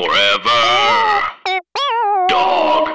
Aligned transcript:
Forever. 0.00 1.28
Dog. 2.30 2.88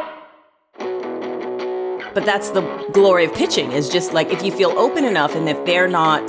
But 2.16 2.26
that's 2.26 2.50
the 2.50 2.62
glory 2.94 3.26
of 3.26 3.34
pitching 3.36 3.74
is 3.74 3.90
just 3.90 4.14
like 4.14 4.32
if 4.32 4.44
you 4.44 4.52
feel 4.52 4.72
open 4.72 5.06
enough 5.06 5.36
and 5.36 5.48
if 5.48 5.64
they're 5.68 5.88
not 5.88 6.24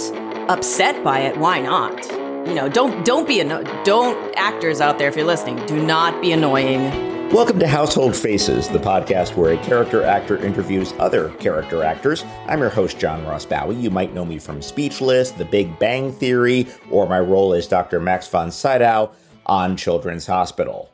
upset 0.50 1.02
by 1.02 1.20
it, 1.20 1.38
why 1.38 1.62
not? 1.62 2.06
You 2.46 2.54
know, 2.54 2.68
don't 2.68 3.06
don't 3.06 3.26
be 3.26 3.40
anno- 3.40 3.64
don't 3.84 4.18
actors 4.36 4.82
out 4.82 4.98
there 4.98 5.08
if 5.08 5.16
you're 5.16 5.24
listening, 5.24 5.64
do 5.64 5.82
not 5.82 6.20
be 6.20 6.32
annoying. 6.32 7.06
Welcome 7.30 7.58
to 7.60 7.66
Household 7.66 8.14
Faces, 8.14 8.68
the 8.68 8.78
podcast 8.78 9.34
where 9.34 9.54
a 9.54 9.64
character 9.64 10.04
actor 10.04 10.36
interviews 10.36 10.92
other 10.98 11.30
character 11.38 11.82
actors. 11.82 12.22
I'm 12.46 12.60
your 12.60 12.68
host, 12.68 12.98
John 12.98 13.24
Ross 13.24 13.46
Bowie. 13.46 13.76
You 13.76 13.90
might 13.90 14.12
know 14.12 14.26
me 14.26 14.38
from 14.38 14.60
Speechless, 14.60 15.30
The 15.30 15.44
Big 15.46 15.78
Bang 15.78 16.12
Theory, 16.12 16.66
or 16.90 17.08
my 17.08 17.18
role 17.18 17.54
as 17.54 17.66
Dr. 17.66 17.98
Max 17.98 18.28
von 18.28 18.50
Sydow 18.50 19.10
on 19.46 19.76
Children's 19.76 20.26
Hospital. 20.26 20.90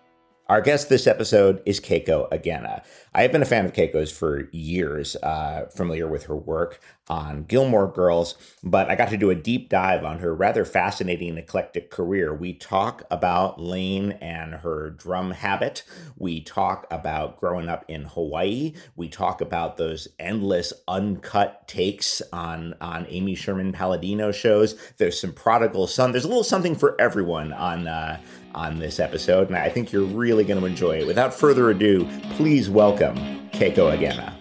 Our 0.48 0.60
guest 0.60 0.90
this 0.90 1.06
episode 1.06 1.62
is 1.64 1.80
Keiko 1.80 2.28
Agena. 2.30 2.84
I 3.14 3.22
have 3.22 3.32
been 3.32 3.42
a 3.42 3.46
fan 3.46 3.64
of 3.64 3.72
Keiko's 3.72 4.12
for 4.12 4.50
years, 4.52 5.16
uh, 5.16 5.66
familiar 5.74 6.06
with 6.06 6.24
her 6.24 6.36
work 6.36 6.80
on 7.08 7.44
Gilmore 7.44 7.90
Girls, 7.90 8.34
but 8.62 8.90
I 8.90 8.94
got 8.94 9.08
to 9.10 9.16
do 9.16 9.30
a 9.30 9.34
deep 9.34 9.68
dive 9.68 10.04
on 10.04 10.18
her 10.18 10.34
rather 10.34 10.64
fascinating 10.64 11.38
eclectic 11.38 11.90
career. 11.90 12.34
We 12.34 12.52
talk 12.52 13.02
about 13.10 13.60
Lane 13.60 14.12
and 14.20 14.54
her 14.56 14.90
drum 14.90 15.30
habit. 15.30 15.84
We 16.18 16.42
talk 16.42 16.86
about 16.90 17.40
growing 17.40 17.68
up 17.68 17.84
in 17.88 18.04
Hawaii. 18.04 18.74
We 18.94 19.08
talk 19.08 19.40
about 19.40 19.78
those 19.78 20.08
endless 20.18 20.72
uncut 20.86 21.66
takes 21.66 22.20
on, 22.32 22.74
on 22.80 23.06
Amy 23.08 23.34
Sherman 23.34 23.72
Palladino 23.72 24.32
shows. 24.32 24.76
There's 24.98 25.20
some 25.20 25.32
prodigal 25.32 25.86
son. 25.86 26.12
There's 26.12 26.24
a 26.24 26.28
little 26.28 26.44
something 26.44 26.74
for 26.74 27.00
everyone 27.00 27.52
on 27.52 27.86
uh, 27.86 28.20
on 28.54 28.78
this 28.78 29.00
episode, 29.00 29.48
and 29.48 29.56
I 29.56 29.68
think 29.68 29.92
you're 29.92 30.04
really 30.04 30.44
going 30.44 30.60
to 30.60 30.66
enjoy 30.66 30.98
it. 31.00 31.06
Without 31.06 31.32
further 31.34 31.70
ado, 31.70 32.06
please 32.32 32.68
welcome 32.70 33.16
Keiko 33.50 33.96
Agena. 33.96 34.32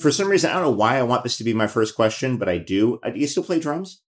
For 0.00 0.10
some 0.10 0.28
reason, 0.28 0.50
I 0.50 0.54
don't 0.54 0.62
know 0.62 0.70
why 0.70 0.96
I 0.98 1.02
want 1.02 1.24
this 1.24 1.36
to 1.38 1.44
be 1.44 1.52
my 1.52 1.66
first 1.66 1.94
question, 1.94 2.38
but 2.38 2.48
I 2.48 2.56
do. 2.56 2.98
Uh, 3.02 3.10
Do 3.10 3.20
you 3.20 3.26
still 3.26 3.42
play 3.42 3.60
drums? 3.60 4.00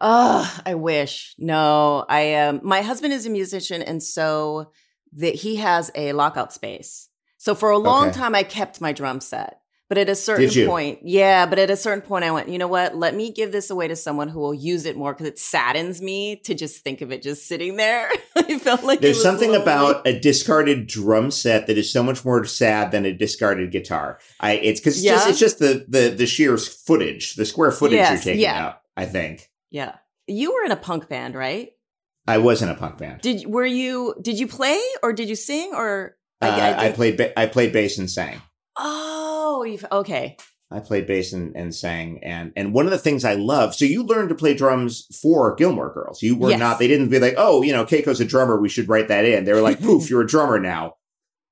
Oh, 0.00 0.60
I 0.64 0.74
wish. 0.74 1.34
No, 1.38 2.04
I 2.08 2.34
um 2.34 2.60
my 2.62 2.82
husband 2.82 3.12
is 3.14 3.24
a 3.26 3.30
musician 3.30 3.82
and 3.82 4.02
so 4.02 4.70
that 5.14 5.34
he 5.34 5.56
has 5.56 5.90
a 5.94 6.12
lockout 6.12 6.52
space. 6.52 7.08
So 7.38 7.54
for 7.54 7.70
a 7.70 7.78
long 7.78 8.08
Okay. 8.08 8.18
time 8.18 8.34
I 8.34 8.42
kept 8.42 8.80
my 8.80 8.92
drum 8.92 9.20
set. 9.20 9.58
But 9.88 9.98
at 9.98 10.08
a 10.08 10.16
certain 10.16 10.66
point, 10.66 10.98
yeah, 11.04 11.46
but 11.46 11.60
at 11.60 11.70
a 11.70 11.76
certain 11.76 12.00
point 12.02 12.24
I 12.24 12.32
went, 12.32 12.48
you 12.48 12.58
know 12.58 12.66
what? 12.66 12.96
Let 12.96 13.14
me 13.14 13.30
give 13.30 13.52
this 13.52 13.70
away 13.70 13.86
to 13.86 13.94
someone 13.94 14.28
who 14.28 14.40
will 14.40 14.52
use 14.52 14.84
it 14.84 14.96
more 14.96 15.12
because 15.14 15.28
it 15.28 15.38
saddens 15.38 16.02
me 16.02 16.36
to 16.44 16.54
just 16.54 16.82
think 16.82 17.02
of 17.02 17.12
it 17.12 17.22
just 17.22 17.46
sitting 17.46 17.76
there. 17.76 18.10
I 18.36 18.58
felt 18.58 18.82
like 18.82 19.00
There's 19.00 19.22
something 19.22 19.50
lonely. 19.52 19.62
about 19.62 20.04
a 20.04 20.18
discarded 20.18 20.88
drum 20.88 21.30
set 21.30 21.68
that 21.68 21.78
is 21.78 21.92
so 21.92 22.02
much 22.02 22.24
more 22.24 22.44
sad 22.44 22.90
than 22.90 23.04
a 23.06 23.12
discarded 23.12 23.70
guitar. 23.70 24.18
I 24.40 24.54
it's 24.54 24.80
because 24.80 24.96
it's 24.96 25.04
just 25.04 25.24
Yeah? 25.24 25.30
it's 25.30 25.38
just 25.38 25.58
the 25.60 25.84
the 25.88 26.08
the 26.08 26.26
sheer 26.26 26.56
footage, 26.58 27.36
the 27.36 27.46
square 27.46 27.70
footage 27.70 27.98
Yes, 27.98 28.24
you're 28.24 28.32
taking 28.34 28.42
yeah. 28.42 28.66
out. 28.66 28.80
I 28.96 29.04
think 29.06 29.48
Yeah. 29.70 29.94
You 30.26 30.52
were 30.52 30.64
in 30.64 30.72
a 30.72 30.76
punk 30.76 31.08
band, 31.08 31.36
right? 31.36 31.70
I 32.26 32.38
was 32.38 32.60
in 32.60 32.68
a 32.68 32.74
punk 32.74 32.98
band. 32.98 33.20
Did 33.20 33.46
were 33.46 33.64
you 33.64 34.16
did 34.20 34.36
you 34.40 34.48
play 34.48 34.80
or 35.04 35.12
did 35.12 35.28
you 35.28 35.36
sing 35.36 35.70
or 35.74 36.16
Uh, 36.42 36.74
I, 36.76 36.86
did- 36.88 36.96
played 36.96 37.16
ba- 37.16 37.38
I 37.38 37.46
played 37.46 37.72
bass 37.72 37.98
and 37.98 38.10
sang. 38.10 38.42
Oh, 38.78 39.25
you 39.64 39.78
okay. 39.90 40.36
I 40.68 40.80
played 40.80 41.06
bass 41.06 41.32
and, 41.32 41.56
and 41.56 41.72
sang, 41.72 42.18
and 42.24 42.52
and 42.56 42.74
one 42.74 42.86
of 42.86 42.90
the 42.90 42.98
things 42.98 43.24
I 43.24 43.34
love. 43.34 43.74
So 43.74 43.84
you 43.84 44.02
learned 44.02 44.30
to 44.30 44.34
play 44.34 44.52
drums 44.54 45.06
for 45.22 45.54
Gilmore 45.54 45.92
Girls. 45.94 46.22
You 46.22 46.36
were 46.36 46.50
Yes. 46.50 46.58
not. 46.58 46.78
They 46.80 46.88
didn't 46.88 47.08
be 47.10 47.20
like, 47.20 47.34
oh, 47.36 47.62
you 47.62 47.72
know, 47.72 47.84
Keiko's 47.84 48.20
a 48.20 48.24
drummer. 48.24 48.60
We 48.60 48.68
should 48.68 48.88
write 48.88 49.08
that 49.08 49.24
in. 49.24 49.44
They 49.44 49.52
were 49.52 49.60
like, 49.60 49.80
poof, 49.80 50.10
you're 50.10 50.22
a 50.22 50.26
drummer 50.26 50.58
now. 50.58 50.96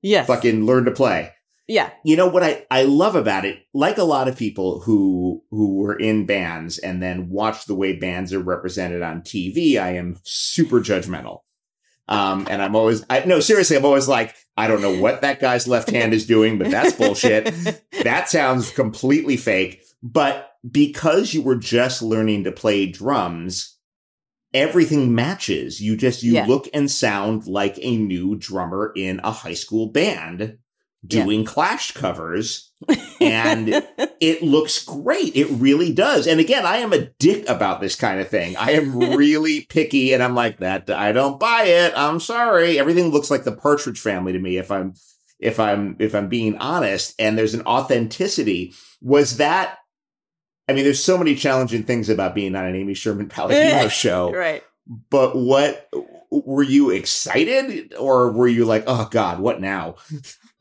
Yes. 0.03 0.27
Fucking 0.27 0.67
learn 0.67 0.85
to 0.87 0.91
play. 0.91 1.31
Yeah. 1.69 1.91
You 2.05 2.17
know 2.17 2.27
what 2.29 2.43
I, 2.43 2.67
I 2.71 2.83
love 2.83 3.15
about 3.17 3.45
it? 3.47 3.61
Like 3.73 3.97
a 3.99 4.05
lot 4.05 4.29
of 4.29 4.37
people 4.37 4.81
who 4.81 5.43
who 5.51 5.77
were 5.77 5.95
in 5.97 6.27
bands 6.27 6.79
and 6.79 7.03
then 7.03 7.31
watch 7.31 7.65
the 7.67 7.75
way 7.75 7.97
bands 7.97 8.33
are 8.35 8.41
represented 8.41 9.01
on 9.01 9.23
TV, 9.23 9.79
I 9.81 9.95
am 9.95 10.19
super 10.25 10.81
judgmental. 10.81 11.39
Um, 12.07 12.47
and 12.51 12.61
I'm 12.61 12.77
always 12.77 13.03
I 13.09 13.25
no, 13.25 13.41
seriously, 13.41 13.77
I'm 13.77 13.85
always 13.87 14.09
like, 14.09 14.35
I 14.57 14.69
don't 14.69 14.83
know 14.83 14.99
what 15.01 15.23
that 15.23 15.41
guy's 15.41 15.67
left 15.67 15.91
hand 15.91 16.15
is 16.15 16.27
doing, 16.27 16.59
but 16.59 16.71
that's 16.71 16.93
bullshit. 16.93 17.53
that 18.05 18.29
sounds 18.29 18.71
completely 18.71 19.37
fake. 19.37 19.83
But 20.03 20.51
because 20.71 21.35
you 21.35 21.43
were 21.43 21.57
just 21.57 22.03
learning 22.03 22.45
to 22.45 22.53
play 22.53 22.87
drums, 22.87 23.77
everything 24.53 25.15
matches. 25.15 25.81
You 25.81 25.97
just 25.97 26.23
you 26.23 26.33
Yeah. 26.35 26.47
look 26.47 26.69
and 26.73 26.89
sound 26.91 27.47
like 27.47 27.79
a 27.83 27.97
new 27.97 28.37
drummer 28.37 28.93
in 28.97 29.21
a 29.25 29.33
high 29.33 29.55
school 29.55 29.89
band 29.89 30.59
Yeah. 31.09 31.25
doing 31.25 31.45
Clash 31.45 31.93
covers. 31.93 32.71
and 33.21 33.85
It 34.21 34.43
looks 34.43 34.83
great. 34.83 35.37
It 35.37 35.47
really 35.47 35.93
does. 35.93 36.27
And 36.27 36.41
again, 36.41 36.65
I 36.65 36.79
am 36.79 36.93
a 36.93 37.07
dick 37.19 37.47
about 37.49 37.81
this 37.81 37.95
kind 37.95 38.21
of 38.21 38.29
thing. 38.29 38.57
I 38.57 38.73
am 38.73 38.99
really 39.17 39.67
picky 39.69 40.13
and 40.13 40.23
I'm 40.23 40.35
like 40.35 40.59
that 40.59 40.89
I 40.89 41.13
don't 41.13 41.39
buy 41.39 41.65
it. 41.65 41.93
I'm 41.97 42.21
sorry. 42.21 42.79
Everything 42.79 43.11
looks 43.11 43.31
like 43.31 43.45
the 43.45 43.57
Partridge 43.57 44.01
family 44.01 44.33
to 44.33 44.39
me 44.39 44.57
if 44.57 44.71
I'm 44.71 44.95
if 45.39 45.61
I'm 45.61 45.97
if 45.99 46.15
I'm 46.15 46.29
being 46.29 46.57
honest 46.59 47.15
and 47.19 47.37
there's 47.37 47.55
an 47.55 47.63
authenticity. 47.63 48.73
Was 49.03 49.37
that 49.37 49.79
I 50.69 50.73
mean, 50.73 50.85
there's 50.85 51.03
so 51.03 51.19
many 51.19 51.35
challenging 51.35 51.83
things 51.83 52.09
about 52.09 52.35
being 52.35 52.57
on 52.57 52.65
an 52.65 52.75
Amy 52.75 52.95
Sherman 52.95 53.29
Palladino 53.29 53.89
show, 53.89 54.33
right. 54.33 54.63
but 55.11 55.37
what 55.37 55.91
were 56.31 56.63
you 56.63 56.91
excited 56.91 57.93
or 57.95 58.33
were 58.33 58.49
you 58.49 58.65
like, 58.65 58.85
oh 58.87 59.07
God, 59.11 59.41
what 59.41 59.61
now? 59.61 59.97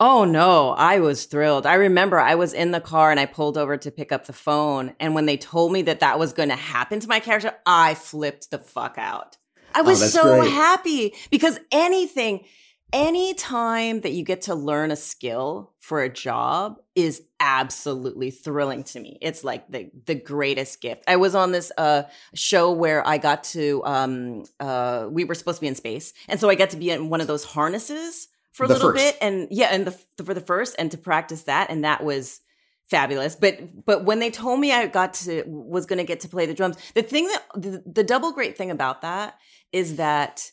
Oh 0.06 0.26
no, 0.26 0.72
I 0.72 0.98
was 0.98 1.24
thrilled. 1.24 1.64
I 1.64 1.76
remember 1.76 2.20
I 2.20 2.34
was 2.34 2.52
in 2.52 2.72
the 2.72 2.80
car 2.80 3.10
and 3.10 3.18
I 3.18 3.24
pulled 3.24 3.56
over 3.56 3.78
to 3.78 3.90
pick 3.90 4.12
up 4.12 4.26
the 4.26 4.34
phone. 4.34 4.92
And 5.00 5.14
when 5.14 5.24
they 5.24 5.38
told 5.38 5.72
me 5.72 5.80
that 5.80 6.00
that 6.00 6.18
was 6.18 6.34
going 6.34 6.50
to 6.50 6.56
happen 6.56 7.00
to 7.00 7.08
my 7.08 7.20
character, 7.20 7.54
I 7.64 7.94
flipped 7.94 8.50
the 8.50 8.58
fuck 8.58 8.96
out. 8.98 9.38
I 9.74 9.80
was 9.80 10.02
Oh, 10.02 10.06
so 10.08 10.36
great. 10.40 10.50
happy 10.50 11.14
because 11.30 11.58
anything, 11.72 12.44
any 12.92 13.32
time 13.32 14.02
that 14.02 14.12
you 14.12 14.24
get 14.24 14.42
to 14.42 14.54
learn 14.54 14.90
a 14.90 14.96
skill 14.96 15.72
for 15.80 16.02
a 16.02 16.10
job 16.12 16.76
is 16.94 17.22
absolutely 17.40 18.30
thrilling 18.30 18.84
to 18.84 19.00
me. 19.00 19.16
It's 19.22 19.42
like 19.42 19.66
the 19.70 19.90
the 20.04 20.14
greatest 20.14 20.82
gift. 20.82 21.04
I 21.08 21.16
was 21.16 21.34
on 21.34 21.50
this 21.50 21.72
uh 21.78 22.02
show 22.34 22.72
where 22.72 23.08
I 23.08 23.16
got 23.16 23.42
to 23.44 23.82
um 23.86 24.44
uh 24.60 25.08
we 25.10 25.24
were 25.24 25.34
supposed 25.34 25.56
to 25.56 25.62
be 25.62 25.68
in 25.68 25.74
space. 25.76 26.12
And 26.28 26.38
so 26.38 26.50
I 26.50 26.56
got 26.56 26.70
to 26.70 26.76
be 26.76 26.90
in 26.90 27.08
one 27.08 27.22
of 27.22 27.26
those 27.26 27.44
harnesses 27.44 28.28
for 28.54 28.64
a 28.64 28.68
The 28.68 28.74
little 28.74 28.90
first. 28.92 29.04
bit 29.04 29.18
and 29.20 29.48
yeah 29.50 29.66
and 29.66 29.86
the 29.86 30.24
for 30.24 30.32
the 30.34 30.40
first 30.40 30.74
and 30.78 30.90
to 30.92 30.96
practice 30.98 31.42
that 31.42 31.68
and 31.70 31.84
that 31.84 32.02
was 32.02 32.40
fabulous 32.90 33.34
but 33.36 33.58
but 33.84 34.04
when 34.04 34.18
they 34.20 34.30
told 34.30 34.60
me 34.60 34.70
i 34.72 34.86
got 34.86 35.14
to 35.14 35.42
was 35.46 35.86
going 35.86 35.98
to 35.98 36.04
get 36.04 36.20
to 36.20 36.28
play 36.28 36.46
the 36.46 36.54
drums 36.54 36.76
the 36.94 37.02
thing 37.02 37.26
that 37.28 37.42
the, 37.54 37.82
the 37.86 38.04
double 38.04 38.32
great 38.32 38.56
thing 38.58 38.70
about 38.70 39.02
that 39.02 39.38
is 39.72 39.96
that 39.96 40.50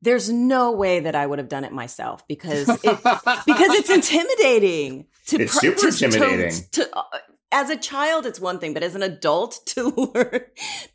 there's 0.00 0.30
no 0.30 0.70
way 0.72 1.00
that 1.00 1.14
i 1.16 1.26
would 1.26 1.38
have 1.40 1.48
done 1.48 1.64
it 1.64 1.72
myself 1.72 2.26
because 2.28 2.68
it 2.68 2.80
because 2.82 3.70
it's 3.74 3.90
intimidating 3.98 5.06
to 5.26 5.40
It's 5.42 5.52
pr- 5.54 5.60
super 5.60 5.90
to- 5.90 5.98
to- 5.98 6.04
intimidating. 6.06 6.64
to, 6.72 6.96
uh, 6.96 7.02
as 7.50 7.70
a 7.70 7.76
child 7.76 8.26
it's 8.26 8.38
one 8.40 8.58
thing 8.58 8.74
but 8.74 8.82
as 8.82 8.94
an 8.94 9.02
adult 9.02 9.60
to 9.66 9.88
learn 10.14 10.40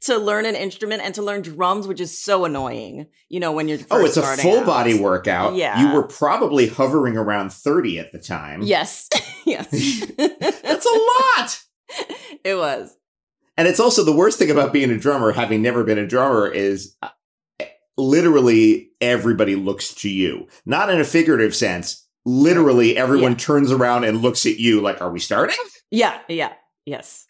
to 0.01 0.17
learn 0.17 0.45
an 0.45 0.55
instrument 0.55 1.01
and 1.01 1.15
to 1.15 1.21
learn 1.21 1.41
drums 1.41 1.87
which 1.87 1.99
is 1.99 2.15
so 2.17 2.45
annoying 2.45 3.07
you 3.29 3.39
know 3.39 3.51
when 3.51 3.67
you're 3.67 3.79
first 3.79 3.91
Oh, 3.91 4.05
it's 4.05 4.17
a 4.17 4.21
full 4.37 4.59
out. 4.59 4.65
body 4.65 4.99
workout. 4.99 5.55
Yeah. 5.55 5.81
You 5.81 5.93
were 5.95 6.03
probably 6.03 6.67
hovering 6.67 7.17
around 7.17 7.51
30 7.51 7.97
at 7.99 8.11
the 8.11 8.19
time. 8.19 8.61
yes 8.61 9.09
yes 9.45 9.67
That's 10.17 10.85
a 10.85 11.39
lot. 11.39 11.59
it 12.43 12.55
was 12.55 12.95
And 13.57 13.67
it's 13.67 13.79
also 13.79 14.03
the 14.03 14.15
worst 14.15 14.37
thing 14.39 14.51
about 14.51 14.73
being 14.73 14.91
a 14.91 14.97
drummer, 14.97 15.31
having 15.31 15.61
never 15.61 15.83
been 15.83 15.97
a 15.99 16.07
drummer, 16.07 16.47
is 16.47 16.95
uh, 17.01 17.09
literally 17.97 18.91
everybody 19.01 19.55
looks 19.55 19.93
to 19.95 20.09
you. 20.09 20.47
Not 20.65 20.89
in 20.89 20.99
a 20.99 21.03
figurative 21.05 21.55
sense. 21.55 22.07
Literally 22.25 22.97
everyone 22.97 23.33
Yeah. 23.33 23.37
turns 23.37 23.71
around 23.71 24.03
and 24.05 24.21
looks 24.21 24.45
at 24.45 24.57
you 24.57 24.81
like, 24.81 25.01
are 25.01 25.11
we 25.11 25.19
starting? 25.19 25.55
Yeah 25.93 26.19
yeah 26.27 26.53
yes 26.85 27.27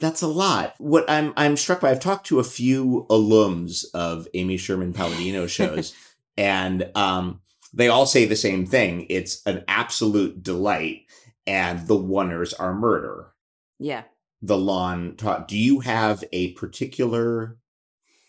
That's 0.00 0.22
a 0.22 0.26
lot. 0.28 0.74
What 0.78 1.08
I'm 1.08 1.32
I'm 1.36 1.56
struck 1.56 1.80
by, 1.80 1.90
I've 1.90 2.00
talked 2.00 2.26
to 2.26 2.40
a 2.40 2.44
few 2.44 3.06
alums 3.10 3.84
of 3.94 4.26
Amy 4.34 4.56
Sherman 4.56 4.92
Palladino 4.92 5.46
shows, 5.58 5.94
and 6.36 6.90
um, 6.94 7.40
they 7.72 7.88
all 7.88 8.06
say 8.06 8.24
the 8.24 8.36
same 8.36 8.66
thing. 8.66 9.06
It's 9.08 9.40
an 9.46 9.64
absolute 9.68 10.42
delight, 10.42 11.02
and 11.46 11.86
the 11.86 11.96
oneers 11.96 12.52
are 12.58 12.74
murder. 12.74 13.32
yeah 13.78 14.02
The 14.42 14.58
lawn 14.58 15.14
taught. 15.16 15.48
Do 15.48 15.56
you 15.56 15.80
have 15.80 16.24
a 16.32 16.52
particular? 16.52 17.56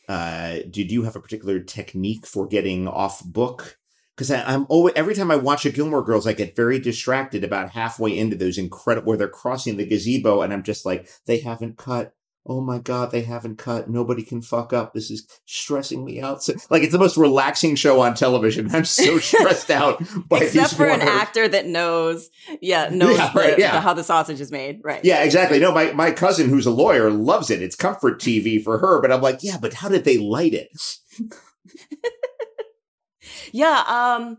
Uh, 0.08 0.60
did 0.70 0.92
you 0.92 1.04
have 1.04 1.16
a 1.16 1.20
particular 1.20 1.60
technique 1.60 2.28
for 2.28 2.48
getting 2.48 2.88
off 2.88 3.24
book? 3.26 3.80
Because 4.16 4.32
I'm 4.32 4.66
always 4.70 4.94
every 4.96 5.14
time 5.14 5.30
I 5.30 5.36
watch 5.36 5.66
a 5.66 5.72
Gilmore 5.72 6.04
Girls, 6.04 6.26
I 6.26 6.34
get 6.34 6.56
very 6.56 6.80
distracted 6.80 7.44
about 7.44 7.72
halfway 7.72 8.18
into 8.18 8.36
those 8.38 8.58
incredible 8.58 9.08
where 9.10 9.18
they're 9.18 9.28
crossing 9.28 9.76
the 9.78 9.86
gazebo, 9.86 10.42
and 10.42 10.54
I'm 10.54 10.64
just 10.64 10.86
like, 10.86 11.10
they 11.26 11.40
haven't 11.40 11.78
cut 11.78 12.14
oh 12.48 12.62
my 12.62 12.78
god, 12.78 13.12
they 13.12 13.24
haven't 13.24 13.58
cut. 13.58 13.90
Nobody 13.90 14.22
can 14.22 14.42
fuck 14.42 14.72
up. 14.72 14.94
This 14.94 15.10
is 15.10 15.28
stressing 15.46 16.06
me 16.06 16.22
out. 16.22 16.44
So, 16.44 16.54
like 16.70 16.84
it's 16.84 16.92
the 16.92 17.00
most 17.00 17.18
relaxing 17.18 17.76
show 17.76 18.02
on 18.02 18.14
television. 18.14 18.70
I'm 18.74 18.86
so 18.86 19.18
stressed 19.20 19.72
out 19.72 20.00
by 20.30 20.40
Except 20.42 20.76
for 20.76 20.86
an 20.86 21.02
actor 21.02 21.48
that 21.48 21.66
knows, 21.66 22.30
yeah, 22.62 22.90
knows 22.92 23.18
Yeah, 23.18 23.32
the- 23.34 23.56
yeah. 23.58 23.72
the- 23.74 23.82
how 23.82 23.94
the 23.96 24.04
sausage 24.04 24.40
is 24.42 24.52
made. 24.52 24.80
Right. 24.84 25.04
Yeah, 25.04 25.24
exactly. 25.24 25.60
No, 25.60 25.72
my, 25.72 25.92
my 25.94 26.12
cousin 26.12 26.50
who's 26.50 26.68
a 26.68 26.72
lawyer 26.72 27.10
loves 27.10 27.50
it. 27.50 27.64
It's 27.64 27.76
comfort 27.76 28.20
TV 28.22 28.64
for 28.64 28.78
her, 28.78 29.02
but 29.02 29.12
I'm 29.12 29.22
like, 29.22 29.40
yeah, 29.42 29.58
but 29.60 29.74
how 29.74 29.90
did 29.90 30.04
they 30.06 30.18
light 30.20 30.54
it? 30.54 30.70
Yeah. 33.56 33.84
Um, 33.88 34.38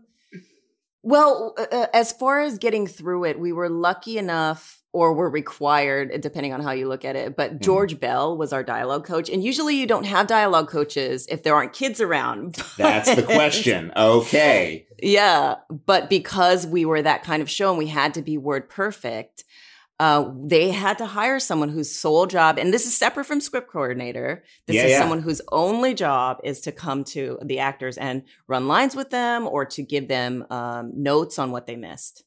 well, 1.01 1.55
uh, 1.57 1.65
uh, 1.71 1.85
as 1.91 2.11
far 2.11 2.41
as 2.41 2.59
getting 2.59 2.85
through 2.85 3.23
it, 3.25 3.39
we 3.39 3.51
were 3.51 3.67
lucky 3.69 4.17
enough, 4.19 4.83
or 4.93 5.13
were 5.13 5.29
required, 5.29 6.21
depending 6.21 6.53
on 6.53 6.61
how 6.61 6.71
you 6.71 6.87
look 6.87 7.03
at 7.03 7.15
it. 7.15 7.35
But 7.35 7.55
Mhm. 7.55 7.61
George 7.61 7.99
Bell 7.99 8.37
was 8.37 8.53
our 8.53 8.61
dialogue 8.63 9.05
coach, 9.05 9.27
and 9.29 9.43
usually 9.43 9.75
you 9.75 9.87
don't 9.87 10.05
have 10.05 10.27
dialogue 10.27 10.69
coaches 10.69 11.25
if 11.31 11.41
there 11.41 11.55
aren't 11.55 11.73
kids 11.73 11.99
around. 11.99 12.55
That's 12.77 13.13
the 13.15 13.23
question. 13.23 13.91
Okay. 13.97 14.85
Yeah, 15.01 15.55
but 15.85 16.09
because 16.09 16.67
we 16.67 16.85
were 16.85 17.01
that 17.01 17.23
kind 17.23 17.41
of 17.41 17.49
show 17.49 17.69
and 17.69 17.77
we 17.77 17.87
had 17.87 18.13
to 18.15 18.21
be 18.21 18.37
word 18.37 18.69
perfect, 18.69 19.43
uh, 19.99 20.31
they 20.45 20.69
had 20.69 20.97
to 20.99 21.05
hire 21.07 21.39
someone 21.39 21.69
whose 21.69 21.91
sole 21.93 22.27
job, 22.27 22.59
and 22.59 22.71
this 22.73 22.85
is 22.85 22.95
separate 22.95 23.25
from 23.25 23.41
script 23.41 23.71
coordinator. 23.71 24.43
This 24.67 24.75
Yeah, 24.75 24.85
is 24.85 24.91
yeah. 24.91 24.99
someone 24.99 25.21
whose 25.21 25.41
only 25.51 25.93
job 25.95 26.39
is 26.43 26.61
to 26.61 26.71
come 26.71 27.03
to 27.05 27.39
the 27.43 27.59
actors 27.59 27.97
and 27.97 28.23
run 28.47 28.67
lines 28.67 28.95
with 28.95 29.09
them 29.09 29.47
or 29.47 29.65
to 29.65 29.81
give 29.81 30.07
them 30.07 30.45
um, 30.51 30.91
notes 30.95 31.39
on 31.39 31.51
what 31.51 31.65
they 31.65 31.75
missed. 31.75 32.23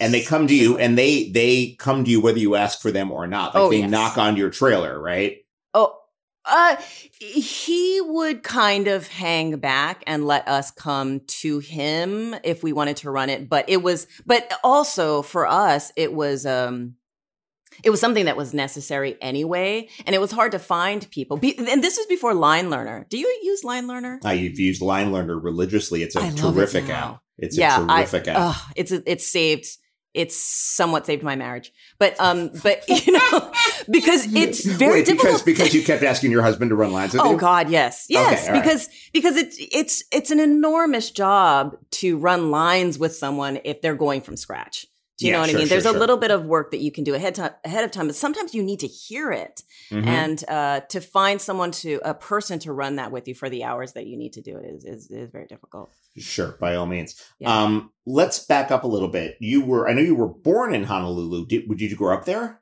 And 0.00 0.12
they 0.12 0.22
come 0.22 0.46
to 0.46 0.54
you 0.54 0.78
and 0.78 0.96
they 0.96 1.28
they 1.30 1.74
come 1.78 2.04
to 2.04 2.10
you 2.10 2.20
whether 2.20 2.38
you 2.38 2.54
ask 2.54 2.80
for 2.80 2.92
them 2.92 3.10
or 3.10 3.26
not. 3.26 3.54
Like 3.54 3.64
Oh, 3.64 3.70
they 3.70 3.80
yes. 3.80 3.90
knock 3.90 4.16
on 4.16 4.36
your 4.36 4.48
trailer, 4.50 5.00
right? 5.00 5.38
Oh, 5.74 5.96
uh, 6.44 6.76
he 7.18 8.00
would 8.00 8.42
kind 8.42 8.88
of 8.88 9.06
hang 9.08 9.56
back 9.58 10.02
and 10.06 10.26
let 10.26 10.46
us 10.48 10.70
come 10.70 11.20
to 11.26 11.58
him 11.60 12.34
if 12.42 12.62
we 12.62 12.72
wanted 12.72 12.96
to 12.98 13.10
run 13.10 13.28
it. 13.30 13.48
But 13.48 13.68
it 13.68 13.82
was, 13.82 14.06
but 14.26 14.52
also 14.64 15.22
for 15.22 15.46
us, 15.46 15.92
it 15.96 16.12
was, 16.12 16.46
um, 16.46 16.94
it 17.82 17.90
was 17.90 18.00
something 18.00 18.24
that 18.26 18.36
was 18.36 18.54
necessary 18.54 19.16
anyway, 19.20 19.88
and 20.06 20.14
it 20.14 20.20
was 20.20 20.30
hard 20.32 20.52
to 20.52 20.58
find 20.58 21.08
people. 21.10 21.36
Be- 21.36 21.56
and 21.58 21.82
this 21.82 21.96
was 21.96 22.06
before 22.06 22.34
Line 22.34 22.70
Learner. 22.70 23.06
Do 23.08 23.18
you 23.18 23.26
use 23.42 23.64
Line 23.64 23.86
Learner? 23.86 24.20
You've 24.24 24.58
used 24.58 24.82
Line 24.82 25.12
Learner 25.12 25.38
religiously. 25.38 26.02
It's 26.02 26.16
a 26.16 26.20
I 26.20 26.28
it 26.28 26.36
terrific 26.36 26.86
now. 26.86 26.94
app. 27.14 27.22
It's 27.38 27.56
yeah, 27.58 27.82
a 27.82 27.86
terrific 27.86 28.28
I, 28.28 28.32
app. 28.32 28.56
it's 28.76 28.92
it's 28.92 29.26
saved. 29.26 29.66
It's 30.14 30.36
somewhat 30.36 31.06
saved 31.06 31.22
my 31.22 31.36
marriage, 31.36 31.72
but 31.98 32.14
um, 32.20 32.50
but 32.62 32.84
you 33.06 33.12
know, 33.12 33.50
because 33.90 34.26
it's 34.34 34.62
very 34.66 34.92
Wait, 35.00 35.06
difficult. 35.06 35.42
because 35.42 35.42
because 35.42 35.74
you 35.74 35.82
kept 35.82 36.02
asking 36.02 36.30
your 36.30 36.42
husband 36.42 36.68
to 36.68 36.76
run 36.76 36.92
lines 36.92 37.14
with 37.14 37.22
Oh 37.22 37.30
you. 37.32 37.38
God, 37.38 37.70
yes, 37.70 38.04
yes, 38.10 38.46
right. 38.46 38.62
because 38.62 38.90
because 39.14 39.36
it's 39.36 39.56
it's 39.58 40.04
it's 40.12 40.30
an 40.30 40.38
enormous 40.38 41.10
job 41.10 41.78
to 41.92 42.18
run 42.18 42.50
lines 42.50 42.98
with 42.98 43.16
someone 43.16 43.58
if 43.64 43.80
they're 43.80 43.94
going 43.94 44.20
from 44.20 44.36
scratch. 44.36 44.86
Do 45.18 45.26
you 45.26 45.30
Yeah, 45.30 45.36
know 45.36 45.40
what 45.42 45.50
sure, 45.50 45.58
I 45.58 45.60
mean? 45.60 45.68
sure, 45.68 45.74
There's 45.80 45.94
a 45.94 45.98
little 45.98 46.16
bit 46.16 46.30
of 46.30 46.46
work 46.46 46.70
that 46.70 46.80
you 46.80 46.90
can 46.90 47.04
do 47.04 47.14
ahead 47.14 47.34
to, 47.36 47.54
ahead 47.64 47.84
of 47.84 47.90
time, 47.90 48.06
but 48.06 48.16
sometimes 48.16 48.54
you 48.54 48.62
need 48.62 48.80
to 48.80 48.86
hear 48.86 49.30
it 49.30 49.62
Mhm. 49.90 50.06
and 50.06 50.44
uh, 50.48 50.80
to 50.88 51.00
find 51.00 51.40
someone 51.40 51.70
to 51.72 52.00
a 52.02 52.14
person 52.14 52.58
to 52.60 52.72
run 52.72 52.96
that 52.96 53.12
with 53.12 53.28
you 53.28 53.34
for 53.34 53.50
the 53.50 53.62
hours 53.64 53.92
that 53.92 54.06
you 54.06 54.16
need 54.16 54.32
to 54.32 54.40
do 54.40 54.56
it 54.56 54.64
is 54.64 54.84
is, 54.84 55.10
is 55.10 55.30
very 55.30 55.46
difficult. 55.46 55.92
Sure, 56.16 56.56
by 56.60 56.74
all 56.76 56.86
means. 56.86 57.20
Yeah. 57.38 57.62
Um, 57.62 57.92
let's 58.06 58.38
back 58.46 58.70
up 58.70 58.84
a 58.84 58.88
little 58.88 59.08
bit. 59.08 59.36
You 59.38 59.62
were, 59.64 59.88
I 59.88 59.92
know 59.92 60.00
you 60.02 60.14
were 60.14 60.28
born 60.28 60.74
in 60.74 60.84
Honolulu. 60.84 61.46
Did, 61.46 61.68
did 61.68 61.90
you 61.90 61.96
grow 61.96 62.14
up 62.16 62.24
there? 62.24 62.60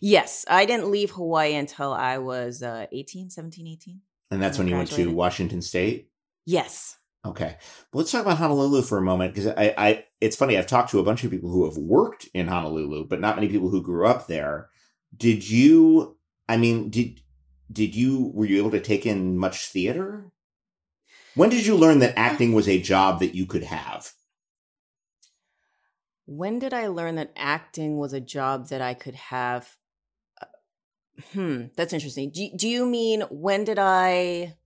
Yes, 0.00 0.44
I 0.48 0.64
didn't 0.64 0.90
leave 0.90 1.10
Hawaii 1.10 1.54
until 1.54 1.92
I 1.92 2.18
was 2.18 2.62
uh, 2.62 2.86
18, 2.92 3.28
17, 3.30 3.66
18. 3.66 4.00
And 4.30 4.40
that's 4.42 4.56
I 4.58 4.62
when 4.62 4.68
you 4.68 4.76
went 4.76 4.90
to. 4.92 5.06
Washington 5.12 5.60
State. 5.60 6.08
Yes. 6.46 6.96
Okay, 7.26 7.56
well, 7.92 7.98
let's 8.00 8.10
talk 8.10 8.22
about 8.22 8.38
Honolulu 8.38 8.80
for 8.82 8.96
a 8.96 9.02
moment 9.02 9.34
because 9.34 9.48
I, 9.54 9.74
I, 9.76 10.04
it's 10.20 10.36
funny. 10.36 10.56
I've 10.58 10.66
talked 10.66 10.90
to 10.90 10.98
a 10.98 11.04
bunch 11.04 11.24
of 11.24 11.30
people 11.30 11.50
who 11.50 11.64
have 11.64 11.76
worked 11.76 12.28
in 12.34 12.48
Honolulu, 12.48 13.06
but 13.06 13.20
not 13.20 13.36
many 13.36 13.48
people 13.48 13.70
who 13.70 13.82
grew 13.82 14.06
up 14.06 14.26
there. 14.26 14.68
Did 15.16 15.48
you? 15.48 16.16
I 16.48 16.56
mean, 16.56 16.90
did 16.90 17.20
did 17.72 17.94
you? 17.94 18.30
Were 18.34 18.46
you 18.46 18.58
able 18.58 18.70
to 18.72 18.80
take 18.80 19.06
in 19.06 19.38
much 19.38 19.68
theater? 19.68 20.30
When 21.34 21.48
did 21.48 21.66
you 21.66 21.76
learn 21.76 22.00
that 22.00 22.18
acting 22.18 22.52
was 22.52 22.68
a 22.68 22.80
job 22.80 23.20
that 23.20 23.34
you 23.34 23.46
could 23.46 23.64
have? 23.64 24.12
When 26.26 26.58
did 26.58 26.74
I 26.74 26.88
learn 26.88 27.16
that 27.16 27.32
acting 27.36 27.98
was 27.98 28.12
a 28.12 28.20
job 28.20 28.68
that 28.68 28.80
I 28.80 28.94
could 28.94 29.14
have? 29.14 29.76
Uh, 30.40 30.46
Hmm, 31.32 31.64
that's 31.76 31.92
interesting. 31.92 32.30
Do, 32.30 32.48
do 32.56 32.68
you 32.68 32.86
mean 32.86 33.22
when 33.30 33.64
did 33.64 33.78
I 33.78 34.56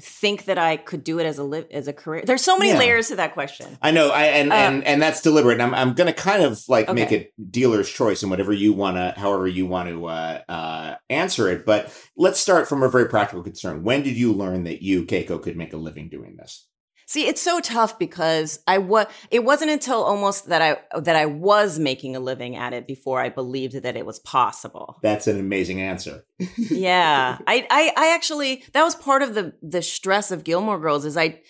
think 0.00 0.44
that 0.44 0.58
I 0.58 0.76
could 0.76 1.02
do 1.04 1.18
it 1.18 1.24
as 1.26 1.38
a 1.38 1.42
live 1.44 1.66
as 1.70 1.88
a 1.88 1.92
career? 1.92 2.22
There's 2.26 2.42
so 2.42 2.58
many 2.58 2.70
Yeah. 2.70 2.78
layers 2.78 3.08
to 3.08 3.16
that 3.16 3.32
question. 3.34 3.78
I 3.80 3.90
know, 3.90 4.10
I 4.10 4.24
and 4.24 4.52
Uh, 4.52 4.54
and 4.56 4.84
and 4.84 5.02
that's 5.02 5.22
deliberate. 5.22 5.54
And 5.54 5.62
I'm 5.62 5.74
I'm 5.74 5.94
going 5.94 6.06
to 6.06 6.12
kind 6.12 6.42
of 6.42 6.62
like 6.68 6.92
make 6.92 7.06
Okay. 7.06 7.16
it 7.16 7.50
dealer's 7.50 7.90
choice 7.90 8.22
and 8.22 8.30
whatever 8.30 8.52
you 8.52 8.72
want 8.72 8.96
to, 8.96 9.18
however 9.20 9.46
you 9.48 9.66
want 9.66 9.88
to 9.88 10.06
uh, 10.06 10.40
uh, 10.48 10.94
answer 11.08 11.48
it. 11.50 11.64
But 11.64 11.92
let's 12.16 12.38
start 12.40 12.68
from 12.68 12.82
a 12.82 12.88
very 12.88 13.08
practical 13.08 13.42
concern. 13.42 13.82
When 13.82 14.02
did 14.02 14.16
you 14.16 14.32
learn 14.32 14.64
that 14.64 14.82
you 14.82 15.04
Keiko 15.04 15.40
could 15.42 15.56
make 15.56 15.72
a 15.72 15.76
living 15.78 16.08
doing 16.08 16.36
this? 16.36 16.66
See, 17.08 17.28
it's 17.28 17.40
so 17.40 17.60
tough 17.60 17.98
because 17.98 18.58
I 18.66 18.78
was. 18.78 19.06
It 19.30 19.44
wasn't 19.44 19.70
until 19.70 20.02
almost 20.02 20.48
that 20.48 20.60
I 20.60 21.00
that 21.00 21.16
I 21.16 21.26
was 21.26 21.78
making 21.78 22.16
a 22.16 22.20
living 22.20 22.56
at 22.56 22.72
it 22.72 22.86
before 22.86 23.20
I 23.20 23.28
believed 23.28 23.82
that 23.82 23.96
it 23.96 24.04
was 24.04 24.18
possible. 24.18 24.98
That's 25.02 25.26
an 25.26 25.38
amazing 25.38 25.80
answer. 25.80 26.24
yeah 26.56 27.38
I, 27.46 27.66
I 27.70 27.92
i 27.96 28.14
actually 28.14 28.62
that 28.72 28.82
was 28.82 28.94
part 28.94 29.22
of 29.22 29.34
the 29.34 29.54
the 29.62 29.80
stress 29.80 30.30
of 30.30 30.44
gilmore 30.44 30.78
girls 30.78 31.04
is 31.04 31.16
i 31.16 31.40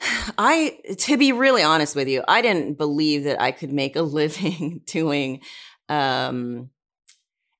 i 0.38 0.76
to 0.98 1.16
be 1.16 1.32
really 1.32 1.62
honest 1.62 1.94
with 1.94 2.08
you 2.08 2.24
i 2.26 2.42
didn't 2.42 2.74
believe 2.74 3.24
that 3.24 3.40
i 3.40 3.52
could 3.52 3.72
make 3.72 3.96
a 3.96 4.02
living 4.20 4.82
doing 4.86 5.40
um 5.88 6.70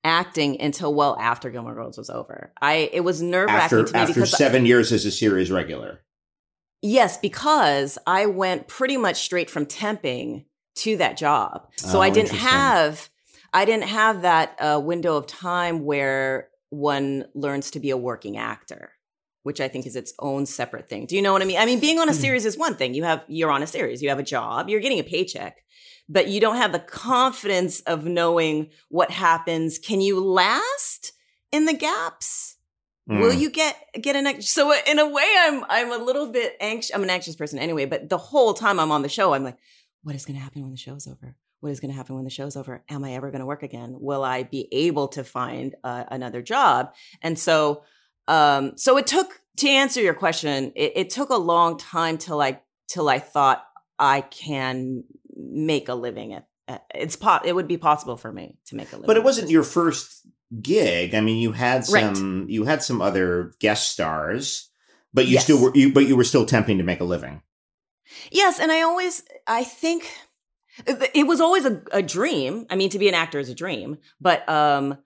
acting 0.02 0.60
until 0.60 0.92
well 0.92 1.16
after 1.20 1.50
gilmore 1.50 1.74
girls 1.74 1.96
was 1.96 2.10
over 2.10 2.52
i 2.60 2.90
it 2.92 3.00
was 3.00 3.22
nerve-wracking 3.22 3.78
After 3.78 3.84
to 3.84 3.92
me 3.92 3.98
after 4.00 4.14
because 4.14 4.36
seven 4.36 4.66
years 4.66 4.92
as 4.92 5.04
a 5.04 5.10
series 5.10 5.50
regular. 5.50 6.00
Yes, 6.82 7.18
because 7.18 7.98
I 8.06 8.26
went 8.26 8.68
pretty 8.68 8.96
much 8.96 9.22
straight 9.22 9.50
from 9.50 9.66
temping 9.66 10.44
to 10.76 10.96
that 10.96 11.16
job. 11.16 11.68
So 11.76 11.98
Oh, 11.98 12.02
I 12.02 12.10
didn't 12.10 12.32
have 12.32 13.10
I 13.52 13.64
didn't 13.64 13.88
have 13.88 14.22
that 14.22 14.56
uh, 14.60 14.80
window 14.82 15.16
of 15.16 15.26
time 15.26 15.84
where 15.84 16.48
one 16.70 17.26
learns 17.34 17.72
to 17.72 17.80
be 17.80 17.90
a 17.90 17.96
working 17.96 18.36
actor, 18.38 18.92
which 19.42 19.60
I 19.60 19.66
think 19.68 19.86
is 19.86 19.96
its 19.96 20.14
own 20.20 20.46
separate 20.46 20.88
thing. 20.88 21.06
Do 21.06 21.16
you 21.16 21.22
know 21.22 21.32
what 21.32 21.42
I 21.42 21.44
mean? 21.44 21.58
I 21.58 21.66
mean, 21.66 21.80
being 21.80 21.98
on 21.98 22.08
a 22.08 22.14
Hmm. 22.14 22.20
series 22.20 22.46
is 22.46 22.56
one 22.56 22.76
thing. 22.76 22.94
You 22.94 23.04
have 23.04 23.24
you're 23.28 23.50
on 23.50 23.62
a 23.62 23.66
series, 23.66 24.02
you 24.02 24.08
have 24.08 24.20
a 24.20 24.22
job, 24.24 24.68
you're 24.68 24.80
getting 24.80 25.00
a 25.00 25.04
paycheck, 25.04 25.64
but 26.08 26.28
you 26.28 26.40
don't 26.40 26.56
have 26.56 26.72
the 26.72 26.78
confidence 26.78 27.80
of 27.80 28.04
knowing 28.06 28.70
what 28.88 29.10
happens. 29.10 29.78
Can 29.78 30.00
you 30.00 30.20
last 30.20 31.12
in 31.52 31.64
the 31.66 31.74
gaps? 31.74 32.49
Will 33.10 33.32
Mm. 33.32 33.40
you 33.40 33.50
get 33.50 33.76
get 34.00 34.14
an 34.16 34.26
ex- 34.28 34.48
so 34.48 34.72
in 34.86 34.98
a 35.00 35.08
way 35.08 35.26
I'm 35.40 35.64
I'm 35.68 35.90
a 35.92 35.96
little 36.02 36.30
bit 36.30 36.56
anxious. 36.60 36.94
I'm 36.94 37.02
an 37.02 37.10
anxious 37.10 37.34
person 37.34 37.58
anyway, 37.58 37.84
but 37.84 38.08
the 38.08 38.18
whole 38.18 38.54
time 38.54 38.78
I'm 38.78 38.92
on 38.92 39.02
the 39.02 39.08
show, 39.08 39.34
I'm 39.34 39.42
like, 39.44 39.58
what 40.04 40.14
is 40.14 40.24
going 40.24 40.36
to 40.38 40.42
happen 40.42 40.62
when 40.62 40.70
the 40.70 40.76
show's 40.78 41.06
over? 41.08 41.36
What 41.60 41.70
is 41.72 41.80
going 41.80 41.90
to 41.90 41.96
happen 41.96 42.14
when 42.14 42.24
the 42.24 42.30
show's 42.30 42.56
over? 42.56 42.84
Am 42.88 43.04
I 43.04 43.14
ever 43.14 43.30
going 43.30 43.40
to 43.40 43.46
work 43.46 43.62
again? 43.64 43.96
Will 43.98 44.22
I 44.22 44.44
be 44.44 44.68
able 44.72 45.08
to 45.08 45.24
find 45.24 45.74
uh, 45.84 46.04
another 46.08 46.40
job? 46.40 46.94
And 47.20 47.38
so, 47.38 47.82
um, 48.28 48.72
so 48.76 48.96
it 48.96 49.06
took 49.06 49.40
to 49.58 49.68
answer 49.68 50.00
your 50.00 50.14
question. 50.14 50.72
It, 50.76 50.92
it 50.94 51.10
took 51.10 51.30
a 51.30 51.36
long 51.36 51.78
time 51.78 52.16
till 52.16 52.40
I 52.40 52.60
till 52.88 53.08
I 53.08 53.18
thought 53.18 53.62
I 53.98 54.20
can 54.22 55.04
make 55.36 55.88
a 55.88 55.94
living 55.94 56.32
at 56.34 56.46
it's 56.94 57.16
po- 57.16 57.40
It 57.44 57.52
would 57.54 57.66
be 57.66 57.76
possible 57.76 58.16
for 58.16 58.32
me 58.32 58.56
to 58.66 58.76
make 58.76 58.92
a 58.92 58.94
living, 58.96 59.06
But 59.08 59.16
it 59.16 59.24
wasn't 59.24 59.50
your 59.50 59.64
first 59.64 60.24
gig. 60.62 61.14
I 61.14 61.20
mean, 61.20 61.38
you 61.40 61.52
had 61.52 61.86
Right. 61.88 62.02
some 62.04 62.46
you 62.48 62.64
had 62.64 62.82
some 62.82 63.00
other 63.00 63.52
guest 63.60 63.90
stars, 63.92 64.68
but 65.14 65.26
you 65.26 65.34
Yes. 65.34 65.44
still 65.44 65.60
were 65.60 65.72
you 65.74 65.92
but 65.92 66.06
you 66.06 66.16
were 66.16 66.24
still 66.24 66.46
tempting 66.46 66.78
to 66.78 66.84
make 66.84 67.00
a 67.00 67.04
living. 67.04 67.42
Yes, 68.32 68.58
and 68.58 68.72
I 68.72 68.82
always 68.82 69.22
I 69.46 69.62
think 69.64 70.10
it 71.14 71.26
was 71.26 71.40
always 71.40 71.64
a, 71.66 71.82
a 71.92 72.02
dream. 72.02 72.66
I 72.70 72.76
mean, 72.76 72.90
to 72.90 72.98
be 72.98 73.08
an 73.08 73.14
actor 73.14 73.38
is 73.38 73.48
a 73.48 73.54
dream, 73.54 73.98
but 74.20 74.48
um, 74.48 74.98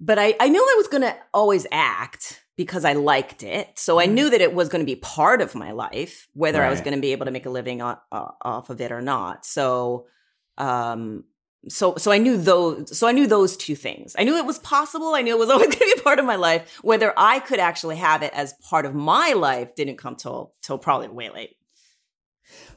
but 0.00 0.18
I 0.18 0.34
I 0.40 0.48
knew 0.48 0.60
I 0.62 0.74
was 0.76 0.88
going 0.88 1.02
to 1.02 1.16
always 1.32 1.66
act 1.72 2.40
because 2.56 2.84
I 2.84 2.92
liked 2.92 3.42
it. 3.42 3.78
So 3.78 3.98
I 3.98 4.06
knew 4.06 4.28
that 4.28 4.40
it 4.42 4.54
was 4.54 4.68
going 4.68 4.82
to 4.84 4.86
be 4.86 4.96
part 4.96 5.40
of 5.40 5.54
my 5.54 5.72
life, 5.72 6.28
whether 6.34 6.62
I 6.62 6.68
was 6.68 6.80
going 6.82 6.94
to 6.94 7.00
be 7.00 7.12
able 7.12 7.24
to 7.24 7.30
make 7.32 7.46
a 7.46 7.50
living 7.50 7.80
o- 7.80 7.98
o- 8.12 8.34
off 8.42 8.68
of 8.70 8.80
it 8.80 8.92
or 8.92 9.00
not. 9.00 9.46
So 9.46 10.06
um. 10.58 11.24
So, 11.68 11.94
so 11.96 12.10
I 12.10 12.18
knew 12.18 12.36
those. 12.36 12.96
So 12.96 13.06
I 13.06 13.12
knew 13.12 13.26
those 13.26 13.56
two 13.56 13.76
things. 13.76 14.16
I 14.18 14.24
knew 14.24 14.36
it 14.36 14.46
was 14.46 14.58
possible. 14.58 15.14
I 15.14 15.22
knew 15.22 15.34
it 15.34 15.38
was 15.38 15.50
always 15.50 15.68
going 15.68 15.78
to 15.78 15.94
be 15.94 16.00
a 16.00 16.02
part 16.02 16.18
of 16.18 16.24
my 16.24 16.36
life. 16.36 16.78
Whether 16.82 17.12
I 17.16 17.38
could 17.38 17.60
actually 17.60 17.96
have 17.96 18.22
it 18.22 18.32
as 18.34 18.54
part 18.68 18.84
of 18.86 18.94
my 18.94 19.32
life 19.34 19.74
didn't 19.74 19.96
come 19.98 20.16
till 20.16 20.54
till 20.62 20.78
probably 20.78 21.08
way 21.08 21.30
late. 21.30 21.56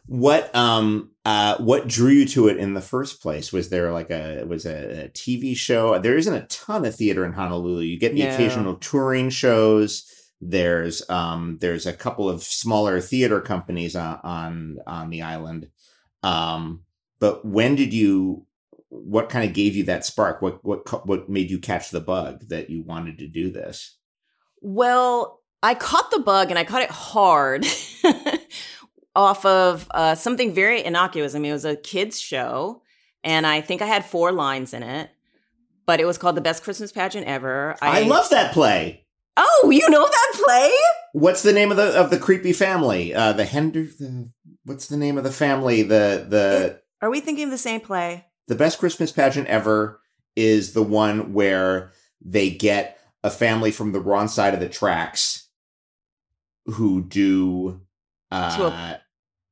What 0.08 0.56
um 0.56 1.12
uh 1.26 1.58
what 1.58 1.88
drew 1.88 2.12
you 2.12 2.26
to 2.28 2.48
it 2.48 2.58
in 2.58 2.74
the 2.76 2.82
first 2.82 3.22
place? 3.22 3.52
Was 3.52 3.70
there 3.70 3.92
like 3.92 4.12
a 4.12 4.44
was 4.46 4.66
a, 4.66 5.06
a 5.06 5.10
TV 5.10 5.56
show? 5.56 5.98
There 5.98 6.18
isn't 6.18 6.34
a 6.34 6.46
ton 6.48 6.86
of 6.86 6.96
theater 6.96 7.26
in 7.26 7.34
Honolulu. 7.34 7.82
You 7.82 7.98
get 8.00 8.14
the 8.14 8.22
No. 8.22 8.34
occasional 8.34 8.76
touring 8.76 9.30
shows. 9.32 10.06
There's 10.42 11.08
um 11.10 11.58
there's 11.60 11.88
a 11.88 11.94
couple 11.94 12.30
of 12.30 12.44
smaller 12.44 13.02
theater 13.02 13.42
companies 13.42 13.96
on 13.96 14.20
on, 14.24 14.78
on 14.86 15.10
the 15.10 15.24
island. 15.24 15.70
Um 16.22 16.84
but 17.20 17.44
when 17.44 17.76
did 17.76 17.92
you 17.94 18.45
what 19.04 19.30
kind 19.30 19.48
of 19.48 19.54
gave 19.54 19.76
you 19.76 19.84
that 19.84 20.06
spark? 20.06 20.42
What 20.42 20.64
what 20.64 21.08
what 21.08 21.30
made 21.30 21.50
you 21.50 21.60
catch 21.60 21.92
the 21.92 22.00
bug 22.00 22.48
that 22.50 22.70
you 22.70 22.84
wanted 22.84 23.18
to 23.20 23.28
do 23.28 23.52
this? 23.52 23.98
Well, 24.62 25.42
I 25.62 25.76
caught 25.76 26.12
the 26.12 26.20
bug 26.20 26.50
and 26.50 26.60
I 26.60 26.64
caught 26.64 26.82
it 26.82 26.92
hard 26.92 27.66
off 29.16 29.46
of 29.46 29.88
uh, 29.92 30.16
something 30.16 30.54
very 30.54 30.84
innocuous. 30.84 31.36
I 31.36 31.40
mean, 31.40 31.52
it 31.52 31.54
was 31.54 31.66
a 31.66 31.76
kids' 31.76 32.20
show, 32.20 32.82
and 33.24 33.48
I 33.48 33.62
think 33.62 33.82
I 33.82 33.86
had 33.86 34.06
four 34.06 34.32
lines 34.32 34.74
in 34.74 34.84
it, 34.84 35.10
but 35.86 36.00
it 36.00 36.06
was 36.06 36.18
called 36.18 36.36
The 36.36 36.42
Best 36.42 36.64
Christmas 36.64 36.92
Pageant 36.92 37.28
Ever. 37.28 37.76
I, 37.82 38.04
love 38.04 38.30
that 38.30 38.54
play. 38.54 39.06
Oh, 39.38 39.70
you 39.72 39.90
know 39.90 40.08
that 40.08 40.32
play? 40.46 40.72
What's 41.14 41.44
the 41.44 41.54
name 41.54 41.72
of 41.72 41.78
the 41.78 42.00
of 42.00 42.10
the 42.10 42.20
creepy 42.20 42.54
family? 42.54 43.14
Uh 43.14 43.34
the 43.34 43.46
Hender 43.46 43.84
the 43.84 44.30
what's 44.64 44.88
the 44.88 44.98
name 44.98 45.18
of 45.18 45.24
the 45.24 45.32
family? 45.32 45.82
The 45.82 46.26
the 46.28 46.82
Are 47.02 47.10
we 47.10 47.20
thinking 47.20 47.46
of 47.46 47.52
the 47.52 47.58
same 47.58 47.82
play? 47.82 48.26
The 48.48 48.56
best 48.56 48.80
Christmas 48.80 49.12
pageant 49.12 49.48
ever 49.48 50.00
is 50.36 50.74
the 50.74 50.84
one 50.84 51.34
where 51.34 51.92
they 52.24 52.50
get 52.50 53.00
a 53.24 53.30
family 53.30 53.72
from 53.72 53.92
the 53.92 54.00
wrong 54.00 54.28
side 54.28 54.54
of 54.54 54.60
the 54.60 54.70
tracks 54.70 55.48
who 56.66 57.04
do 57.04 57.82
uh 58.32 58.96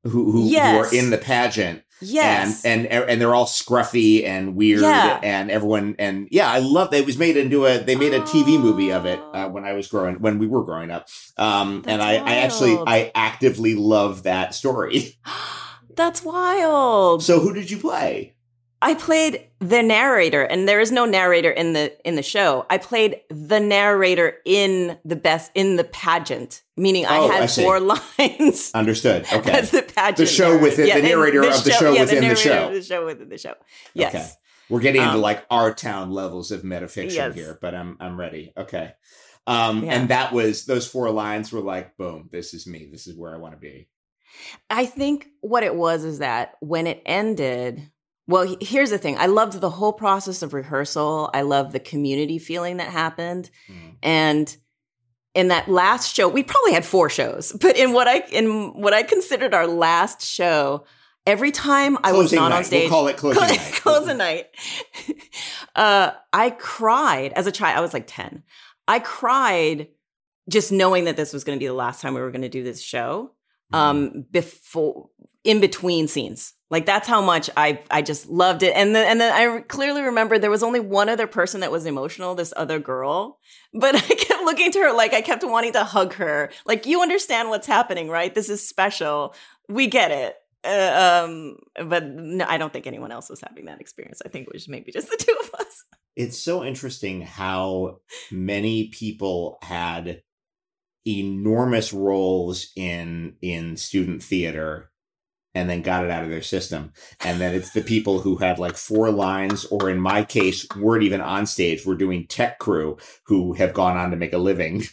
who 0.03 0.31
who, 0.31 0.49
Yes. 0.49 0.73
who 0.73 0.79
are 0.97 0.99
in 0.99 1.09
the 1.11 1.17
pageant 1.17 1.83
Yes. 2.01 2.65
and 2.65 2.85
and 2.87 3.09
and 3.09 3.21
they're 3.21 3.33
all 3.35 3.45
scruffy 3.45 4.25
and 4.25 4.55
weird 4.55 4.81
Yeah. 4.81 5.19
and 5.23 5.49
everyone 5.49 5.95
and 5.99 6.27
yeah 6.31 6.51
i 6.51 6.59
love 6.59 6.93
it 6.93 7.05
was 7.05 7.17
made 7.17 7.37
into 7.37 7.65
a 7.65 7.77
they 7.79 7.95
made 7.95 8.13
a 8.13 8.19
tv 8.21 8.59
movie 8.59 8.91
of 8.91 9.05
it 9.05 9.19
uh, 9.33 9.47
when 9.49 9.63
i 9.63 9.73
was 9.73 9.87
growing 9.87 10.15
when 10.19 10.37
we 10.39 10.47
were 10.47 10.63
growing 10.63 10.91
up 10.91 11.07
um 11.37 11.83
and 11.87 12.01
i 12.01 12.15
i 12.15 12.35
actually 12.37 12.77
i 12.87 13.11
actively 13.15 13.75
love 13.75 14.23
that 14.23 14.53
story 14.53 15.17
That's 15.95 16.23
wild. 16.23 17.21
so 17.23 17.39
who 17.39 17.53
did 17.53 17.69
you 17.69 17.77
play 17.77 18.32
I 18.83 18.93
played 18.95 19.47
the 19.59 19.81
narrator, 19.81 20.43
and 20.43 20.67
there 20.67 20.79
is 20.79 20.91
no 20.91 21.05
narrator 21.05 21.49
in 21.49 21.73
the 21.73 21.91
in 22.07 22.15
the 22.15 22.23
show. 22.23 22.65
I 22.69 22.77
played 22.77 23.21
the 23.29 23.59
narrator 23.59 24.35
in 24.45 24.97
the 25.05 25.15
best 25.15 25.51
in 25.55 25.77
the 25.77 25.83
pageant, 25.85 26.61
meaning 26.77 27.05
I 27.05 27.17
Oh, 27.17 27.27
had 27.29 27.43
I 27.43 27.47
four 27.47 27.79
lines 28.19 28.71
understood 28.75 29.25
okay 29.33 29.61
the 29.61 29.81
pageant. 29.83 30.17
The 30.17 30.25
show 30.25 30.49
narrator. 30.49 30.63
within- 30.63 30.85
the 30.87 30.93
and 30.93 31.03
narrator 31.03 31.43
of 31.43 31.63
the 31.63 31.71
show 31.71 31.93
yeah, 31.93 32.01
within 32.01 32.15
the 32.15 32.21
narrator 32.21 32.35
show. 32.41 32.67
of 32.67 32.73
The 32.73 32.81
show 32.83 33.05
within 33.05 33.29
the 33.29 33.37
show. 33.37 33.53
Yes. 33.93 34.13
Okay. 34.15 34.29
we're 34.69 34.79
getting 34.81 35.01
into 35.01 35.15
Um, 35.15 35.21
like 35.21 35.45
our 35.49 35.73
town 35.73 36.11
levels 36.11 36.51
of 36.51 36.61
metafiction 36.63 37.13
Yes. 37.15 37.35
here 37.35 37.57
but 37.61 37.75
i'm 37.75 37.97
i'm 37.99 38.17
ready 38.19 38.53
okay 38.57 38.93
um 39.45 39.83
Yeah. 39.83 39.93
and 39.95 40.09
that 40.09 40.31
was 40.33 40.65
those 40.65 40.87
four 40.87 41.09
lines 41.11 41.51
were 41.51 41.59
like 41.59 41.97
boom 41.97 42.29
this 42.31 42.53
is 42.53 42.65
me 42.65 42.87
this 42.91 43.05
is 43.07 43.15
where 43.17 43.33
i 43.33 43.37
want 43.37 43.53
to 43.53 43.59
be 43.59 43.87
I 44.69 44.87
think 44.87 45.27
what 45.41 45.61
it 45.63 45.75
was 45.75 46.03
is 46.03 46.17
that 46.19 46.53
when 46.59 46.87
it 46.87 47.03
ended, 47.05 47.91
well, 48.27 48.55
here's 48.61 48.89
the 48.89 48.97
thing. 48.97 49.17
I 49.17 49.25
loved 49.25 49.59
the 49.59 49.69
whole 49.69 49.93
process 49.93 50.41
of 50.41 50.53
rehearsal. 50.53 51.29
I 51.33 51.41
loved 51.41 51.73
the 51.73 51.79
community 51.79 52.39
feeling 52.39 52.77
that 52.77 52.87
happened. 52.87 53.49
Mm. 53.69 53.95
And 54.01 54.57
in 55.33 55.49
that 55.49 55.67
last 55.67 56.15
show, 56.15 56.29
we 56.29 56.43
probably 56.43 56.73
had 56.73 56.85
four 56.85 57.09
shows, 57.09 57.51
but 57.59 57.77
in 57.77 57.93
what 57.93 58.07
I 58.07 58.19
in 58.31 58.79
what 58.79 58.93
I 58.93 59.03
considered 59.03 59.53
our 59.53 59.67
last 59.67 60.21
show, 60.21 60.85
every 61.25 61.51
time 61.51 61.97
I 62.03 62.13
was 62.13 62.31
not 62.31 62.49
night. 62.49 62.57
on 62.57 62.63
stage, 62.63 62.89
we'll 62.89 62.89
call 62.89 63.07
it 63.07 63.17
closing 63.17 63.39
Close- 63.39 63.57
night 63.57 63.73
closing 63.81 64.17
night. 64.17 64.45
uh, 65.75 66.11
I 66.31 66.49
cried 66.51 67.33
as 67.33 67.47
a 67.47 67.51
child. 67.51 67.77
I 67.77 67.81
was 67.81 67.93
like 67.93 68.05
10. 68.07 68.43
I 68.87 68.99
cried 68.99 69.87
just 70.49 70.71
knowing 70.71 71.05
that 71.05 71.15
this 71.15 71.33
was 71.33 71.43
going 71.43 71.57
to 71.57 71.59
be 71.59 71.67
the 71.67 71.73
last 71.73 72.01
time 72.01 72.13
we 72.13 72.21
were 72.21 72.31
going 72.31 72.41
to 72.41 72.49
do 72.49 72.63
this 72.63 72.81
show. 72.81 73.31
Mm-hmm. 73.73 73.75
Um, 73.75 74.25
before 74.29 75.09
in 75.43 75.59
between 75.59 76.07
scenes, 76.07 76.53
like 76.73 76.85
that's 76.87 77.07
how 77.07 77.21
much 77.21 77.49
I 77.55 77.81
I 77.91 78.01
just 78.01 78.29
loved 78.29 78.63
it. 78.63 78.73
And 78.75 78.95
then 78.95 79.07
and 79.07 79.21
then 79.21 79.31
I 79.31 79.61
clearly 79.61 80.01
remember 80.01 80.39
there 80.39 80.49
was 80.49 80.63
only 80.63 80.79
one 80.79 81.07
other 81.07 81.27
person 81.27 81.61
that 81.61 81.71
was 81.71 81.85
emotional, 81.85 82.33
this 82.33 82.51
other 82.57 82.79
girl. 82.79 83.39
But 83.73 83.95
I 84.09 84.15
kept 84.15 84.43
looking 84.43 84.71
to 84.71 84.79
her 84.79 84.91
like 84.91 85.13
I 85.13 85.21
kept 85.21 85.43
wanting 85.43 85.73
to 85.73 85.83
hug 85.83 86.13
her. 86.15 86.49
Like 86.65 86.85
you 86.85 87.01
understand 87.01 87.49
what's 87.49 87.67
happening, 87.67 88.09
right? 88.09 88.33
This 88.33 88.49
is 88.49 88.67
special. 88.67 89.35
We 89.69 89.85
get 89.87 90.09
it. 90.09 90.35
Uh, 90.63 91.25
um, 91.27 91.57
but 91.89 92.05
no, 92.05 92.45
I 92.47 92.57
don't 92.57 92.71
think 92.71 92.87
anyone 92.87 93.11
else 93.11 93.29
was 93.29 93.41
having 93.41 93.65
that 93.65 93.81
experience. 93.81 94.21
I 94.25 94.29
think 94.29 94.47
it 94.47 94.53
was 94.53 94.67
maybe 94.67 94.91
just 94.91 95.11
the 95.11 95.17
two 95.17 95.35
of 95.41 95.59
us. 95.59 95.83
it's 96.15 96.39
so 96.39 96.63
interesting 96.63 97.21
how 97.21 97.99
many 98.31 98.87
people 98.87 99.57
had 99.61 100.23
enormous 101.05 101.91
roles 101.93 102.71
in 102.75 103.35
in 103.41 103.75
student 103.77 104.23
theater 104.23 104.89
and 105.55 105.69
then 105.69 105.81
got 105.81 106.03
it 106.03 106.09
out 106.11 106.23
of 106.23 106.29
their 106.29 106.41
system 106.41 106.91
and 107.23 107.39
then 107.39 107.53
it's 107.55 107.71
the 107.71 107.81
people 107.81 108.19
who 108.19 108.37
had 108.37 108.57
like 108.59 108.75
four 108.75 109.11
lines 109.11 109.65
or 109.65 109.89
in 109.89 109.99
my 109.99 110.23
case 110.23 110.67
weren't 110.77 111.03
even 111.03 111.21
on 111.21 111.45
stage 111.45 111.85
we're 111.85 111.95
doing 111.95 112.25
tech 112.27 112.59
crew 112.59 112.97
who 113.25 113.53
have 113.53 113.73
gone 113.73 113.97
on 113.97 114.11
to 114.11 114.17
make 114.17 114.33
a 114.33 114.37
living 114.37 114.83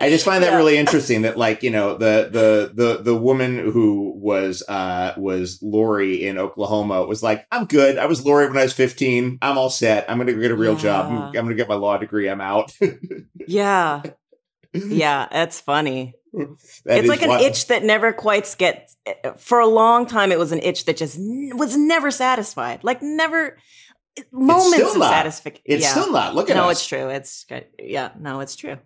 I 0.00 0.10
just 0.10 0.24
find 0.24 0.44
that 0.44 0.52
Yeah. 0.52 0.56
really 0.58 0.76
interesting 0.76 1.22
that 1.22 1.36
like, 1.36 1.64
you 1.64 1.70
know, 1.70 1.96
the 1.98 2.28
the 2.30 2.70
the 2.72 3.02
the 3.02 3.16
woman 3.16 3.58
who 3.58 4.12
was 4.16 4.62
uh 4.68 5.12
was 5.16 5.58
Laurey 5.60 6.24
in 6.24 6.38
Oklahoma 6.38 7.04
was 7.04 7.20
like, 7.20 7.44
I'm 7.50 7.64
good. 7.64 7.98
I 7.98 8.06
was 8.06 8.24
Laurey 8.24 8.46
when 8.46 8.58
I 8.58 8.62
was 8.62 8.72
15. 8.72 9.38
I'm 9.42 9.58
all 9.58 9.70
set. 9.70 10.08
I'm 10.08 10.18
gonna 10.18 10.34
get 10.34 10.52
a 10.52 10.56
real 10.56 10.76
job. 10.76 11.06
I'm, 11.10 11.22
I'm 11.24 11.32
gonna 11.32 11.54
get 11.56 11.68
my 11.68 11.74
law 11.74 11.98
degree. 11.98 12.28
I'm 12.28 12.40
out. 12.40 12.72
Yeah, 13.48 14.02
yeah, 14.72 15.26
that's 15.32 15.60
funny. 15.60 16.14
Mm-hmm. 16.34 16.52
That 16.84 16.98
it's 16.98 17.08
like 17.08 17.22
an 17.22 17.30
itch 17.40 17.68
that 17.68 17.84
never 17.84 18.12
quite 18.12 18.54
gets. 18.58 18.96
For 19.38 19.60
a 19.60 19.66
long 19.66 20.06
time, 20.06 20.30
it 20.32 20.38
was 20.38 20.52
an 20.52 20.60
itch 20.62 20.84
that 20.84 20.96
just 20.96 21.18
was 21.18 21.76
never 21.76 22.10
satisfied. 22.10 22.84
Like 22.84 23.02
never 23.02 23.58
moments 24.32 24.94
of 24.94 25.02
satisfaction. 25.02 25.62
It's 25.64 25.84
yeah. 25.84 25.90
still 25.90 26.12
not. 26.12 26.34
Look 26.34 26.50
at 26.50 26.56
no, 26.56 26.68
us. 26.68 26.78
it's 26.78 26.86
true. 26.86 27.08
It's 27.08 27.44
good. 27.44 27.66
Yeah, 27.78 28.10
no, 28.18 28.40
it's 28.40 28.56
true. 28.56 28.78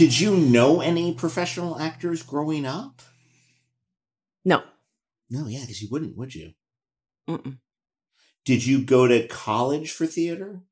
Did 0.00 0.18
you 0.18 0.34
know 0.34 0.80
any 0.80 1.12
professional 1.12 1.78
actors 1.78 2.22
growing 2.22 2.64
up? 2.64 3.02
No, 4.44 4.62
No, 5.28 5.46
yeah, 5.46 5.60
because 5.60 5.82
you 5.82 5.88
wouldn't, 5.90 6.16
would 6.16 6.34
you? 6.34 6.52
Mm-mm. 7.28 7.58
Did 8.44 8.66
you 8.66 8.82
go 8.82 9.06
to 9.06 9.26
college 9.28 9.92
for 9.92 10.06
theater? 10.06 10.62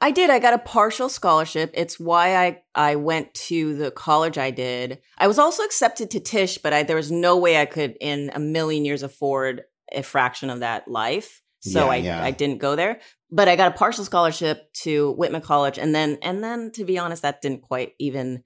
I 0.00 0.10
did. 0.10 0.30
I 0.30 0.38
got 0.38 0.54
a 0.54 0.58
partial 0.58 1.08
scholarship. 1.08 1.70
It's 1.74 2.00
why 2.00 2.36
I 2.36 2.62
I 2.74 2.96
went 2.96 3.32
to 3.34 3.76
the 3.76 3.90
college 3.90 4.38
I 4.38 4.50
did. 4.50 5.00
I 5.18 5.26
was 5.28 5.38
also 5.38 5.62
accepted 5.62 6.10
to 6.10 6.20
Tisch, 6.20 6.58
but 6.58 6.72
I, 6.72 6.82
there 6.82 6.96
was 6.96 7.12
no 7.12 7.36
way 7.36 7.60
I 7.60 7.64
could 7.66 7.96
in 8.00 8.30
a 8.34 8.40
million 8.40 8.84
years 8.84 9.02
afford 9.02 9.62
a 9.92 10.02
fraction 10.02 10.50
of 10.50 10.60
that 10.60 10.88
life. 10.88 11.42
So 11.60 11.86
Yeah, 11.86 11.90
I 11.90 11.96
yeah. 11.96 12.24
I 12.24 12.30
didn't 12.32 12.58
go 12.58 12.76
there. 12.76 13.00
But 13.30 13.48
I 13.48 13.56
got 13.56 13.72
a 13.72 13.78
partial 13.78 14.04
scholarship 14.04 14.72
to 14.82 15.12
Whitman 15.12 15.40
College, 15.42 15.78
and 15.78 15.94
then 15.94 16.18
and 16.22 16.42
then 16.42 16.70
to 16.72 16.84
be 16.84 16.98
honest, 16.98 17.22
that 17.22 17.40
didn't 17.40 17.62
quite 17.62 17.92
even. 17.98 18.42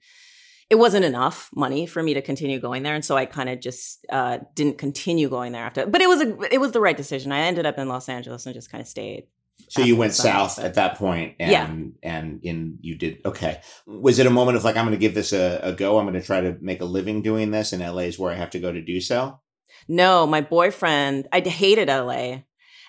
It 0.69 0.75
wasn't 0.75 1.03
enough 1.05 1.49
money 1.55 1.85
for 1.87 2.03
me 2.03 2.13
to 2.13 2.21
continue 2.21 2.59
going 2.59 2.83
there, 2.83 2.93
and 2.93 3.03
so 3.03 3.17
I 3.17 3.25
kind 3.25 3.49
of 3.49 3.59
just 3.59 4.05
uh, 4.09 4.39
didn't 4.53 4.77
continue 4.77 5.27
going 5.29 5.51
there 5.51 5.63
after. 5.65 5.85
But 5.87 6.01
it 6.01 6.07
was 6.07 6.21
a 6.21 6.53
it 6.53 6.59
was 6.59 6.71
the 6.73 6.81
right 6.81 6.95
decision. 6.97 7.31
I 7.31 7.39
ended 7.39 7.65
up 7.65 7.77
in 7.79 7.87
Los 7.87 8.07
Angeles 8.07 8.45
and 8.45 8.53
just 8.53 8.71
kind 8.71 8.81
of 8.81 8.87
stayed. 8.87 9.27
So 9.67 9.81
you 9.81 9.95
went 9.97 10.13
south 10.13 10.57
at 10.57 10.75
that 10.75 10.95
point, 10.97 11.35
and 11.39 11.51
Yeah. 11.51 12.09
and 12.11 12.39
in 12.43 12.77
you 12.81 12.95
did 12.95 13.19
okay. 13.25 13.61
Was 13.85 14.19
it 14.19 14.25
a 14.25 14.29
moment 14.29 14.57
of 14.57 14.63
like 14.63 14.77
I'm 14.77 14.85
going 14.85 14.97
to 14.97 14.99
give 14.99 15.15
this 15.15 15.33
a, 15.33 15.59
a 15.63 15.73
go? 15.73 15.97
I'm 15.97 16.05
going 16.05 16.19
to 16.19 16.25
try 16.25 16.41
to 16.41 16.55
make 16.61 16.81
a 16.81 16.85
living 16.85 17.21
doing 17.21 17.51
this, 17.51 17.73
and 17.73 17.81
LA 17.83 18.03
is 18.03 18.17
where 18.17 18.31
I 18.31 18.35
have 18.35 18.51
to 18.51 18.59
go 18.59 18.71
to 18.71 18.81
do 18.81 19.01
so. 19.01 19.39
No, 19.87 20.25
my 20.27 20.41
boyfriend, 20.41 21.27
I 21.31 21.39
hated 21.41 21.87
LA. 21.87 22.43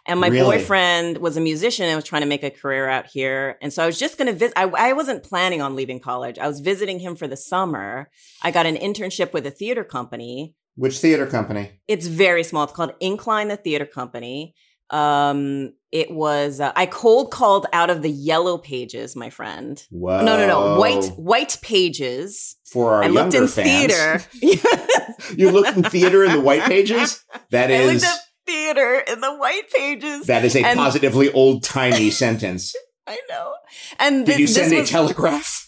And 0.07 0.19
my 0.21 0.29
Really? 0.29 0.59
boyfriend 0.59 1.19
was 1.19 1.37
a 1.37 1.41
musician 1.41 1.87
and 1.87 1.97
was 1.97 2.05
trying 2.05 2.23
to 2.23 2.29
make 2.29 2.43
a 2.43 2.51
career 2.51 2.89
out 2.89 3.07
here. 3.07 3.59
And 3.63 3.73
so 3.73 3.83
I 3.83 3.87
was 3.87 3.99
just 3.99 4.17
going 4.19 4.27
to 4.27 4.33
visit. 4.33 4.55
I, 4.57 4.65
I 4.65 4.93
wasn't 4.95 5.23
planning 5.23 5.61
on 5.63 5.77
leaving 5.77 6.01
college. 6.01 6.39
I 6.39 6.49
was 6.49 6.61
visiting 6.61 6.99
him 6.99 7.17
for 7.17 7.29
the 7.29 7.37
summer. 7.37 8.09
I 8.43 8.51
got 8.51 8.67
an 8.67 8.77
internship 8.77 9.33
with 9.33 9.47
a 9.47 9.51
theater 9.51 9.85
company. 9.85 10.55
Which 10.77 10.99
theater 10.99 11.27
company? 11.27 11.73
It's 11.89 12.07
very 12.07 12.43
small. 12.45 12.65
It's 12.65 12.73
called 12.73 12.95
Incline 13.01 13.49
the 13.49 13.57
Theater 13.57 13.85
Company. 13.87 14.55
Um, 14.89 15.73
it 15.93 16.11
was, 16.11 16.61
uh, 16.61 16.73
I 16.75 16.87
cold 16.87 17.31
called 17.31 17.67
out 17.73 17.91
of 17.91 18.03
the 18.03 18.11
yellow 18.11 18.59
pages, 18.59 19.15
my 19.15 19.31
friend. 19.31 19.81
Whoa! 19.91 20.25
No, 20.25 20.37
no, 20.37 20.47
no. 20.47 20.79
White, 20.81 21.05
white 21.17 21.59
pages. 21.63 22.57
for 22.65 22.95
our 22.95 23.05
I 23.05 23.07
looked 23.09 23.35
younger 23.35 23.43
in 23.43 23.49
fans. 23.49 24.25
theater. 24.33 24.73
you 25.37 25.51
looked 25.51 25.77
in 25.77 25.83
theater 25.85 26.25
in 26.25 26.33
the 26.33 26.41
white 26.41 26.63
pages. 26.69 27.25
That 27.51 27.71
I 27.71 27.85
looked 27.85 27.97
is 27.97 28.05
up 28.05 28.19
theater 28.51 29.05
in 29.13 29.21
the 29.21 29.35
white 29.35 29.71
pages. 29.75 30.27
That 30.27 30.45
is 30.45 30.55
a 30.57 30.65
And- 30.65 30.79
positively 30.79 31.31
old 31.33 31.63
timey 31.63 32.11
sentence. 32.25 32.75
I 33.07 33.19
know. 33.29 33.55
And 33.99 34.25
Did 34.27 34.35
thi- 34.37 34.41
you 34.43 34.47
this 34.47 34.57
send 34.57 34.73
a 34.73 34.81
was- 34.81 34.91
telegraph? 34.91 35.67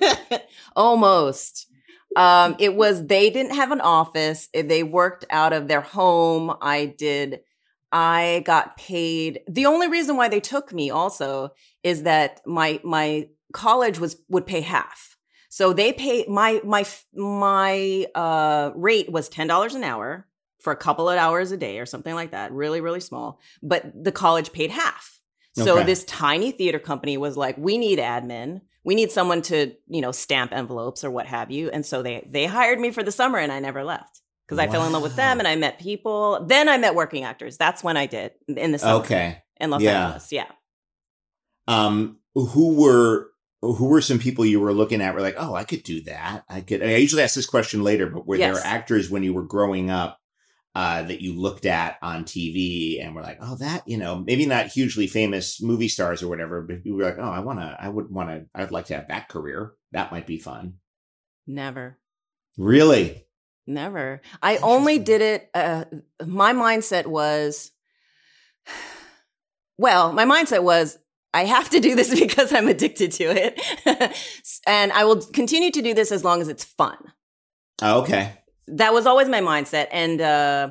Almost. 0.76 1.66
Um, 2.16 2.56
it 2.58 2.74
was 2.74 3.06
they 3.06 3.30
didn't 3.30 3.54
have 3.54 3.72
an 3.72 3.80
office. 3.80 4.48
They 4.52 4.82
worked 4.82 5.24
out 5.30 5.52
of 5.52 5.68
their 5.68 5.80
home. 5.80 6.54
I 6.60 6.86
did. 6.86 7.40
I 7.90 8.42
got 8.46 8.76
paid. 8.76 9.40
The 9.48 9.66
only 9.66 9.88
reason 9.88 10.16
why 10.16 10.28
they 10.28 10.40
took 10.40 10.72
me 10.72 10.90
also 10.90 11.50
is 11.82 12.02
that 12.04 12.40
my 12.46 12.80
my 12.84 13.28
college 13.52 13.98
was 13.98 14.16
would 14.28 14.46
pay 14.46 14.60
half. 14.60 15.16
So 15.48 15.72
they 15.72 15.92
pay 15.92 16.24
my 16.28 16.60
my 16.64 16.84
my 17.14 18.06
uh 18.14 18.72
rate 18.74 19.10
was 19.10 19.28
ten 19.28 19.46
dollars 19.46 19.74
an 19.74 19.84
hour 19.84 20.26
for 20.62 20.72
a 20.72 20.76
couple 20.76 21.08
of 21.10 21.18
hours 21.18 21.52
a 21.52 21.56
day 21.56 21.78
or 21.78 21.86
something 21.86 22.14
like 22.14 22.30
that. 22.30 22.52
Really 22.52 22.80
really 22.80 23.00
small. 23.00 23.40
But 23.62 23.92
the 23.94 24.12
college 24.12 24.52
paid 24.52 24.70
half. 24.70 25.18
So 25.54 25.76
Okay. 25.76 25.84
this 25.84 26.04
tiny 26.04 26.50
theater 26.52 26.78
company 26.78 27.18
was 27.18 27.36
like, 27.36 27.58
we 27.58 27.76
need 27.76 27.98
admin. 27.98 28.62
We 28.84 28.94
need 28.94 29.10
someone 29.12 29.42
to, 29.42 29.72
you 29.86 30.00
know, 30.00 30.10
stamp 30.10 30.52
envelopes 30.52 31.04
or 31.04 31.10
what 31.10 31.26
have 31.26 31.50
you. 31.50 31.68
And 31.70 31.84
so 31.84 32.02
they 32.02 32.26
they 32.30 32.46
hired 32.46 32.80
me 32.80 32.90
for 32.90 33.02
the 33.02 33.12
summer 33.12 33.38
and 33.38 33.52
I 33.52 33.60
never 33.60 33.84
left 33.84 34.22
because 34.46 34.58
I 34.58 34.66
fell 34.68 34.84
in 34.86 34.92
love 34.92 35.02
with 35.02 35.14
them 35.16 35.38
and 35.38 35.46
I 35.46 35.56
met 35.56 35.78
people. 35.78 36.44
Then 36.46 36.68
I 36.68 36.78
met 36.78 36.94
working 36.94 37.24
actors. 37.24 37.56
That's 37.58 37.84
when 37.84 37.96
I 37.96 38.06
did 38.06 38.32
in 38.48 38.72
the 38.72 38.78
summer 38.78 39.04
Okay. 39.04 39.42
in 39.60 39.70
Los 39.70 39.82
Yeah. 39.82 40.04
Angeles. 40.06 40.32
Yeah. 40.32 40.46
Um, 41.68 42.18
who 42.34 42.74
were 42.74 43.28
who 43.60 43.86
were 43.86 44.00
some 44.00 44.18
people 44.18 44.44
you 44.44 44.58
were 44.58 44.72
looking 44.74 45.00
at? 45.00 45.14
Were 45.14 45.20
like, 45.20 45.36
oh, 45.38 45.54
I 45.54 45.62
could 45.62 45.84
do 45.84 46.00
that. 46.02 46.44
I 46.48 46.62
could. 46.62 46.82
I 46.82 46.96
usually 46.96 47.22
ask 47.22 47.34
this 47.36 47.46
question 47.46 47.84
later, 47.84 48.06
but 48.08 48.26
were 48.26 48.34
Yes. 48.36 48.56
there 48.56 48.66
actors 48.66 49.08
when 49.10 49.22
you 49.22 49.32
were 49.32 49.44
growing 49.44 49.88
up 49.90 50.18
uh, 50.74 51.02
that 51.02 51.20
you 51.20 51.38
looked 51.38 51.66
at 51.66 51.98
on 52.02 52.24
TV 52.24 53.04
and 53.04 53.14
were 53.14 53.22
like, 53.22 53.38
oh, 53.40 53.56
that 53.56 53.86
you 53.86 53.98
know, 53.98 54.18
maybe 54.26 54.46
not 54.46 54.66
hugely 54.66 55.06
famous 55.06 55.60
movie 55.60 55.88
stars 55.88 56.22
or 56.22 56.28
whatever, 56.28 56.62
but 56.62 56.84
you 56.84 56.94
were 56.94 57.04
like, 57.04 57.18
oh, 57.18 57.30
I 57.30 57.40
want 57.40 57.60
to, 57.60 57.76
I 57.78 57.88
would 57.88 58.10
want 58.10 58.30
to, 58.30 58.46
I'd 58.54 58.70
like 58.70 58.86
to 58.86 58.94
have 58.94 59.08
that 59.08 59.28
career. 59.28 59.72
That 59.92 60.10
might 60.10 60.26
be 60.26 60.38
fun. 60.38 60.74
Never. 61.46 61.98
Really? 62.56 63.26
Never. 63.66 64.22
I 64.42 64.56
only 64.58 64.98
did 64.98 65.20
it. 65.20 65.50
Uh, 65.54 65.84
my 66.26 66.52
mindset 66.52 67.06
was, 67.06 67.70
well, 69.78 70.12
my 70.12 70.24
mindset 70.24 70.62
was, 70.62 70.98
I 71.34 71.44
have 71.44 71.70
to 71.70 71.80
do 71.80 71.94
this 71.94 72.18
because 72.20 72.52
I'm 72.52 72.68
addicted 72.68 73.12
to 73.12 73.24
it. 73.24 73.60
and 74.66 74.92
I 74.92 75.04
will 75.04 75.20
continue 75.20 75.70
to 75.70 75.82
do 75.82 75.94
this 75.94 76.12
as 76.12 76.24
long 76.24 76.40
as 76.40 76.48
it's 76.48 76.64
fun. 76.64 76.96
Oh, 77.82 78.02
okay. 78.02 78.41
That 78.68 78.92
was 78.92 79.06
always 79.06 79.28
my 79.28 79.40
mindset. 79.40 79.88
And, 79.90 80.20
uh, 80.20 80.70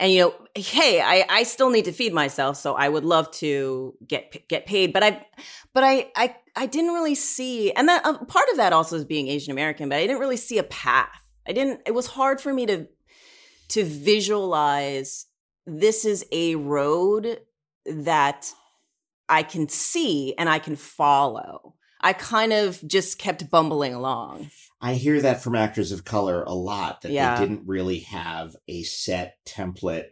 and 0.00 0.12
you 0.12 0.20
know, 0.20 0.34
hey, 0.54 1.00
I, 1.00 1.24
I 1.28 1.42
still 1.44 1.70
need 1.70 1.84
to 1.84 1.92
feed 1.92 2.12
myself, 2.12 2.56
so 2.56 2.74
I 2.74 2.88
would 2.88 3.04
love 3.04 3.30
to 3.32 3.94
get 4.06 4.46
get 4.48 4.66
paid. 4.66 4.92
But 4.92 5.02
I, 5.04 5.26
but 5.72 5.84
I 5.84 6.10
I 6.16 6.36
I 6.56 6.66
didn't 6.66 6.92
really 6.92 7.14
see, 7.14 7.70
and 7.72 7.88
that 7.88 8.04
uh, 8.04 8.18
part 8.24 8.48
of 8.50 8.56
that 8.56 8.72
also 8.72 8.96
is 8.96 9.04
being 9.04 9.28
Asian 9.28 9.52
American. 9.52 9.88
But 9.88 9.98
I 9.98 10.06
didn't 10.06 10.18
really 10.18 10.36
see 10.36 10.58
a 10.58 10.64
path. 10.64 11.08
I 11.46 11.52
didn't. 11.52 11.82
It 11.86 11.92
was 11.94 12.08
hard 12.08 12.40
for 12.40 12.52
me 12.52 12.66
to 12.66 12.86
to 13.68 13.84
visualize 13.84 15.26
this 15.66 16.04
is 16.04 16.26
a 16.32 16.56
road 16.56 17.40
that 17.86 18.52
I 19.28 19.42
can 19.42 19.68
see 19.68 20.34
and 20.36 20.48
I 20.48 20.58
can 20.58 20.76
follow. 20.76 21.74
I 22.00 22.12
kind 22.12 22.52
of 22.52 22.86
just 22.86 23.18
kept 23.18 23.50
bumbling 23.50 23.94
along. 23.94 24.50
I 24.80 24.94
hear 24.94 25.20
that 25.22 25.42
from 25.42 25.54
actors 25.54 25.92
of 25.92 26.04
color 26.04 26.42
a 26.42 26.52
lot 26.52 27.00
that 27.02 27.12
Yeah. 27.12 27.36
they 27.38 27.46
didn't 27.46 27.66
really 27.66 28.00
have 28.00 28.54
a 28.68 28.82
set 28.82 29.36
template. 29.46 30.08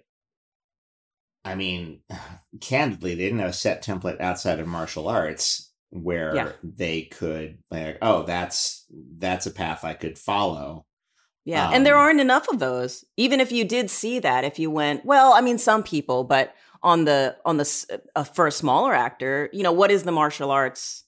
I 1.44 1.54
mean, 1.54 2.00
candidly, 2.60 3.14
they 3.14 3.24
didn't 3.24 3.40
have 3.40 3.50
a 3.50 3.54
set 3.54 3.84
template 3.84 4.20
outside 4.20 4.58
of 4.60 4.66
martial 4.66 5.08
arts 5.08 5.70
where 5.90 6.34
Yeah. 6.34 6.52
they 6.62 7.02
could 7.02 7.58
like, 7.70 7.98
oh, 8.00 8.22
that's 8.22 8.86
that's 9.18 9.46
a 9.46 9.50
path 9.50 9.84
I 9.84 9.94
could 9.94 10.18
follow. 10.18 10.86
Yeah, 11.44 11.70
and 11.72 11.84
there 11.84 11.96
Um, 11.96 12.02
aren't 12.02 12.20
enough 12.20 12.48
of 12.48 12.60
those. 12.60 13.04
Even 13.16 13.40
if 13.40 13.50
you 13.50 13.64
did 13.64 13.90
see 13.90 14.20
that, 14.20 14.44
if 14.44 14.58
you 14.60 14.70
went, 14.70 15.04
well, 15.04 15.32
I 15.32 15.40
mean, 15.40 15.58
some 15.58 15.82
people, 15.82 16.22
but 16.24 16.54
on 16.84 17.04
the 17.04 17.36
on 17.44 17.56
the 17.56 17.98
uh, 18.14 18.22
for 18.24 18.46
a 18.46 18.52
smaller 18.52 18.94
actor, 18.94 19.50
you 19.52 19.62
know, 19.64 19.72
what 19.72 19.90
is 19.90 20.04
the 20.04 20.12
martial 20.12 20.50
arts 20.52 21.04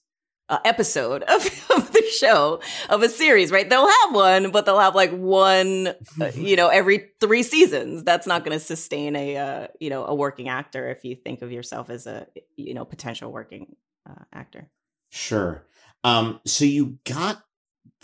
uh, 0.49 0.59
episode 0.65 1.23
of, 1.23 1.45
of 1.75 1.91
the 1.91 2.03
show 2.19 2.59
of 2.89 3.01
a 3.01 3.09
series? 3.09 3.51
Right? 3.51 3.69
They'll 3.69 3.87
have 3.87 4.13
one, 4.13 4.51
but 4.51 4.65
they'll 4.65 4.79
have 4.79 4.95
like 4.95 5.11
one, 5.11 5.87
uh, 6.19 6.31
you 6.33 6.55
know, 6.55 6.69
every 6.69 7.09
three 7.19 7.43
seasons. 7.43 8.03
That's 8.03 8.27
not 8.27 8.43
going 8.43 8.57
to 8.57 8.63
sustain 8.63 9.15
a 9.15 9.37
uh, 9.37 9.67
you 9.79 9.89
know 9.89 10.05
a 10.05 10.15
working 10.15 10.49
actor 10.49 10.89
if 10.89 11.03
you 11.03 11.15
think 11.15 11.41
of 11.41 11.51
yourself 11.51 11.89
as 11.89 12.07
a 12.07 12.27
you 12.55 12.73
know 12.73 12.85
potential 12.85 13.31
working 13.31 13.75
uh, 14.09 14.23
actor. 14.33 14.69
Sure. 15.09 15.65
Um, 16.03 16.39
so 16.45 16.65
you 16.65 16.99
got 17.03 17.41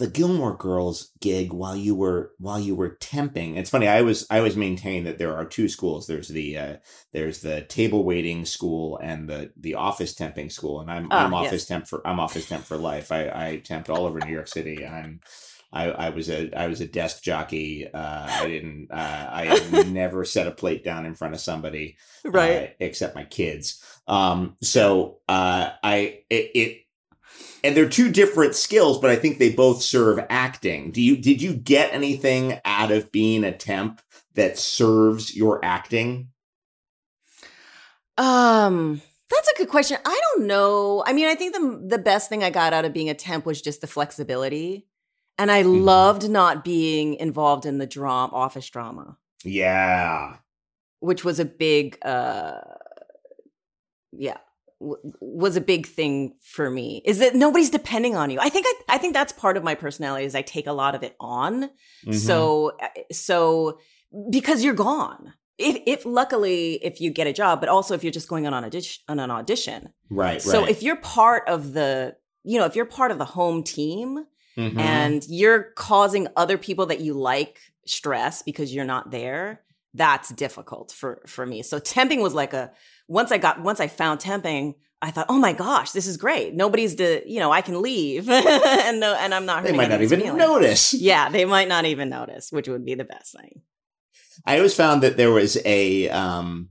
the 0.01 0.07
Gilmore 0.07 0.57
Girls 0.57 1.11
gig 1.19 1.53
while 1.53 1.75
you 1.75 1.93
were 1.93 2.31
while 2.39 2.59
you 2.59 2.73
were 2.73 2.97
temping. 2.99 3.55
It's 3.55 3.69
funny. 3.69 3.87
I 3.87 3.99
always 3.99 4.25
I 4.31 4.39
always 4.39 4.57
maintain 4.57 5.03
that 5.03 5.19
there 5.19 5.35
are 5.35 5.45
two 5.45 5.69
schools. 5.69 6.07
There's 6.07 6.27
the 6.27 6.57
uh, 6.57 6.75
there's 7.13 7.41
the 7.41 7.61
table 7.61 8.03
waiting 8.03 8.45
school 8.45 8.97
and 8.97 9.29
the 9.29 9.51
the 9.55 9.75
office 9.75 10.15
temping 10.15 10.51
school. 10.51 10.81
And 10.81 10.89
I'm 10.89 11.07
Ah, 11.11 11.25
I'm 11.25 11.33
yes. 11.33 11.45
office 11.45 11.65
temp 11.65 11.85
for 11.87 12.05
I'm 12.05 12.19
office 12.19 12.49
temp 12.49 12.63
for 12.65 12.77
life. 12.77 13.11
I 13.11 13.29
I 13.29 13.61
temp 13.63 13.91
all 13.91 14.07
over 14.07 14.19
New 14.19 14.33
York 14.33 14.47
City. 14.47 14.83
I'm 14.87 15.19
I, 15.71 15.91
I 15.91 16.09
was 16.09 16.29
a 16.31 16.51
I 16.53 16.65
was 16.67 16.81
a 16.81 16.87
desk 16.87 17.21
jockey. 17.21 17.87
Uh, 17.93 18.27
I 18.29 18.47
didn't. 18.47 18.89
Uh, 18.91 19.29
I 19.31 19.83
never 19.87 20.25
set 20.25 20.47
a 20.47 20.51
plate 20.51 20.83
down 20.83 21.05
in 21.05 21.13
front 21.13 21.35
of 21.35 21.39
somebody 21.41 21.95
uh, 22.25 22.31
except 22.79 23.15
my 23.15 23.23
kids. 23.23 23.81
Um, 24.07 24.57
so 24.61 25.19
uh, 25.29 25.69
I 25.83 26.21
it, 26.29 26.51
it 26.55 26.80
and 27.63 27.75
they're 27.75 27.89
two 27.89 28.11
different 28.11 28.55
skills, 28.55 28.99
but 28.99 29.09
I 29.09 29.15
think 29.15 29.37
they 29.37 29.51
both 29.51 29.81
serve 29.81 30.19
acting. 30.29 30.91
Do 30.91 31.01
you 31.01 31.17
did 31.17 31.41
you 31.41 31.53
get 31.53 31.93
anything 31.93 32.59
out 32.65 32.91
of 32.91 33.11
being 33.11 33.43
a 33.43 33.51
temp 33.55 34.01
that 34.35 34.57
serves 34.57 35.35
your 35.35 35.63
acting? 35.63 36.29
Um, 38.17 39.01
that's 39.29 39.49
a 39.49 39.57
good 39.57 39.69
question. 39.69 39.97
I 40.05 40.19
don't 40.35 40.47
know. 40.47 41.03
I 41.05 41.13
mean, 41.13 41.27
I 41.27 41.35
think 41.35 41.53
the 41.53 41.81
the 41.97 42.01
best 42.01 42.29
thing 42.29 42.43
I 42.43 42.49
got 42.49 42.73
out 42.73 42.85
of 42.85 42.93
being 42.93 43.09
a 43.09 43.13
temp 43.13 43.45
was 43.45 43.61
just 43.61 43.81
the 43.81 43.87
flexibility, 43.87 44.87
and 45.37 45.51
I 45.51 45.63
Mhm. 45.63 45.83
loved 45.85 46.29
not 46.29 46.63
being 46.63 47.15
involved 47.15 47.65
in 47.65 47.77
the 47.77 47.87
drama, 47.87 48.33
office 48.33 48.69
drama, 48.69 49.17
Yeah. 49.43 50.37
which 50.99 51.23
was 51.23 51.39
a 51.39 51.45
big, 51.45 51.97
uh, 52.05 52.59
yeah, 54.11 54.37
w- 54.81 54.97
was 55.21 55.55
a 55.55 55.61
big 55.61 55.87
thing 55.87 56.35
for 56.41 56.69
me. 56.69 57.01
Is 57.05 57.19
that 57.19 57.35
nobody's 57.35 57.69
depending 57.69 58.15
on 58.15 58.29
you? 58.31 58.39
I 58.41 58.49
think 58.49 58.65
I, 58.67 58.95
I 58.95 58.97
think 58.97 59.13
that's 59.13 59.33
part 59.33 59.55
of 59.57 59.63
my 59.63 59.75
personality 59.75 60.25
is 60.25 60.35
I 60.35 60.41
take 60.41 60.67
a 60.67 60.73
lot 60.73 60.95
of 60.95 61.03
it 61.03 61.15
on. 61.19 61.69
Mhm. 62.05 62.15
So 62.27 62.71
uh, 62.81 62.87
so 63.11 63.79
because 64.29 64.63
you're 64.63 64.73
gone. 64.73 65.33
If 65.57 65.75
if 65.85 66.05
luckily 66.05 66.73
if 66.83 66.99
you 67.01 67.11
get 67.11 67.27
a 67.27 67.33
job, 67.33 67.59
but 67.61 67.69
also 67.69 67.93
if 67.93 68.03
you're 68.03 68.11
just 68.19 68.27
going 68.27 68.45
on 68.47 68.53
an 68.53 68.63
audition, 68.65 69.01
on 69.07 69.19
an 69.19 69.31
audition. 69.31 69.89
right, 70.09 70.41
So 70.41 70.61
right. 70.61 70.69
if 70.69 70.81
you're 70.83 70.95
part 70.97 71.43
of 71.47 71.73
the, 71.73 72.15
you 72.43 72.57
know, 72.59 72.65
if 72.65 72.75
you're 72.75 72.85
part 72.99 73.11
of 73.11 73.17
the 73.19 73.25
home 73.39 73.63
team 73.63 74.25
Mhm. 74.57 74.77
and 74.79 75.23
you're 75.29 75.63
causing 75.75 76.27
other 76.35 76.57
people 76.57 76.87
that 76.87 76.99
you 76.99 77.13
like 77.13 77.59
stress 77.85 78.41
because 78.43 78.73
you're 78.73 78.85
not 78.95 79.11
there, 79.11 79.61
that's 79.93 80.29
difficult 80.29 80.91
for 80.91 81.21
for 81.27 81.45
me. 81.45 81.61
So 81.63 81.79
temping 81.79 82.21
was 82.21 82.33
like 82.33 82.53
a 82.53 82.71
once 83.11 83.31
I 83.31 83.37
got 83.37 83.61
once 83.61 83.81
I 83.81 83.87
found 83.87 84.21
temping, 84.21 84.75
I 85.01 85.11
thought, 85.11 85.25
oh 85.27 85.37
my 85.37 85.51
gosh, 85.51 85.91
this 85.91 86.07
is 86.07 86.15
great. 86.15 86.53
Nobody's 86.53 86.95
the, 86.95 87.21
you 87.25 87.39
know, 87.39 87.51
I 87.51 87.61
can 87.61 87.81
leave 87.81 88.29
and 88.29 88.99
no, 89.01 89.15
and 89.15 89.33
I'm 89.33 89.45
not. 89.45 89.63
they 89.63 89.73
might 89.73 89.89
not 89.89 90.01
even 90.01 90.21
feelings. 90.21 90.37
notice. 90.37 90.93
Yeah, 90.93 91.29
they 91.29 91.43
might 91.43 91.67
not 91.67 91.85
even 91.85 92.07
notice, 92.09 92.51
which 92.51 92.69
would 92.69 92.85
be 92.85 92.95
the 92.95 93.03
best 93.03 93.35
thing. 93.35 93.61
I 94.45 94.55
always 94.55 94.75
found 94.75 95.03
that 95.03 95.17
there 95.17 95.31
was 95.31 95.57
a 95.65 96.09
um 96.09 96.69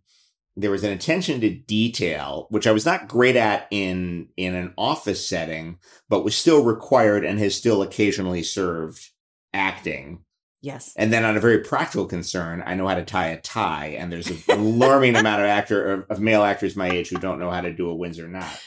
there 0.56 0.70
was 0.70 0.82
an 0.82 0.92
attention 0.92 1.40
to 1.42 1.50
detail 1.50 2.46
which 2.48 2.66
I 2.66 2.72
was 2.72 2.86
not 2.86 3.06
great 3.06 3.36
at 3.36 3.68
in 3.70 4.28
in 4.36 4.54
an 4.54 4.72
office 4.78 5.26
setting 5.26 5.78
but 6.08 6.24
was 6.24 6.34
still 6.34 6.64
required 6.64 7.24
and 7.24 7.38
has 7.38 7.54
still 7.54 7.82
occasionally 7.82 8.42
served 8.42 9.10
acting 9.54 10.24
Yes. 10.62 10.92
and 10.96 11.12
then 11.12 11.24
on 11.24 11.36
a 11.36 11.40
very 11.40 11.60
practical 11.60 12.06
concern 12.06 12.62
I 12.66 12.74
know 12.74 12.86
how 12.86 12.94
to 12.94 13.04
tie 13.04 13.28
a 13.28 13.40
tie 13.40 13.96
and 13.98 14.12
there's 14.12 14.28
an 14.28 14.38
alarming 14.50 15.16
amount 15.16 15.40
of 15.40 15.46
actor 15.46 15.92
of, 15.92 16.10
of 16.10 16.20
male 16.20 16.42
actors 16.42 16.76
my 16.76 16.90
age 16.90 17.08
who 17.08 17.18
don't 17.18 17.38
know 17.38 17.50
how 17.50 17.62
to 17.62 17.72
do 17.72 17.88
a 17.88 17.94
Windsor 17.94 18.28
knot. 18.28 18.60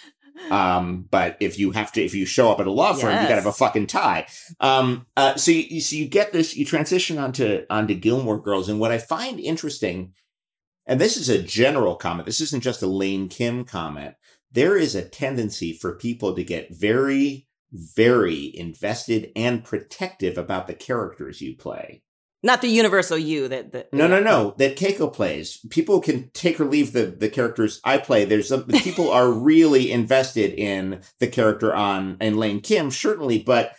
Um 0.50 1.08
but 1.12 1.38
if 1.40 1.60
you 1.60 1.72
have 1.72 1.92
to 1.92 2.04
if 2.04 2.16
you 2.16 2.26
show 2.26 2.52
up 2.52 2.60
at 2.60 2.68
a 2.68 2.72
law 2.72 2.94
firm 2.94 3.12
you 3.12 3.28
gotta 3.28 3.36
have 3.36 3.46
a 3.46 3.54
fucking 3.54 3.88
tie. 3.88 4.26
Um 4.60 5.06
uh 5.16 5.36
so 5.36 5.52
you, 5.52 5.66
you 5.70 5.82
so 5.82 5.96
you 5.96 6.08
get 6.08 6.34
this 6.34 6.56
you 6.56 6.66
transition 6.66 7.18
onto 7.20 7.66
onto 7.70 7.94
gilmore 7.94 8.42
girls 8.42 8.70
and 8.70 8.80
what 8.80 8.92
i 8.92 8.98
find 8.98 9.40
interesting 9.40 10.14
and 10.86 11.00
this 11.00 11.16
is 11.16 11.30
a 11.30 11.42
general 11.42 11.96
comment 11.96 12.26
this 12.26 12.42
isn't 12.42 12.64
just 12.64 12.82
a 12.82 12.88
lane 12.88 13.30
kim 13.30 13.64
comment 13.64 14.16
there 14.52 14.78
is 14.78 14.96
a 14.96 15.08
tendency 15.08 15.74
for 15.74 15.96
people 15.96 16.36
to 16.36 16.44
get 16.44 16.74
very 16.74 17.48
very 17.74 18.52
invested 18.56 19.32
and 19.36 19.64
protective 19.64 20.38
about 20.38 20.68
the 20.68 20.74
characters 20.74 21.42
you 21.42 21.56
play 21.58 22.04
Not 22.44 22.62
the 22.62 22.68
universal 22.68 23.18
you 23.18 23.48
that, 23.48 23.72
that 23.72 23.94
No, 23.94 24.08
no, 24.08 24.20
no. 24.20 24.54
That 24.58 24.76
Keiko 24.78 25.12
plays. 25.12 25.60
People 25.70 26.00
can 26.02 26.30
take 26.34 26.60
or 26.60 26.66
leave 26.66 26.92
the 26.94 27.06
the 27.06 27.30
characters 27.30 27.80
I 27.84 27.98
play. 27.98 28.26
There's 28.26 28.50
some 28.50 28.66
people 28.66 29.10
are 29.10 29.32
really 29.52 29.92
invested 29.92 30.54
in 30.54 31.02
the 31.20 31.28
character 31.28 31.74
on 31.74 32.18
and 32.20 32.38
Lane 32.38 32.62
Kim, 32.62 32.92
certainly. 32.92 33.40
But 33.40 33.74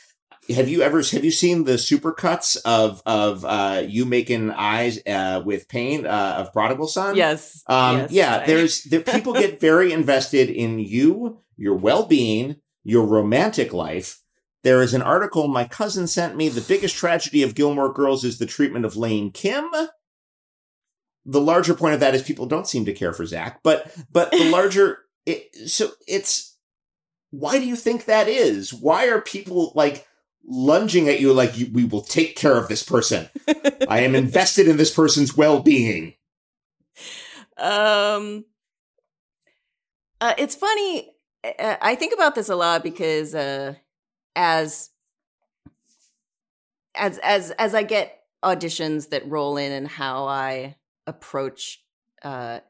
have 0.48 0.68
you 0.68 0.82
ever 0.82 1.02
have 1.02 1.24
you 1.24 1.30
seen 1.30 1.64
the 1.64 1.74
supercuts 1.74 2.56
of 2.64 3.02
of 3.06 3.44
uh, 3.44 3.82
you 3.86 4.04
making 4.04 4.50
eyes 4.50 4.98
uh, 5.06 5.42
with 5.44 5.68
Payne 5.68 6.06
uh, 6.06 6.36
of 6.38 6.52
Prodigal 6.52 6.86
Son? 6.88 7.16
Yes. 7.16 7.62
Um, 7.66 7.96
yes, 7.98 8.10
yeah, 8.12 8.40
I- 8.42 8.46
there's 8.46 8.82
there 8.84 9.00
people 9.00 9.32
get 9.44 9.60
very 9.60 9.92
invested 9.92 10.50
in 10.50 10.78
you, 10.78 11.38
your 11.56 11.76
well 11.76 12.06
being, 12.06 12.56
your 12.84 13.04
romantic 13.04 13.72
life. 13.72 14.20
There 14.62 14.82
is 14.82 14.94
an 14.94 15.02
article 15.02 15.48
my 15.48 15.64
cousin 15.64 16.06
sent 16.06 16.36
me. 16.36 16.48
The 16.48 16.60
biggest 16.60 16.96
tragedy 16.96 17.42
of 17.42 17.54
Gilmore 17.54 17.92
Girls 17.92 18.24
is 18.24 18.38
the 18.38 18.46
treatment 18.46 18.84
of 18.84 18.96
Lane 18.96 19.30
Kim. 19.30 19.68
The 21.26 21.40
larger 21.40 21.74
point 21.74 21.94
of 21.94 22.00
that 22.00 22.14
is 22.14 22.22
people 22.22 22.46
don't 22.46 22.68
seem 22.68 22.84
to 22.84 22.92
care 22.92 23.12
for 23.12 23.26
Zach, 23.26 23.60
but 23.62 23.94
but 24.12 24.30
the 24.30 24.44
larger 24.50 25.00
it, 25.26 25.54
so 25.68 25.90
it's 26.06 26.56
why 27.30 27.58
do 27.58 27.66
you 27.66 27.76
think 27.76 28.04
that 28.04 28.28
is? 28.28 28.72
Why 28.72 29.08
are 29.08 29.20
people 29.20 29.72
like 29.74 30.06
lunging 30.46 31.08
at 31.08 31.20
you 31.20 31.32
like 31.32 31.58
you, 31.58 31.68
we 31.72 31.84
will 31.84 32.02
take 32.02 32.36
care 32.36 32.56
of 32.56 32.68
this 32.68 32.82
person? 32.82 33.28
I 33.88 34.00
am 34.00 34.14
invested 34.14 34.68
in 34.68 34.76
this 34.76 34.94
person's 34.94 35.36
well 35.36 35.60
being. 35.60 36.14
Um, 37.56 38.46
uh, 40.20 40.34
it's 40.38 40.56
funny. 40.56 41.13
Uh, 41.58 41.76
I 41.80 41.94
think 41.94 42.14
about 42.14 42.34
this 42.34 42.48
a 42.48 42.56
lot 42.56 42.82
because 42.82 43.34
uh, 43.34 43.74
as 44.34 44.90
as 46.94 47.18
as 47.18 47.50
as 47.52 47.74
I 47.74 47.82
get 47.82 48.20
auditions 48.42 49.10
that 49.10 49.28
roll 49.28 49.56
in 49.56 49.72
and 49.72 49.88
how 49.88 50.26
I 50.26 50.76
approach 51.06 51.82
uh, 52.22 52.60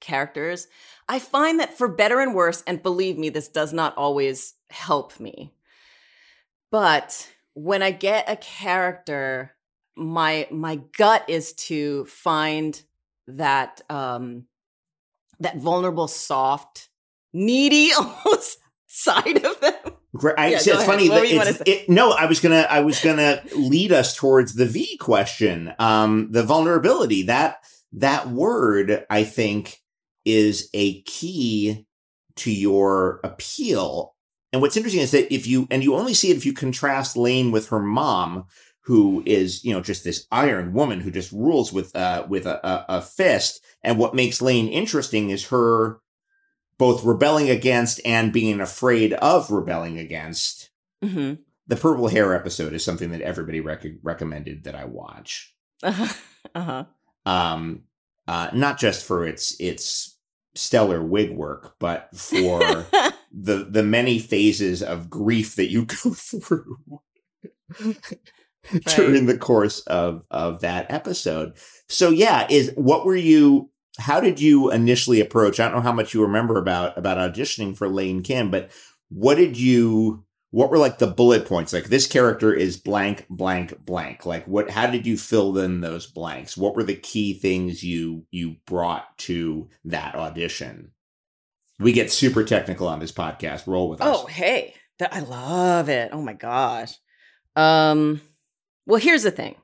characters, 0.00 0.68
I 1.08 1.18
find 1.18 1.60
that 1.60 1.76
for 1.76 1.88
better 1.88 2.20
and 2.20 2.34
worse, 2.34 2.62
and 2.66 2.82
believe 2.82 3.18
me, 3.18 3.28
this 3.30 3.48
does 3.48 3.72
not 3.72 3.96
always 3.96 4.54
help 4.70 5.18
me. 5.18 5.54
But 6.70 7.28
when 7.54 7.82
I 7.82 7.90
get 7.90 8.28
a 8.28 8.36
character, 8.36 9.52
my 9.96 10.46
my 10.50 10.80
gut 10.96 11.24
is 11.28 11.52
to 11.54 12.04
find 12.06 12.80
that 13.26 13.80
um 13.90 14.44
that 15.40 15.58
vulnerable, 15.58 16.08
soft, 16.08 16.88
needy 17.32 17.92
almost 17.98 18.58
side 18.86 19.44
of 19.44 19.60
them. 19.60 19.74
I, 20.36 20.48
Yeah, 20.48 20.58
it's 20.58 20.84
funny 20.84 21.08
that 21.08 21.24
it's, 21.24 21.62
it, 21.66 21.88
no, 21.88 22.12
I 22.12 22.26
was 22.26 22.40
gonna, 22.40 22.66
I 22.68 22.80
was 22.80 23.00
gonna 23.00 23.42
lead 23.54 23.92
us 23.92 24.16
towards 24.16 24.54
the 24.54 24.66
V 24.66 24.96
question. 24.96 25.72
Um, 25.78 26.32
the 26.32 26.42
vulnerability 26.42 27.24
that 27.24 27.58
that 27.92 28.28
word, 28.28 29.06
I 29.08 29.24
think, 29.24 29.80
is 30.24 30.68
a 30.74 31.02
key 31.02 31.86
to 32.36 32.50
your 32.50 33.20
appeal. 33.24 34.14
And 34.52 34.62
what's 34.62 34.76
interesting 34.76 35.02
is 35.02 35.10
that 35.10 35.32
if 35.32 35.46
you, 35.46 35.66
and 35.70 35.82
you 35.82 35.94
only 35.94 36.14
see 36.14 36.30
it 36.30 36.36
if 36.36 36.46
you 36.46 36.52
contrast 36.52 37.16
Lane 37.16 37.50
with 37.50 37.68
her 37.68 37.80
mom, 37.80 38.44
who 38.82 39.22
is, 39.26 39.64
you 39.64 39.72
know, 39.72 39.82
just 39.82 40.04
this 40.04 40.26
iron 40.30 40.72
woman 40.72 41.00
who 41.00 41.10
just 41.10 41.30
rules 41.32 41.72
with, 41.72 41.94
uh, 41.94 42.24
with 42.28 42.46
a, 42.46 42.66
a, 42.66 42.84
a 42.88 43.02
fist. 43.02 43.62
And 43.82 43.98
what 43.98 44.14
makes 44.14 44.40
Lane 44.40 44.68
interesting 44.68 45.28
is 45.30 45.48
her 45.48 45.98
both 46.78 47.04
rebelling 47.04 47.50
against 47.50 48.00
and 48.04 48.32
being 48.32 48.60
afraid 48.60 49.12
of 49.14 49.50
rebelling 49.50 49.98
against. 49.98 50.70
hmm 51.02 51.34
The 51.66 51.76
purple 51.76 52.08
hair 52.08 52.34
episode 52.34 52.72
is 52.72 52.84
something 52.84 53.10
that 53.10 53.20
everybody 53.20 53.60
rec- 53.60 53.84
recommended 54.02 54.64
that 54.64 54.74
I 54.74 54.84
watch. 54.84 55.54
Uh-huh. 55.82 56.14
uh-huh. 56.54 56.84
Um, 57.26 57.82
uh, 58.26 58.50
not 58.52 58.78
just 58.78 59.04
for 59.04 59.26
its 59.26 59.58
its 59.60 60.16
stellar 60.54 61.02
wig 61.02 61.30
work, 61.30 61.74
but 61.78 62.08
for 62.14 62.86
the 63.32 63.66
the 63.68 63.82
many 63.82 64.18
phases 64.18 64.82
of 64.82 65.10
grief 65.10 65.56
that 65.56 65.70
you 65.70 65.84
go 66.02 66.10
through 66.10 66.78
during 68.86 69.26
the 69.26 69.38
course 69.38 69.80
of 69.80 70.26
of 70.30 70.60
that 70.60 70.90
episode. 70.90 71.54
So 71.88 72.10
yeah, 72.10 72.46
is 72.48 72.72
what 72.76 73.04
were 73.04 73.16
you 73.16 73.70
how 73.98 74.20
did 74.20 74.40
you 74.40 74.70
initially 74.70 75.20
approach? 75.20 75.58
I 75.58 75.64
don't 75.64 75.78
know 75.78 75.82
how 75.82 75.92
much 75.92 76.14
you 76.14 76.22
remember 76.22 76.58
about 76.58 76.96
about 76.96 77.18
auditioning 77.18 77.76
for 77.76 77.88
Lane 77.88 78.22
Kim, 78.22 78.50
but 78.50 78.70
what 79.08 79.36
did 79.36 79.56
you 79.58 80.24
what 80.50 80.70
were 80.70 80.78
like 80.78 80.98
the 80.98 81.06
bullet 81.06 81.46
points? 81.46 81.72
Like 81.72 81.84
this 81.84 82.06
character 82.06 82.54
is 82.54 82.76
blank 82.76 83.26
blank 83.28 83.84
blank. 83.84 84.24
Like 84.24 84.46
what 84.46 84.70
how 84.70 84.86
did 84.86 85.06
you 85.06 85.16
fill 85.16 85.58
in 85.58 85.80
those 85.80 86.06
blanks? 86.06 86.56
What 86.56 86.74
were 86.74 86.84
the 86.84 86.94
key 86.94 87.34
things 87.34 87.82
you 87.82 88.24
you 88.30 88.56
brought 88.66 89.18
to 89.18 89.68
that 89.84 90.14
audition? 90.14 90.92
We 91.78 91.92
get 91.92 92.10
super 92.10 92.44
technical 92.44 92.88
on 92.88 92.98
this 92.98 93.12
podcast. 93.12 93.66
Roll 93.66 93.88
with 93.88 94.00
us. 94.00 94.16
Oh, 94.18 94.26
hey. 94.26 94.74
I 95.12 95.20
love 95.20 95.88
it. 95.88 96.10
Oh 96.12 96.22
my 96.22 96.32
gosh. 96.32 96.94
Um 97.56 98.20
well, 98.86 99.00
here's 99.00 99.22
the 99.22 99.30
thing. 99.30 99.56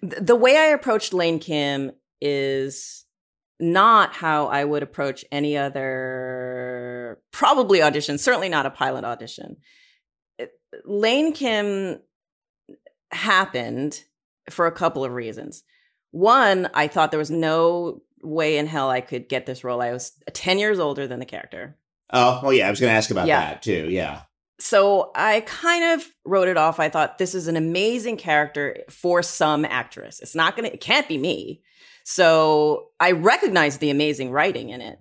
Th- 0.00 0.22
The 0.22 0.36
way 0.36 0.56
I 0.56 0.66
approached 0.66 1.12
Lane 1.12 1.38
Kim 1.38 1.92
is 2.20 3.04
not 3.58 4.14
how 4.14 4.46
I 4.46 4.64
would 4.64 4.82
approach 4.82 5.24
any 5.30 5.56
other 5.56 7.20
probably 7.32 7.82
audition, 7.82 8.18
certainly 8.18 8.48
not 8.48 8.66
a 8.66 8.70
pilot 8.70 9.04
audition. 9.04 9.56
Lane 10.84 11.32
Kim 11.32 12.00
happened 13.12 14.02
for 14.50 14.66
a 14.66 14.72
couple 14.72 15.04
of 15.04 15.12
reasons. 15.12 15.62
One, 16.12 16.68
I 16.74 16.88
thought 16.88 17.10
there 17.10 17.18
was 17.18 17.30
no 17.30 18.02
way 18.22 18.56
in 18.58 18.66
hell 18.66 18.90
I 18.90 19.00
could 19.00 19.28
get 19.28 19.46
this 19.46 19.64
role. 19.64 19.80
I 19.82 19.92
was 19.92 20.12
10 20.32 20.58
years 20.58 20.78
older 20.78 21.06
than 21.06 21.18
the 21.20 21.26
character. 21.26 21.76
Oh, 22.12 22.40
well, 22.42 22.52
yeah, 22.52 22.66
I 22.66 22.70
was 22.70 22.80
going 22.80 22.90
to 22.90 22.96
ask 22.96 23.10
about 23.10 23.26
Yeah. 23.26 23.40
that 23.40 23.62
too. 23.62 23.88
Yeah. 23.90 24.22
So 24.60 25.10
I 25.14 25.40
kind 25.40 25.84
of 25.84 26.06
wrote 26.24 26.48
it 26.48 26.58
off. 26.58 26.78
I 26.78 26.90
thought 26.90 27.16
this 27.18 27.34
is 27.34 27.48
an 27.48 27.56
amazing 27.56 28.18
character 28.18 28.76
for 28.90 29.22
some 29.22 29.64
actress. 29.64 30.20
It's 30.20 30.34
not 30.34 30.56
to, 30.56 30.72
it 30.72 30.80
can't 30.80 31.08
be 31.08 31.16
me. 31.16 31.62
So 32.04 32.88
I 33.00 33.12
recognized 33.12 33.80
the 33.80 33.90
amazing 33.90 34.30
writing 34.30 34.68
in 34.68 34.82
it. 34.82 34.98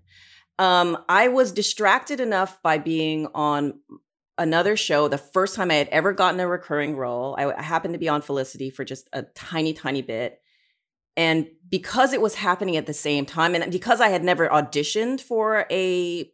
Um, 0.58 0.98
I 1.10 1.28
was 1.28 1.52
distracted 1.52 2.19
enough 2.19 2.62
by 2.63 2.78
being 2.78 3.28
on 3.36 3.80
another 4.38 4.78
show 4.78 5.08
the 5.08 5.17
first 5.17 5.56
time 5.56 5.72
I 5.72 5.76
had 5.76 5.89
ever 5.89 6.13
gotten 6.13 6.39
a 6.39 6.48
recurring 6.48 6.95
role. 6.95 7.36
I, 7.38 7.52
I 7.52 7.62
happened 7.62 7.93
to 7.93 8.00
be 8.00 8.10
on 8.10 8.22
Felicity 8.22 8.69
for 8.69 8.86
just 8.86 9.10
a 9.12 9.24
tiny, 9.24 9.74
tiny 9.74 10.02
bit. 10.02 10.39
And 11.17 11.48
because 11.67 12.13
it 12.13 12.22
was 12.22 12.36
happening 12.36 12.78
at 12.78 12.86
the 12.86 12.93
same 12.93 13.26
time, 13.26 13.56
and 13.56 13.69
because 13.72 14.00
I 14.00 14.08
had 14.08 14.24
never 14.24 14.48
auditioned 14.48 15.19
for 15.19 15.65
a 15.69 16.32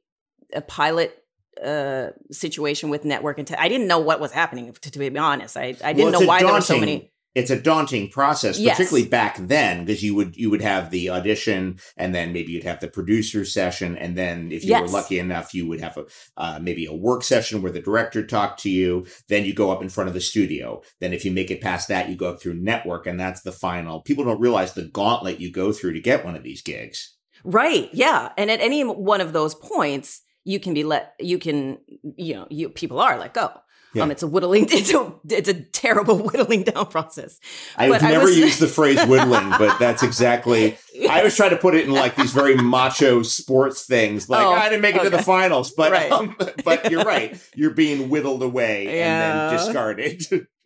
a 0.53 0.61
pilot 0.61 1.24
uh 1.63 2.09
situation 2.31 2.89
with 2.89 3.05
network 3.05 3.37
and 3.37 3.47
te- 3.47 3.55
I 3.55 3.69
didn't 3.69 3.87
know 3.87 3.99
what 3.99 4.19
was 4.19 4.31
happening 4.31 4.73
to, 4.73 4.91
to 4.91 4.99
be 4.99 5.17
honest. 5.17 5.55
I 5.57 5.75
I 5.83 5.93
didn't 5.93 6.11
Well, 6.11 6.21
know 6.21 6.27
why 6.27 6.43
there 6.43 6.53
were 6.53 6.61
so 6.61 6.79
many. 6.79 7.11
It's 7.33 7.51
a 7.51 7.59
daunting 7.61 8.07
process, 8.07 8.57
Yes. 8.57 8.77
particularly 8.77 9.09
back 9.09 9.35
then, 9.37 9.83
because 9.83 10.01
you 10.01 10.15
would 10.15 10.37
you 10.37 10.49
would 10.49 10.61
have 10.61 10.89
the 10.89 11.09
audition, 11.09 11.79
and 11.97 12.15
then 12.15 12.31
maybe 12.31 12.53
you'd 12.53 12.63
have 12.63 12.79
the 12.79 12.87
producer 12.87 13.43
session, 13.43 13.97
and 13.97 14.17
then 14.17 14.53
if 14.53 14.63
you 14.63 14.79
were 14.79 14.87
lucky 14.87 15.19
enough, 15.19 15.53
you 15.53 15.67
would 15.67 15.81
have 15.81 15.97
a 15.97 16.05
uh, 16.37 16.59
maybe 16.61 16.85
a 16.85 16.93
work 16.93 17.23
session 17.23 17.61
where 17.61 17.73
the 17.73 17.81
director 17.81 18.25
talked 18.25 18.61
to 18.61 18.69
you. 18.69 19.05
Then 19.27 19.43
you 19.43 19.53
go 19.53 19.69
up 19.69 19.81
in 19.81 19.89
front 19.89 20.07
of 20.07 20.13
the 20.13 20.21
studio. 20.21 20.81
Then 21.01 21.11
if 21.11 21.25
you 21.25 21.31
make 21.31 21.51
it 21.51 21.59
past 21.59 21.89
that, 21.89 22.07
you 22.07 22.15
go 22.15 22.29
up 22.29 22.41
through 22.41 22.53
network, 22.53 23.05
and 23.05 23.19
that's 23.19 23.41
the 23.41 23.51
final. 23.51 23.99
People 23.99 24.23
don't 24.23 24.39
realize 24.39 24.71
the 24.71 24.83
gauntlet 24.85 25.41
you 25.41 25.51
go 25.51 25.73
through 25.73 25.91
to 25.91 25.99
get 25.99 26.23
one 26.23 26.37
of 26.37 26.43
these 26.43 26.61
gigs. 26.61 27.17
Right. 27.43 27.89
Yeah. 27.91 28.31
And 28.37 28.49
at 28.49 28.61
any 28.61 28.81
one 28.85 29.19
of 29.19 29.33
those 29.33 29.55
points, 29.55 30.21
you 30.45 30.59
can 30.59 30.73
be 30.73 30.83
let 30.83 31.13
you 31.19 31.37
can 31.39 31.79
you 32.17 32.35
know, 32.35 32.47
you 32.49 32.69
people 32.69 32.99
are 32.99 33.17
let 33.19 33.33
go. 33.33 33.51
Yeah. 33.93 34.03
Um 34.03 34.11
it's 34.11 34.23
a 34.23 34.27
whittling 34.27 34.67
it's 34.71 34.93
a 34.93 35.13
it's 35.29 35.47
a 35.49 35.53
terrible 35.53 36.17
whittling 36.27 36.63
down 36.63 36.85
process. 36.87 37.39
I've 37.77 37.89
But 37.91 38.03
I 38.03 38.11
never 38.11 38.25
was- 38.25 38.37
used 38.37 38.59
the 38.59 38.67
phrase 38.67 39.03
whittling, 39.07 39.49
but 39.57 39.79
that's 39.79 40.03
exactly. 40.03 40.77
I 41.09 41.23
was 41.23 41.35
trying 41.35 41.51
to 41.51 41.57
put 41.57 41.75
it 41.75 41.85
in 41.85 41.91
like 41.91 42.15
these 42.15 42.31
very 42.31 42.55
macho 42.55 43.21
sports 43.23 43.85
things, 43.85 44.29
like 44.29 44.45
Oh, 44.45 44.51
I 44.51 44.69
didn't 44.69 44.81
make 44.81 44.95
it 44.95 45.03
to 45.03 45.09
the 45.09 45.21
finals, 45.23 45.71
but 45.71 45.91
Right. 45.91 46.11
um, 46.11 46.35
but 46.63 46.91
you're 46.91 47.03
right. 47.03 47.39
You're 47.55 47.71
being 47.71 48.09
whittled 48.09 48.43
away 48.43 48.87
and 49.01 49.21
then 49.21 49.53
discarded. 49.65 50.23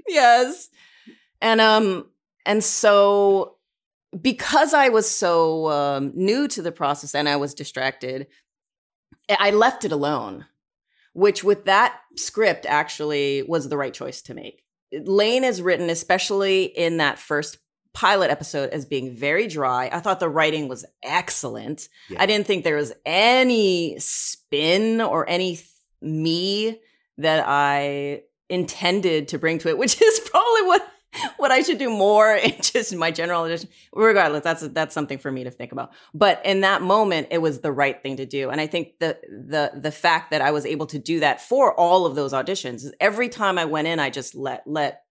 yes. 0.08 0.70
And 1.42 1.62
um 1.62 2.08
and 2.48 2.63
so 2.63 3.56
because 4.20 4.74
I 4.74 4.89
was 4.89 5.08
so 5.10 5.70
um 5.70 6.12
new 6.15 6.48
to 6.48 6.62
the 6.63 6.72
process 6.72 7.13
and 7.13 7.30
I 7.30 7.36
was 7.36 7.54
distracted, 7.54 8.26
I 9.38 9.52
left 9.52 9.86
it 9.86 9.92
alone, 9.92 10.46
which 11.13 11.44
with 11.44 11.65
that 11.65 12.00
script 12.15 12.65
actually 12.65 13.44
was 13.44 13.70
the 13.70 13.78
right 13.78 13.94
choice 13.94 14.22
to 14.24 14.34
make. 14.34 14.63
Lane 14.92 15.44
is 15.44 15.62
written, 15.62 15.89
especially 15.89 16.63
in 16.65 16.98
that 16.98 17.20
first 17.20 17.58
pilot 17.94 18.32
episode, 18.32 18.70
as 18.70 18.86
being 18.86 19.15
very 19.15 19.48
dry. 19.48 19.89
I 19.92 20.00
thought 20.00 20.20
the 20.20 20.30
writing 20.30 20.68
was 20.68 20.86
excellent. 21.04 21.89
Yeah. 22.10 22.22
I 22.22 22.26
didn't 22.26 22.48
think 22.48 22.63
there 22.63 22.76
was 22.76 22.94
any 23.06 23.98
spin 24.00 25.02
or 25.02 25.30
any 25.30 25.56
th- 25.56 25.68
me 26.02 26.80
that 27.18 27.44
I 27.48 28.24
intended 28.50 29.30
to 29.30 29.38
bring 29.38 29.60
to 29.60 29.70
it, 29.70 29.78
which 29.78 30.02
is 30.02 30.20
probably 30.22 30.63
what 30.63 30.88
what 31.38 31.52
I 31.52 31.62
should 31.62 31.78
do 31.78 31.89
more 31.89 32.36
in 32.43 32.54
just 32.62 32.95
my 32.95 33.12
general 33.12 33.43
audition. 33.43 33.69
Regardless, 33.93 34.43
that's 34.43 34.67
that's 34.69 34.93
something 34.93 35.17
for 35.17 35.32
me 35.32 35.43
to 35.43 35.52
think 35.52 35.72
about. 35.72 35.91
But 36.13 36.45
in 36.45 36.62
that 36.62 36.82
moment, 36.82 37.28
it 37.32 37.39
was 37.39 37.62
the 37.62 37.72
right 37.72 38.02
thing 38.02 38.17
to 38.17 38.26
do, 38.26 38.50
and 38.50 38.62
I 38.62 38.67
think 38.67 39.00
the 39.00 39.17
the 39.30 39.72
the 39.80 39.91
fact 39.91 40.32
that 40.32 40.41
I 40.41 40.52
was 40.52 40.65
able 40.65 40.86
to 40.88 41.00
do 41.00 41.19
that 41.22 41.41
for 41.41 41.78
all 41.80 42.06
of 42.06 42.15
those 42.15 42.34
auditions, 42.34 42.89
every 43.00 43.30
time 43.30 43.58
I 43.58 43.65
went 43.65 43.88
in, 43.88 44.00
I 44.00 44.10
just 44.10 44.36
let 44.36 44.63
let 44.65 45.04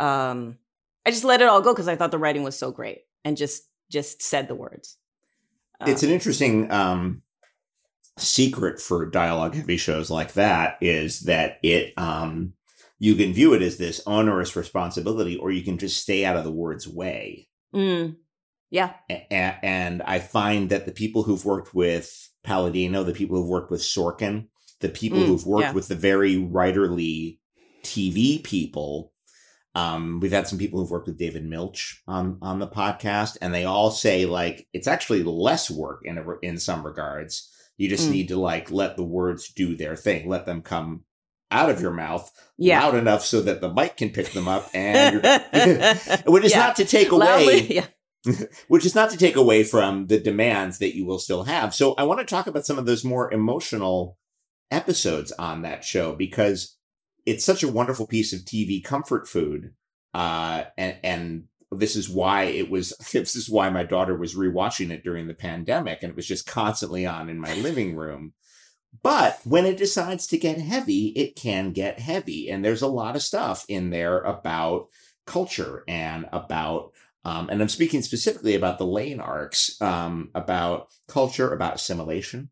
um 0.00 0.58
I 1.06 1.10
just 1.10 1.24
let 1.24 1.40
it 1.40 1.48
all 1.48 1.62
go 1.62 1.72
because 1.72 1.88
I 1.88 1.96
thought 1.96 2.10
the 2.10 2.18
writing 2.18 2.42
was 2.42 2.58
so 2.58 2.70
great, 2.70 3.02
and 3.24 3.36
just 3.36 3.64
just 3.90 4.22
said 4.22 4.48
the 4.48 4.54
words. 4.54 4.96
it's 5.86 6.02
an 6.02 6.10
interesting 6.10 6.70
um 6.72 7.22
secret 8.18 8.80
for 8.80 9.06
dialogue 9.06 9.54
heavy 9.54 9.76
shows 9.76 10.10
like 10.10 10.32
that 10.32 10.76
is 10.80 11.20
that 11.20 11.58
it 11.62 11.94
um 11.96 12.52
you 12.98 13.14
can 13.14 13.32
view 13.32 13.52
it 13.54 13.62
as 13.62 13.76
this 13.76 14.00
onerous 14.06 14.56
responsibility 14.56 15.36
or 15.36 15.50
you 15.50 15.62
can 15.62 15.78
just 15.78 16.00
stay 16.02 16.24
out 16.24 16.36
of 16.36 16.44
the 16.44 16.52
word's 16.52 16.88
way 16.88 17.48
Mm. 17.74 18.16
Yeah. 18.70 18.92
A- 19.10 19.32
and 19.64 20.02
i 20.02 20.18
find 20.18 20.70
that 20.70 20.86
the 20.86 20.92
people 20.92 21.22
who've 21.22 21.44
worked 21.44 21.74
with 21.74 22.28
palladino 22.44 23.02
the 23.04 23.12
people 23.12 23.36
who've 23.36 23.48
worked 23.48 23.70
with 23.70 23.80
sorkin 23.82 24.46
the 24.80 24.88
people 24.88 25.18
Mm, 25.18 25.26
who've 25.26 25.46
worked 25.46 25.62
yeah. 25.64 25.72
with 25.72 25.88
the 25.88 25.94
very 25.94 26.36
writerly 26.36 27.38
tv 27.82 28.42
people 28.42 29.12
um, 29.74 30.18
we've 30.20 30.32
had 30.32 30.48
some 30.48 30.58
people 30.58 30.80
who've 30.80 30.90
worked 30.90 31.06
with 31.06 31.18
David 31.18 31.44
Milch 31.44 32.02
on 32.08 32.38
on 32.42 32.58
the 32.58 32.66
podcast, 32.66 33.36
and 33.40 33.54
they 33.54 33.64
all 33.64 33.92
say 33.92 34.24
like 34.26 34.66
it's 34.72 34.88
actually 34.88 35.22
less 35.22 35.70
work 35.70 36.00
in 36.04 36.18
a, 36.18 36.24
in 36.42 36.58
some 36.58 36.84
regards. 36.84 37.48
You 37.76 37.88
just 37.88 38.08
Mm. 38.08 38.12
need 38.12 38.28
to 38.28 38.40
like 38.40 38.72
let 38.72 38.96
the 38.96 39.04
words 39.04 39.52
do 39.52 39.76
their 39.76 39.94
thing, 39.94 40.28
let 40.28 40.46
them 40.46 40.62
come 40.62 41.04
out 41.50 41.70
of 41.70 41.80
your 41.80 41.92
mouth 41.92 42.30
Yeah. 42.58 42.82
loud 42.84 42.94
enough 42.96 43.24
so 43.24 43.40
that 43.42 43.60
the 43.60 43.72
mic 43.72 43.96
can 43.96 44.10
pick 44.10 44.30
them 44.32 44.48
up, 44.48 44.68
and 44.74 45.14
you're, 45.14 45.22
which 46.26 46.44
is 46.44 46.52
Yeah. 46.52 46.58
not 46.58 46.76
to 46.76 46.84
take 46.84 47.10
away 47.10 47.26
Loudly, 47.26 47.74
yeah. 47.76 47.86
which 48.68 48.84
is 48.84 48.94
not 48.94 49.10
to 49.10 49.16
take 49.16 49.36
away 49.36 49.64
from 49.64 50.06
the 50.08 50.18
demands 50.20 50.78
that 50.78 50.94
you 50.96 51.06
will 51.06 51.18
still 51.18 51.44
have. 51.44 51.74
So 51.74 51.94
I 51.94 52.02
want 52.02 52.20
to 52.20 52.26
talk 52.26 52.46
about 52.46 52.66
some 52.66 52.78
of 52.78 52.84
those 52.86 53.04
more 53.04 53.32
emotional 53.32 54.18
episodes 54.70 55.32
on 55.32 55.62
that 55.62 55.84
show 55.84 56.14
because 56.14 56.76
it's 57.24 57.44
such 57.44 57.62
a 57.62 57.68
wonderful 57.72 58.06
piece 58.06 58.32
of 58.32 58.40
TV 58.40 58.82
comfort 58.82 59.28
food. 59.28 59.72
Uh, 60.14 60.64
and, 60.76 60.96
and 61.02 61.44
this 61.70 61.96
is 61.96 62.08
why 62.08 62.44
it 62.44 62.70
was, 62.70 62.90
this 63.12 63.36
is 63.36 63.48
why 63.48 63.70
my 63.70 63.84
daughter 63.84 64.16
was 64.16 64.34
rewatching 64.34 64.90
it 64.90 65.04
during 65.04 65.26
the 65.26 65.34
pandemic 65.34 66.02
and 66.02 66.10
it 66.10 66.16
was 66.16 66.26
just 66.26 66.46
constantly 66.46 67.06
on 67.06 67.28
in 67.28 67.38
my 67.38 67.54
living 67.54 67.94
room. 67.94 68.32
But 69.02 69.40
when 69.44 69.64
it 69.64 69.76
decides 69.76 70.26
to 70.28 70.38
get 70.38 70.58
heavy, 70.58 71.08
it 71.08 71.36
can 71.36 71.72
get 71.72 72.00
heavy. 72.00 72.50
And 72.50 72.64
there's 72.64 72.82
a 72.82 72.88
lot 72.88 73.16
of 73.16 73.22
stuff 73.22 73.64
in 73.68 73.90
there 73.90 74.20
about 74.20 74.88
culture 75.26 75.84
and 75.86 76.26
about 76.32 76.92
um, 77.24 77.50
and 77.50 77.60
I'm 77.60 77.68
speaking 77.68 78.00
specifically 78.00 78.54
about 78.54 78.78
the 78.78 78.86
lane 78.86 79.20
arcs, 79.20 79.78
um, 79.82 80.30
about 80.34 80.88
culture, 81.08 81.52
about 81.52 81.74
assimilation, 81.74 82.48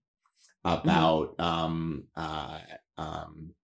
about 0.64 1.38
um, 1.38 2.04
uh, 2.14 2.58
um, 2.98 3.54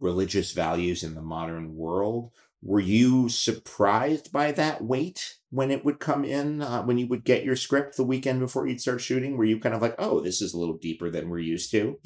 religious 0.00 0.52
values 0.52 1.04
in 1.04 1.14
the 1.14 1.22
modern 1.22 1.76
world. 1.76 2.32
Were 2.62 2.80
you 2.80 3.28
surprised 3.28 4.32
by 4.32 4.52
that 4.52 4.82
weight 4.82 5.36
when 5.50 5.70
it 5.70 5.84
would 5.84 6.00
come 6.00 6.24
in, 6.24 6.60
uh, 6.60 6.82
when 6.82 6.98
you 6.98 7.06
would 7.06 7.24
get 7.24 7.44
your 7.44 7.54
script 7.54 7.96
the 7.96 8.04
weekend 8.04 8.40
before 8.40 8.66
you'd 8.66 8.80
start 8.80 9.00
shooting? 9.00 9.36
Were 9.36 9.44
you 9.44 9.60
kind 9.60 9.74
of 9.74 9.82
like, 9.82 9.94
oh, 9.98 10.20
this 10.20 10.42
is 10.42 10.54
a 10.54 10.58
little 10.58 10.76
deeper 10.76 11.08
than 11.08 11.28
we're 11.28 11.38
used 11.38 11.70
to? 11.70 11.98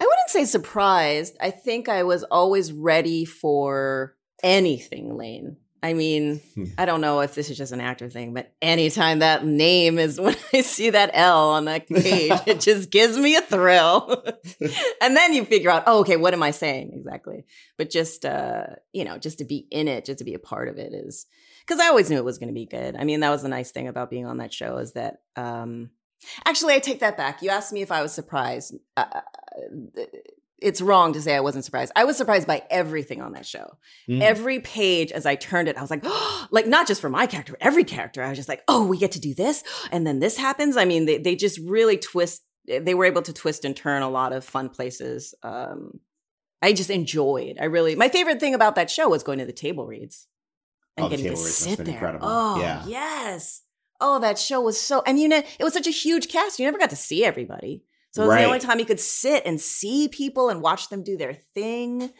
I 0.00 0.04
wouldn't 0.04 0.28
say 0.28 0.44
surprised. 0.44 1.36
I 1.40 1.50
think 1.50 1.88
I 1.88 2.04
was 2.04 2.22
always 2.24 2.72
ready 2.72 3.24
for 3.24 4.16
anything, 4.42 5.16
Lane. 5.16 5.56
I 5.82 5.92
mean, 5.94 6.40
I 6.76 6.84
don't 6.84 7.00
know 7.00 7.20
if 7.20 7.34
this 7.34 7.50
is 7.50 7.56
just 7.56 7.72
an 7.72 7.80
actor 7.80 8.10
thing, 8.10 8.34
but 8.34 8.52
anytime 8.60 9.20
that 9.20 9.44
name 9.44 9.98
is 9.98 10.20
when 10.20 10.36
I 10.52 10.62
see 10.62 10.90
that 10.90 11.10
L 11.12 11.50
on 11.50 11.66
that 11.66 11.88
page, 11.88 12.32
it 12.46 12.60
just 12.60 12.90
gives 12.90 13.16
me 13.16 13.36
a 13.36 13.40
thrill. 13.40 14.24
and 15.00 15.16
then 15.16 15.32
you 15.34 15.44
figure 15.44 15.70
out, 15.70 15.84
oh, 15.86 16.00
okay, 16.00 16.16
what 16.16 16.34
am 16.34 16.42
I 16.42 16.50
saying 16.50 16.92
exactly? 16.94 17.44
But 17.76 17.90
just, 17.90 18.24
uh, 18.24 18.66
you 18.92 19.04
know, 19.04 19.18
just 19.18 19.38
to 19.38 19.44
be 19.44 19.66
in 19.70 19.88
it, 19.88 20.04
just 20.04 20.18
to 20.18 20.24
be 20.24 20.34
a 20.34 20.40
part 20.40 20.68
of 20.68 20.78
it 20.78 20.92
is 20.92 21.26
because 21.66 21.80
I 21.80 21.88
always 21.88 22.10
knew 22.10 22.16
it 22.16 22.24
was 22.24 22.38
going 22.38 22.48
to 22.48 22.54
be 22.54 22.66
good. 22.66 22.96
I 22.96 23.04
mean, 23.04 23.20
that 23.20 23.30
was 23.30 23.42
the 23.42 23.48
nice 23.48 23.70
thing 23.70 23.88
about 23.88 24.10
being 24.10 24.26
on 24.26 24.38
that 24.38 24.52
show 24.52 24.78
is 24.78 24.92
that, 24.92 25.20
um, 25.36 25.90
actually, 26.44 26.74
I 26.74 26.78
take 26.78 27.00
that 27.00 27.16
back. 27.16 27.42
You 27.42 27.50
asked 27.50 27.72
me 27.72 27.82
if 27.82 27.92
I 27.92 28.02
was 28.02 28.12
surprised. 28.12 28.74
Uh, 28.96 29.20
it's 30.60 30.80
wrong 30.80 31.12
to 31.12 31.20
say 31.22 31.34
I 31.36 31.40
wasn't 31.40 31.64
surprised. 31.64 31.92
I 31.94 32.04
was 32.04 32.16
surprised 32.16 32.46
by 32.46 32.62
everything 32.70 33.20
on 33.22 33.32
that 33.32 33.46
show. 33.46 33.76
Mm. 34.08 34.20
Every 34.20 34.60
page 34.60 35.12
as 35.12 35.24
I 35.26 35.36
turned 35.36 35.68
it, 35.68 35.76
I 35.76 35.80
was 35.80 35.90
like, 35.90 36.04
like 36.50 36.66
not 36.66 36.86
just 36.88 37.00
for 37.00 37.08
my 37.08 37.26
character, 37.26 37.56
every 37.60 37.84
character. 37.84 38.22
I 38.22 38.28
was 38.30 38.38
just 38.38 38.48
like, 38.48 38.62
oh, 38.68 38.86
we 38.86 38.98
get 38.98 39.12
to 39.12 39.20
do 39.20 39.34
this, 39.34 39.62
and 39.92 40.06
then 40.06 40.18
this 40.18 40.36
happens. 40.36 40.76
I 40.76 40.84
mean, 40.84 41.06
they 41.06 41.18
they 41.18 41.36
just 41.36 41.58
really 41.60 41.96
twist. 41.98 42.42
They 42.66 42.94
were 42.94 43.04
able 43.06 43.22
to 43.22 43.32
twist 43.32 43.64
and 43.64 43.74
turn 43.76 44.02
a 44.02 44.10
lot 44.10 44.32
of 44.32 44.44
fun 44.44 44.68
places. 44.68 45.34
Um, 45.42 46.00
I 46.60 46.72
just 46.72 46.90
enjoyed. 46.90 47.56
I 47.60 47.64
really 47.66 47.94
my 47.94 48.08
favorite 48.08 48.40
thing 48.40 48.54
about 48.54 48.74
that 48.74 48.90
show 48.90 49.08
was 49.08 49.22
going 49.22 49.38
to 49.38 49.46
the 49.46 49.52
table 49.52 49.86
reads 49.86 50.26
and 50.96 51.06
Oh, 51.06 51.08
the 51.08 51.16
getting 51.16 51.24
to 51.26 51.30
table 51.36 51.44
reads 51.44 51.66
must 51.66 51.76
sit 51.78 51.84
there. 51.84 51.94
incredible. 51.94 52.28
Oh, 52.28 52.60
Yeah. 52.60 52.84
yes. 52.86 53.62
Oh, 54.00 54.18
that 54.20 54.38
show 54.38 54.60
was 54.60 54.78
so, 54.80 55.02
and 55.06 55.18
you 55.18 55.28
know, 55.28 55.38
it 55.58 55.64
was 55.64 55.72
such 55.72 55.86
a 55.86 55.90
huge 55.90 56.28
cast. 56.28 56.58
You 56.58 56.66
never 56.66 56.78
got 56.78 56.90
to 56.90 56.96
see 56.96 57.24
everybody. 57.24 57.82
So 58.12 58.22
it 58.22 58.26
was 58.26 58.34
Right. 58.34 58.40
the 58.42 58.46
only 58.46 58.58
time 58.58 58.78
you 58.78 58.84
could 58.86 59.00
sit 59.00 59.42
and 59.46 59.60
see 59.60 60.08
people 60.08 60.48
and 60.48 60.62
watch 60.62 60.88
them 60.88 61.02
do 61.04 61.16
their 61.16 61.34
thing. 61.54 62.10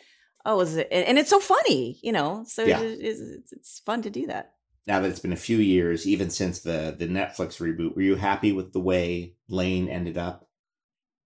Oh, 0.45 0.57
was 0.57 0.77
it? 0.77 0.89
And, 0.91 1.19
it's 1.19 1.31
so 1.31 1.41
funny, 1.41 1.99
you 2.03 2.13
know. 2.13 2.45
So 2.47 2.65
Yeah. 2.65 2.81
it's, 2.81 3.21
it's, 3.21 3.53
it's 3.53 3.79
fun 3.85 4.03
to 4.03 4.11
do 4.11 4.27
that. 4.29 4.53
now 4.87 5.01
that 5.01 5.11
it's 5.11 5.21
been 5.21 5.33
a 5.33 5.37
few 5.37 5.59
years, 5.59 6.07
even 6.07 6.31
since 6.31 6.61
the 6.61 6.95
the 6.99 7.07
Netflix 7.07 7.61
reboot, 7.61 7.95
were 7.95 8.03
you 8.03 8.17
happy 8.17 8.53
with 8.53 8.73
the 8.73 8.81
way 8.81 9.35
Lane 9.49 9.89
ended 9.89 10.17
up? 10.17 10.49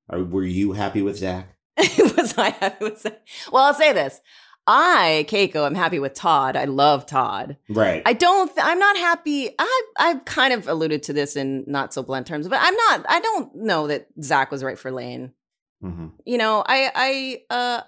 Or 0.09 0.25
were 0.25 0.44
you 0.44 0.72
happy 0.72 1.03
with 1.03 1.16
Zach? 1.18 1.57
was 2.16 2.37
I 2.38 2.51
happy 2.51 2.85
with 2.85 3.03
that? 3.05 3.22
Well, 3.53 3.64
I'll 3.64 3.75
say 3.75 3.92
this. 3.92 4.20
I, 4.66 5.27
Keiko, 5.29 5.66
I'm 5.66 5.75
happy 5.75 5.98
with 5.98 6.14
Todd. 6.14 6.57
I 6.57 6.66
love 6.66 7.07
Todd. 7.07 7.57
Right. 7.68 8.03
I 8.07 8.12
don't. 8.12 8.51
I'm 8.57 8.79
not 8.79 8.96
happy. 8.96 9.51
I 9.59 9.83
I've 9.98 10.25
kind 10.25 10.53
of 10.53 10.68
alluded 10.68 11.03
to 11.05 11.12
this 11.12 11.35
in 11.35 11.64
not 11.66 11.92
so 11.92 12.03
blunt 12.03 12.27
terms, 12.27 12.46
but 12.46 12.61
I'm 12.62 12.75
not. 12.75 13.05
I 13.09 13.20
don't 13.20 13.55
know 13.57 13.88
that 13.88 14.07
Zach 14.22 14.51
was 14.51 14.62
right 14.62 14.79
for 14.79 14.92
Lane. 14.92 15.33
hmm 15.81 16.09
You 16.25 16.38
know, 16.38 16.62
I 16.66 16.90
I 16.94 17.55
uh, 17.55 17.81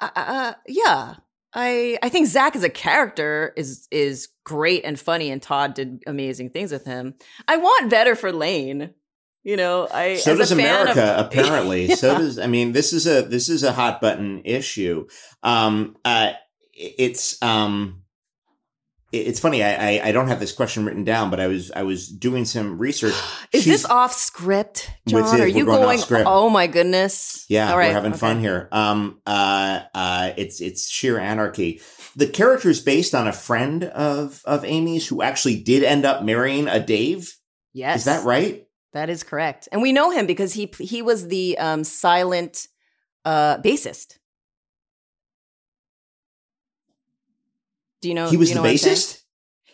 uh, 0.00 0.10
uh 0.14 0.52
yeah. 0.66 1.14
I 1.54 1.98
I 2.02 2.08
think 2.08 2.28
Zach 2.28 2.54
as 2.54 2.64
a 2.64 2.70
character 2.70 3.52
is 3.56 3.88
is 3.90 4.28
great 4.44 4.84
and 4.84 5.00
funny, 5.00 5.30
and 5.30 5.40
Todd 5.40 5.74
did 5.74 6.02
amazing 6.06 6.50
things 6.50 6.72
with 6.72 6.84
him. 6.84 7.14
I 7.48 7.56
want 7.56 7.90
better 7.90 8.14
for 8.14 8.32
Lane. 8.32 8.94
You 9.44 9.56
know, 9.56 9.88
I 9.92 10.16
So 10.16 10.36
does 10.36 10.52
a 10.52 10.56
fan 10.56 10.88
of- 10.88 10.96
America, 10.96 11.16
apparently. 11.26 11.94
So 11.96 12.16
does 12.18 12.38
I 12.38 12.46
mean 12.46 12.72
this 12.72 12.92
is 12.92 13.06
a 13.06 13.22
this 13.22 13.48
is 13.48 13.62
a 13.64 13.72
hot 13.72 14.00
button 14.00 14.42
issue. 14.44 15.06
Um 15.42 15.96
uh 16.04 16.32
it's 16.74 17.42
um 17.42 17.98
it's 19.14 19.40
funny, 19.40 19.62
I, 19.62 19.74
I 19.98 20.00
I 20.08 20.12
don't 20.12 20.28
have 20.28 20.40
this 20.40 20.52
question 20.52 20.86
written 20.86 21.04
down, 21.04 21.28
but 21.28 21.38
I 21.38 21.46
was 21.46 21.70
I 21.72 21.82
was 21.82 22.08
doing 22.08 22.46
some 22.46 22.78
research. 22.78 23.12
Is 23.52 23.64
She's- 23.64 23.82
this 23.82 23.84
off 23.84 24.14
script, 24.14 24.90
John? 25.06 25.22
Are 25.38 25.46
you 25.46 25.66
going 25.66 26.00
going? 26.00 26.24
Oh 26.26 26.48
my 26.48 26.66
goodness! 26.66 27.44
Yeah, 27.50 27.70
All 27.70 27.76
right, 27.76 27.88
we're 27.88 27.92
having 27.92 28.14
fun 28.14 28.40
here. 28.40 28.68
Um, 28.72 29.20
uh, 29.26 29.80
uh, 29.94 30.32
it's 30.38 30.62
it's 30.62 30.88
sheer 30.88 31.18
anarchy. 31.18 31.82
The 32.16 32.26
character 32.26 32.70
is 32.70 32.80
based 32.80 33.14
on 33.14 33.28
a 33.28 33.34
friend 33.34 33.84
of 33.84 34.40
of 34.46 34.64
Amy's 34.64 35.06
who 35.08 35.20
actually 35.20 35.62
did 35.62 35.84
end 35.84 36.06
up 36.06 36.22
marrying 36.24 36.66
a 36.68 36.80
Dave. 36.80 37.36
Yes, 37.74 37.98
Is 38.00 38.04
that 38.06 38.24
right? 38.24 38.64
That 38.92 39.08
is 39.08 39.22
correct, 39.22 39.68
and 39.72 39.80
we 39.80 39.92
know 39.92 40.10
him 40.10 40.26
because 40.26 40.52
he 40.52 40.70
he 40.78 41.00
was 41.00 41.28
the 41.28 41.56
um, 41.58 41.82
silent 41.84 42.68
uh, 43.24 43.56
bassist. 43.58 44.18
Do 48.02 48.08
you 48.08 48.14
know? 48.14 48.28
he 48.28 48.36
was 48.36 48.48
you 48.50 48.54
the 48.56 48.60
know 48.60 48.68
what 48.68 48.74
bassist. 48.74 49.22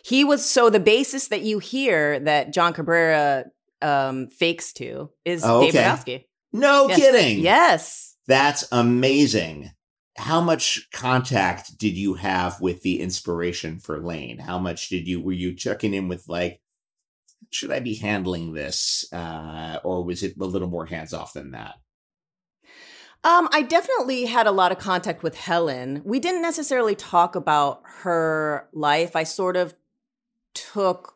He 0.03 0.23
was 0.23 0.45
so 0.45 0.69
the 0.69 0.79
bassist 0.79 1.29
that 1.29 1.41
you 1.41 1.59
hear 1.59 2.19
that 2.21 2.53
John 2.53 2.73
Cabrera 2.73 3.45
um, 3.81 4.27
fakes 4.27 4.71
to 4.73 5.09
is 5.25 5.43
Oh, 5.43 5.61
Dave 5.61 5.75
okay. 5.75 5.83
Rygalski. 5.83 6.25
No 6.53 6.87
Yes. 6.87 6.97
kidding. 6.99 7.39
Yes. 7.39 8.15
That's 8.27 8.67
amazing. 8.71 9.71
How 10.17 10.41
much 10.41 10.87
contact 10.91 11.77
did 11.77 11.97
you 11.97 12.13
have 12.15 12.59
with 12.61 12.81
the 12.81 12.99
inspiration 13.01 13.79
for 13.79 13.99
Lane? 13.99 14.39
How 14.39 14.59
much 14.59 14.89
did 14.89 15.07
you 15.07 15.21
were 15.21 15.31
you 15.33 15.55
checking 15.55 15.93
in 15.93 16.07
with 16.07 16.25
like 16.27 16.61
should 17.51 17.71
I 17.71 17.79
be 17.79 17.95
handling 17.95 18.53
this 18.53 19.11
uh 19.13 19.79
or 19.83 20.03
was 20.03 20.23
it 20.23 20.35
a 20.39 20.45
little 20.45 20.69
more 20.69 20.85
hands 20.85 21.13
off 21.13 21.33
than 21.33 21.51
that? 21.51 21.75
Um, 23.23 23.49
I 23.51 23.63
definitely 23.63 24.25
had 24.25 24.47
a 24.47 24.51
lot 24.51 24.71
of 24.71 24.79
contact 24.79 25.23
with 25.23 25.35
Helen. 25.35 26.01
We 26.05 26.19
didn't 26.21 26.41
necessarily 26.41 26.95
talk 26.95 27.35
about 27.35 27.81
her 27.83 28.69
life. 28.71 29.13
I 29.15 29.23
sort 29.23 29.57
of 29.57 29.73
took 30.53 31.15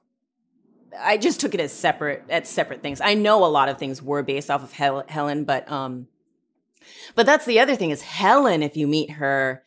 I 1.00 1.18
just 1.18 1.40
took 1.40 1.54
it 1.54 1.60
as 1.60 1.72
separate 1.72 2.24
as 2.30 2.48
separate 2.50 2.82
things. 2.84 3.02
I 3.02 3.14
know 3.14 3.46
a 3.46 3.48
lot 3.48 3.70
of 3.70 3.78
things 3.78 4.02
were 4.02 4.22
based 4.22 4.52
off 4.52 4.64
of 4.64 4.74
Hel- 4.74 5.06
Helen, 5.08 5.44
but 5.46 5.70
um 5.72 6.08
But 7.16 7.26
that's 7.26 7.46
the 7.46 7.60
other 7.60 7.76
thing 7.76 7.92
is 7.92 8.02
Helen, 8.02 8.62
if 8.64 8.76
you 8.76 8.88
meet 8.88 9.12
her, 9.12 9.64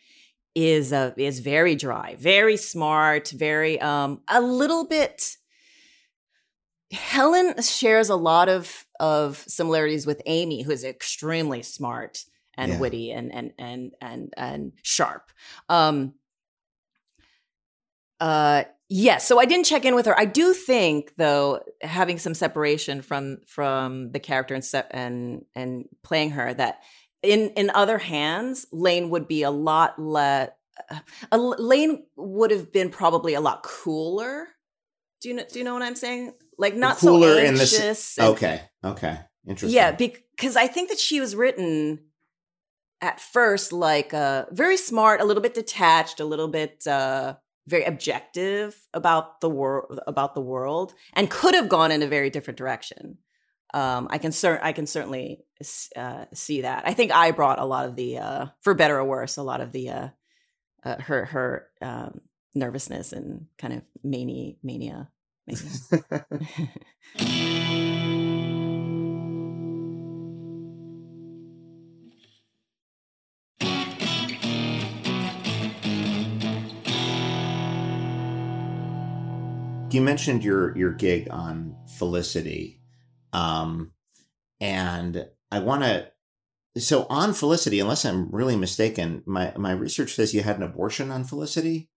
is 0.55 0.92
uh, 0.92 1.12
is 1.16 1.40
very 1.40 1.75
dry, 1.75 2.16
very 2.19 2.57
smart, 2.57 3.29
very 3.29 3.81
um 3.81 4.21
a 4.29 4.40
little 4.40 4.87
bit 4.87 5.37
Helen 6.92 7.61
shares 7.62 8.09
a 8.09 8.16
lot 8.16 8.49
of 8.49 8.85
of 9.01 9.38
similarities 9.49 10.07
with 10.07 10.22
Amy, 10.27 10.62
who 10.62 10.70
is 10.70 10.85
extremely 10.85 11.62
smart 11.62 12.25
and 12.57 12.72
Yeah. 12.72 12.79
witty 12.79 13.11
and 13.12 13.33
and 13.35 13.53
and 13.59 13.92
and 14.01 14.33
and 14.37 14.72
sharp. 14.83 15.31
Um 15.68 16.14
uh 18.20 18.64
yes, 18.88 19.27
so 19.27 19.38
I 19.38 19.44
didn't 19.44 19.66
check 19.66 19.85
in 19.85 19.94
with 19.94 20.07
her. 20.07 20.18
I 20.18 20.25
do 20.25 20.55
think 20.55 21.16
though 21.16 21.61
having 21.83 22.18
some 22.18 22.35
separation 22.35 23.03
from 23.03 23.38
from 23.46 24.11
the 24.12 24.20
character 24.20 24.55
and 24.55 24.64
se- 24.64 24.88
and 24.90 25.44
and 25.55 25.87
playing 26.03 26.31
her 26.31 26.55
that 26.55 26.81
in 27.22 27.51
in 27.51 27.70
other 27.70 27.99
hands 27.99 28.66
Lane 28.72 29.11
would 29.11 29.29
be 29.29 29.42
a 29.42 29.51
lot 29.51 29.99
less 29.99 30.51
uh, 31.33 31.37
Lane 31.37 32.05
would 32.16 32.51
have 32.51 32.72
been 32.72 32.90
probably 32.90 33.35
a 33.35 33.40
lot 33.40 33.62
cooler. 33.62 34.49
Do 35.20 35.29
you 35.31 35.35
know 35.35 35.44
do 35.51 35.59
you 35.59 35.64
know 35.64 35.75
what 35.75 35.83
I'm 35.83 35.96
saying? 35.96 36.33
Like 36.59 36.75
not 36.75 36.99
Cooler 36.99 37.35
so 37.35 37.38
in 37.38 37.55
the 37.55 37.62
s- 37.62 37.75
anxious. 37.75 38.19
and- 38.19 38.29
Okay. 38.29 38.62
Okay. 38.85 39.19
Interesting. 39.49 39.77
yeah, 39.77 39.92
because 39.92 40.57
I 40.57 40.66
think 40.66 40.88
that 40.88 40.99
she 40.99 41.21
was 41.21 41.37
written 41.37 42.01
at 43.01 43.21
first 43.21 43.73
like 43.73 44.12
uh, 44.12 44.47
very 44.51 44.77
smart, 44.77 45.21
a 45.21 45.25
little 45.25 45.42
bit 45.42 45.55
detached, 45.55 46.19
a 46.19 46.25
little 46.25 46.49
bit 46.49 46.85
uh, 46.87 47.35
very 47.69 47.85
objective 47.85 48.77
about 48.95 49.40
the 49.40 49.49
world 49.51 50.01
about 50.07 50.35
the 50.35 50.40
world, 50.40 50.95
and 51.12 51.31
could 51.31 51.55
have 51.55 51.69
gone 51.69 51.92
in 51.92 52.03
a 52.03 52.09
very 52.09 52.31
different 52.31 52.59
direction. 52.59 53.19
Um, 53.75 54.09
I 54.11 54.19
can 54.19 54.33
cer- 54.33 54.61
I 54.62 54.73
can 54.73 54.87
certainly 54.87 55.45
uh, 55.95 56.25
see 56.33 56.62
that. 56.62 56.85
I 56.87 56.95
think 56.95 57.12
I 57.12 57.31
brought 57.33 57.59
a 57.61 57.64
lot 57.64 57.87
of 57.87 57.95
the, 57.97 58.19
uh, 58.19 58.47
for 58.62 58.75
better 58.75 58.97
or 58.99 59.05
worse, 59.05 59.37
a 59.37 59.42
lot 59.42 59.61
of 59.61 59.73
the 59.73 59.90
uh, 59.90 60.09
uh, 60.85 61.01
her 61.03 61.25
her 61.27 61.69
um, 61.83 62.21
nervousness 62.55 63.12
and 63.12 63.47
kind 63.59 63.75
of 63.75 63.83
mania 64.03 64.55
mania. 64.62 65.11
Mania. 65.47 66.27
you 79.97 80.03
mentioned 80.03 80.45
your 80.45 80.77
your 80.77 80.93
gig 80.93 81.29
on 81.31 81.75
Felicity, 81.97 82.81
um, 83.33 83.93
and 84.61 85.27
I 85.51 85.61
want 85.61 85.83
to. 85.83 86.13
So 86.79 87.07
on 87.09 87.33
Felicity, 87.33 87.81
unless 87.81 88.05
I'm 88.05 88.31
really 88.31 88.57
mistaken, 88.57 89.23
my 89.27 89.55
my 89.57 89.73
research 89.73 90.15
says 90.15 90.35
you 90.35 90.43
had 90.43 90.57
an 90.57 90.63
abortion 90.63 91.11
on 91.11 91.25
Felicity. 91.25 91.89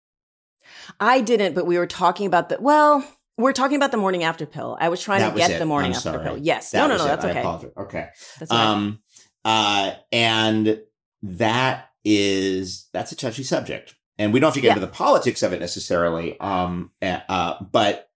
I 0.99 1.19
didn't, 1.19 1.53
but 1.55 1.67
we 1.67 1.77
were 1.77 1.87
talking 1.87 2.25
about 2.25 2.49
that. 2.49 2.61
well, 2.61 3.05
we're 3.39 3.53
talking 3.53 3.77
about 3.77 3.91
the 3.91 3.97
morning 3.97 4.23
after 4.23 4.45
pill. 4.45 4.77
I 4.79 4.89
was 4.89 5.01
trying 5.01 5.21
That 5.21 5.29
to 5.29 5.33
was 5.35 5.41
get 5.47 5.51
it. 5.55 5.59
the 5.59 5.65
morning 5.65 5.91
I'm 5.91 5.97
after 5.97 6.11
sorry. 6.11 6.23
pill. 6.23 6.37
Yes. 6.37 6.71
That 6.71 6.87
no, 6.87 6.87
no, 6.87 6.97
no, 6.97 7.05
it. 7.05 7.07
that's 7.07 7.25
okay. 7.25 7.71
Okay. 7.77 8.07
That's 8.39 8.51
all 8.51 8.57
right. 8.57 8.67
Um, 8.67 8.99
uh, 9.45 9.91
and 10.11 10.81
that 11.23 11.89
is 12.05 12.87
that's 12.93 13.11
a 13.11 13.15
touchy 13.15 13.43
subject, 13.43 13.95
and 14.17 14.33
we 14.33 14.39
don't 14.39 14.47
have 14.49 14.53
to 14.55 14.61
get 14.61 14.67
Yeah. 14.67 14.73
into 14.75 14.85
the 14.85 14.91
politics 14.91 15.41
of 15.43 15.53
it 15.53 15.59
necessarily. 15.59 16.39
Um, 16.39 16.91
uh, 17.01 17.19
uh, 17.27 17.63
but 17.71 18.09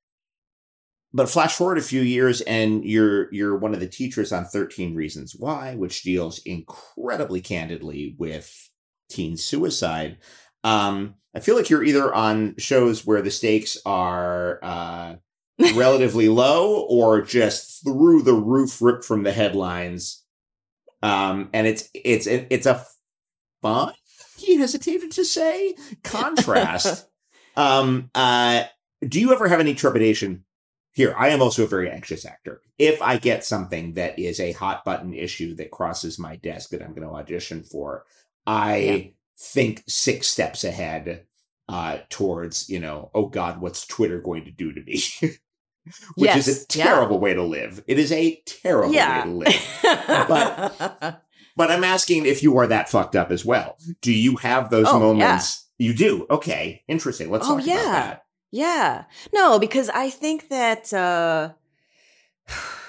but 1.14 1.30
flash 1.30 1.56
forward 1.56 1.78
a 1.78 1.82
few 1.82 2.02
years, 2.02 2.42
and 2.42 2.84
you're 2.84 3.34
you're 3.34 3.58
one 3.58 3.74
of 3.74 3.80
the 3.80 3.88
teachers 3.88 4.32
on 4.32 4.46
Thirteen 4.46 4.96
Reasons 4.96 5.36
Why, 5.38 5.76
which 5.76 6.04
deals 6.04 6.40
incredibly 6.40 7.40
candidly 7.42 8.16
with 8.18 8.70
teen 9.10 9.38
suicide. 9.38 10.18
Um, 10.64 11.16
I 11.36 11.40
feel 11.40 11.56
like 11.56 11.70
you're 11.70 11.84
either 11.84 12.14
on 12.14 12.56
shows 12.58 13.06
where 13.06 13.22
the 13.22 13.32
stakes 13.32 13.78
are 13.86 14.60
uh, 14.62 15.16
relatively 15.76 16.30
low 16.30 16.82
or 16.82 17.22
just 17.22 17.84
through 17.84 18.22
the 18.24 18.34
roof, 18.34 18.82
ripped 18.82 19.04
from 19.06 19.24
the 19.24 19.34
headlines. 19.34 20.24
Um, 21.02 21.50
and 21.54 21.68
it's 21.68 21.90
it's 21.94 22.28
it's 22.28 22.66
a 22.66 22.86
fun. 23.62 23.94
He 24.38 24.58
hesitated 24.58 25.12
to 25.12 25.26
say 25.26 25.76
contrast. 26.04 27.08
um, 27.58 28.10
uh, 28.16 28.64
do 29.06 29.20
you 29.20 29.34
ever 29.34 29.48
have 29.48 29.60
any 29.60 29.74
trepidation? 29.74 30.46
Here, 30.96 31.16
I 31.18 31.30
am 31.30 31.42
also 31.42 31.64
a 31.64 31.68
very 31.68 31.90
anxious 31.90 32.24
actor. 32.24 32.62
If 32.78 33.02
I 33.02 33.18
get 33.18 33.44
something 33.44 33.96
that 33.96 34.20
is 34.20 34.40
a 34.40 34.52
hot 34.52 34.86
button 34.86 35.14
issue 35.14 35.56
that 35.56 35.72
crosses 35.72 36.20
my 36.20 36.36
desk 36.36 36.70
that 36.70 36.84
I'm 36.84 36.94
going 36.94 37.08
to 37.08 37.16
audition 37.16 37.64
for, 37.64 38.06
I 38.46 38.78
Yeah. 38.78 39.08
Think 39.38 39.84
six 39.88 40.28
steps 40.28 40.64
ahead 40.64 41.26
uh, 41.70 42.00
towards, 42.10 42.70
you 42.70 42.80
know, 42.80 43.10
oh 43.14 43.28
God, 43.28 43.62
what's 43.62 43.86
Twitter 43.88 44.20
going 44.22 44.46
to 44.46 44.52
do 44.52 44.72
to 44.74 44.82
me? 44.82 45.02
Which 46.16 46.36
is 46.36 46.48
a 46.48 46.52
Yes, 46.52 46.66
yeah. 46.76 46.84
terrible 46.86 47.20
way 47.20 47.34
to 47.34 47.44
live. 47.44 47.84
It 47.88 48.00
is 48.00 48.12
a 48.12 48.42
terrible 48.46 48.94
Yeah. 48.94 49.20
way 49.26 49.32
to 49.32 49.38
live. 49.38 49.78
But 50.30 51.22
but 51.58 51.72
I'm 51.72 51.84
asking 51.84 52.26
if 52.26 52.42
you 52.42 52.58
are 52.58 52.68
that 52.68 52.90
fucked 52.90 53.16
up 53.16 53.32
as 53.32 53.44
well. 53.46 53.78
Do 54.02 54.14
you 54.14 54.38
have 54.38 54.70
those 54.70 54.88
Oh, 54.88 55.00
moments? 55.00 55.68
You 55.78 55.94
do. 55.94 56.26
Okay, 56.30 56.84
interesting. 56.88 57.30
Let's 57.30 57.48
Oh, 57.48 57.58
talk 57.58 57.68
yeah. 57.68 57.74
about 57.82 57.92
that. 57.94 58.26
yeah. 58.52 59.04
No, 59.34 59.60
because 59.60 59.90
I 59.90 60.10
think 60.10 60.50
that 60.50 60.94
uh 60.94 61.50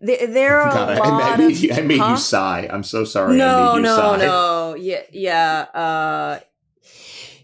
there, 0.00 0.26
there 0.26 0.60
are 0.60 0.72
God, 0.72 0.98
a 0.98 1.02
I, 1.02 1.06
I 1.06 1.10
lot 1.10 1.38
made, 1.38 1.52
of 1.52 1.58
you, 1.58 1.72
I 1.72 1.80
made 1.82 1.98
Huh? 2.00 2.10
you 2.10 2.16
sigh. 2.16 2.68
I'm 2.70 2.82
so 2.82 3.04
sorry. 3.04 3.36
No, 3.36 3.78
no, 3.78 3.96
sigh. 3.96 4.18
no. 4.18 4.74
Yeah, 4.74 5.02
yeah. 5.12 5.60
Uh, 5.74 6.40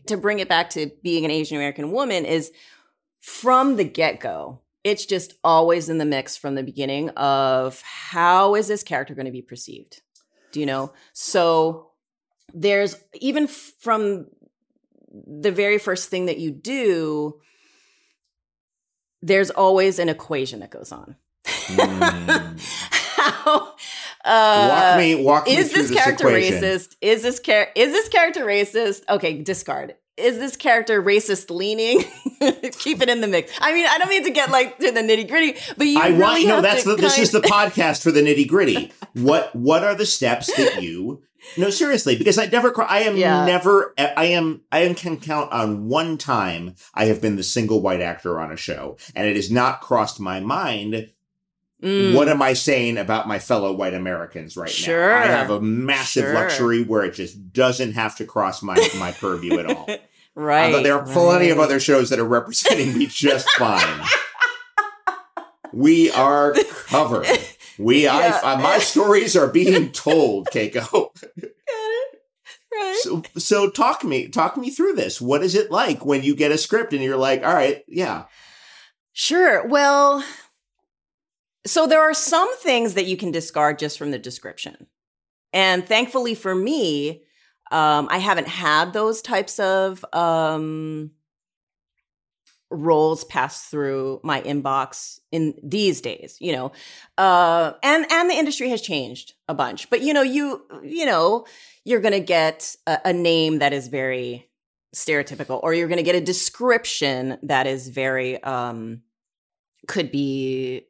to 0.07 0.17
bring 0.17 0.39
it 0.41 0.49
back 0.49 0.71
to 0.71 0.91
being 1.03 1.25
an 1.25 1.31
Asian 1.31 1.57
American 1.57 1.93
woman 1.93 2.25
is 2.25 2.51
from 3.21 3.77
the 3.77 3.85
get 3.85 4.21
go. 4.21 4.61
It's 4.85 5.07
just 5.07 5.35
always 5.45 5.89
in 5.89 5.99
the 5.99 6.05
mix 6.05 6.37
from 6.37 6.57
the 6.57 6.63
beginning 6.65 7.11
of 7.11 7.81
how 7.83 8.57
is 8.57 8.67
this 8.67 8.83
character 8.83 9.15
going 9.15 9.27
to 9.27 9.33
be 9.33 9.43
perceived? 9.43 10.03
Do 10.51 10.59
you 10.61 10.67
know? 10.67 10.93
So 11.13 11.91
there's 12.53 12.97
even 13.15 13.47
from 13.47 14.27
the 15.13 15.53
very 15.53 15.79
first 15.79 16.09
thing 16.09 16.27
that 16.27 16.39
you 16.39 16.51
do, 16.51 17.41
there's 19.23 19.51
always 19.51 19.99
an 19.99 20.09
equation 20.09 20.61
that 20.61 20.71
goes 20.71 20.91
on. 20.91 21.17
Mm. 21.67 22.61
how, 23.17 23.75
uh, 24.25 24.69
walk 24.71 24.99
me, 24.99 25.15
walk 25.17 25.47
me 25.47 25.57
is 25.57 25.73
this 25.73 25.89
this 25.91 25.99
character 25.99 26.29
equation. 26.29 26.63
racist? 26.63 26.97
Is 27.01 27.23
this 27.23 27.41
char- 27.41 27.69
is 27.75 27.93
this 27.93 28.09
character 28.09 28.45
racist? 28.45 29.03
Okay, 29.09 29.43
discard. 29.43 29.95
Is 30.19 30.39
this 30.39 30.57
character 30.57 31.03
racist 31.03 31.51
leaning? 31.51 32.03
Keep 32.79 33.01
it 33.03 33.09
in 33.09 33.21
the 33.23 33.27
mix. 33.29 33.51
I 33.61 33.73
mean, 33.73 33.87
I 33.89 33.97
don't 33.99 34.11
mean 34.11 34.25
to 34.25 34.31
get 34.31 34.51
like 34.51 34.79
to 34.79 34.91
the 34.93 35.01
nitty 35.01 35.29
gritty, 35.29 35.59
but 35.77 35.87
you 35.87 35.99
I 36.01 36.09
really 36.09 36.21
want 36.21 36.47
no. 36.49 36.61
That's 36.61 36.85
the, 36.85 36.97
this 36.97 37.19
is 37.19 37.31
the 37.31 37.41
podcast 37.41 38.03
for 38.03 38.11
the 38.11 38.21
nitty 38.21 38.47
gritty. 38.47 38.93
What 39.15 39.55
what 39.57 39.83
are 39.83 39.95
the 39.95 40.07
steps 40.07 40.55
that 40.57 40.83
you? 40.83 41.23
No, 41.57 41.71
seriously, 41.71 42.15
because 42.17 42.39
I 42.39 42.47
never. 42.47 42.73
I 42.83 43.01
am 43.01 43.17
Yeah. 43.17 43.47
never. 43.47 43.95
I 43.99 44.27
am. 44.27 44.61
I 44.71 44.93
can 44.95 45.19
count 45.19 45.51
on 45.51 45.89
one 45.89 46.19
time 46.19 46.75
I 46.95 47.07
have 47.07 47.21
been 47.23 47.37
the 47.37 47.43
single 47.43 47.81
white 47.81 48.01
actor 48.03 48.39
on 48.39 48.53
a 48.53 48.57
show, 48.57 48.97
and 49.17 49.27
it 49.27 49.35
has 49.37 49.51
not 49.51 49.81
crossed 49.81 50.21
my 50.21 50.39
mind. 50.41 51.11
Mm. 51.83 52.15
What 52.15 52.29
am 52.29 52.41
I 52.41 52.53
saying 52.53 52.97
about 52.97 53.27
my 53.27 53.39
fellow 53.41 53.73
white 53.73 53.93
Americans 53.95 54.57
right 54.57 54.71
Sure. 54.71 55.11
now? 55.11 55.19
I 55.19 55.27
have 55.27 55.51
a 55.51 55.61
massive 55.61 56.25
Sure. 56.25 56.35
luxury 56.35 56.85
where 56.85 57.03
it 57.05 57.15
just 57.15 57.53
doesn't 57.53 57.95
have 57.95 58.17
to 58.17 58.25
cross 58.25 58.63
my 58.63 58.77
my 58.99 59.11
purview 59.13 59.59
at 59.59 59.67
all. 59.67 59.89
right. 60.37 60.73
Uh, 60.75 60.81
there 60.83 60.97
are 60.99 61.05
plenty 61.05 61.51
of 61.51 61.59
other 61.59 61.81
shows 61.81 62.11
that 62.11 62.21
are 62.21 62.25
representing 62.25 62.97
me 62.97 63.07
just 63.07 63.51
fine. 63.59 64.01
we 65.73 66.11
are 66.13 66.55
covered. 66.87 67.27
We, 67.79 68.05
Yeah. 68.05 68.41
I, 68.45 68.53
uh, 68.53 68.57
my 68.61 68.79
stories 68.79 69.35
are 69.37 69.49
being 69.49 69.91
told, 69.93 70.49
Keiko. 70.49 70.91
Got 70.93 71.33
it. 71.37 71.57
Right. 72.75 72.97
So, 73.03 73.23
so 73.37 73.71
talk 73.71 74.05
me, 74.05 74.29
talk 74.29 74.57
me 74.57 74.71
through 74.71 74.95
this. 74.95 75.21
What 75.21 75.43
is 75.43 75.55
it 75.55 75.71
like 75.71 76.05
when 76.07 76.23
you 76.23 76.35
get 76.37 76.53
a 76.53 76.59
script 76.59 76.93
and 76.93 77.03
you're 77.03 77.17
like, 77.17 77.45
all 77.45 77.53
right, 77.53 77.83
yeah, 77.89 78.25
Sure. 79.15 79.67
Well, 79.67 80.25
so 81.67 81.87
there 81.87 82.01
are 82.03 82.15
some 82.15 82.55
things 82.59 82.95
that 82.95 83.07
you 83.07 83.17
can 83.17 83.31
discard 83.31 83.79
just 83.79 83.99
from 83.99 84.11
the 84.11 84.19
description. 84.19 84.87
And 85.53 85.87
thankfully 85.87 86.35
for 86.35 86.55
me, 86.55 87.25
um, 87.71 88.09
I 88.11 88.19
haven't 88.19 88.49
had 88.49 88.93
those 88.93 89.23
types 89.23 89.59
of 89.59 90.05
um, 90.13 91.13
roles 92.71 93.25
pass 93.25 93.67
through 93.67 94.21
my 94.23 94.41
inbox 94.43 95.21
in 95.31 95.55
these 95.63 96.01
days, 96.01 96.37
you 96.41 96.53
know. 96.53 96.73
Uh, 97.17 97.73
and 97.83 98.11
and 98.11 98.31
the 98.31 98.35
industry 98.35 98.69
has 98.71 98.81
changed 98.81 99.35
a 99.49 99.55
bunch. 99.55 99.89
But 99.91 100.03
you 100.03 100.13
know, 100.13 100.23
you 100.23 100.63
you 100.83 101.07
know, 101.07 101.47
you're 101.85 102.01
going 102.01 102.13
to 102.13 102.21
get 102.21 102.75
a, 102.87 102.99
a 103.07 103.13
name 103.13 103.59
that 103.61 103.73
is 103.73 103.89
very 103.89 104.49
stereotypical 104.95 105.61
or 105.63 105.73
you're 105.73 105.89
going 105.89 105.97
to 105.99 106.03
get 106.03 106.15
a 106.15 106.21
description 106.21 107.39
that 107.43 107.67
is 107.67 107.89
very 107.89 108.43
um 108.43 109.01
could 109.89 110.13
be 110.13 110.87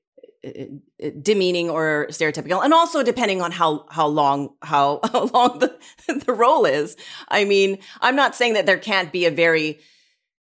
demeaning 1.23 1.71
or 1.71 2.07
stereotypical 2.11 2.65
and 2.65 2.75
also 2.75 3.03
depending 3.03 3.41
on 3.41 3.53
how 3.53 3.87
how 3.91 4.07
long 4.07 4.55
how, 4.63 5.01
how 5.13 5.25
long 5.27 5.59
the, 5.59 5.79
the 6.27 6.33
role 6.33 6.65
is. 6.65 6.97
I 7.29 7.45
mean 7.45 7.79
i'm 8.01 8.17
not 8.17 8.35
saying 8.35 8.55
that 8.55 8.67
there 8.67 8.79
can't 8.79 9.13
be 9.13 9.27
a 9.27 9.31
very 9.31 9.79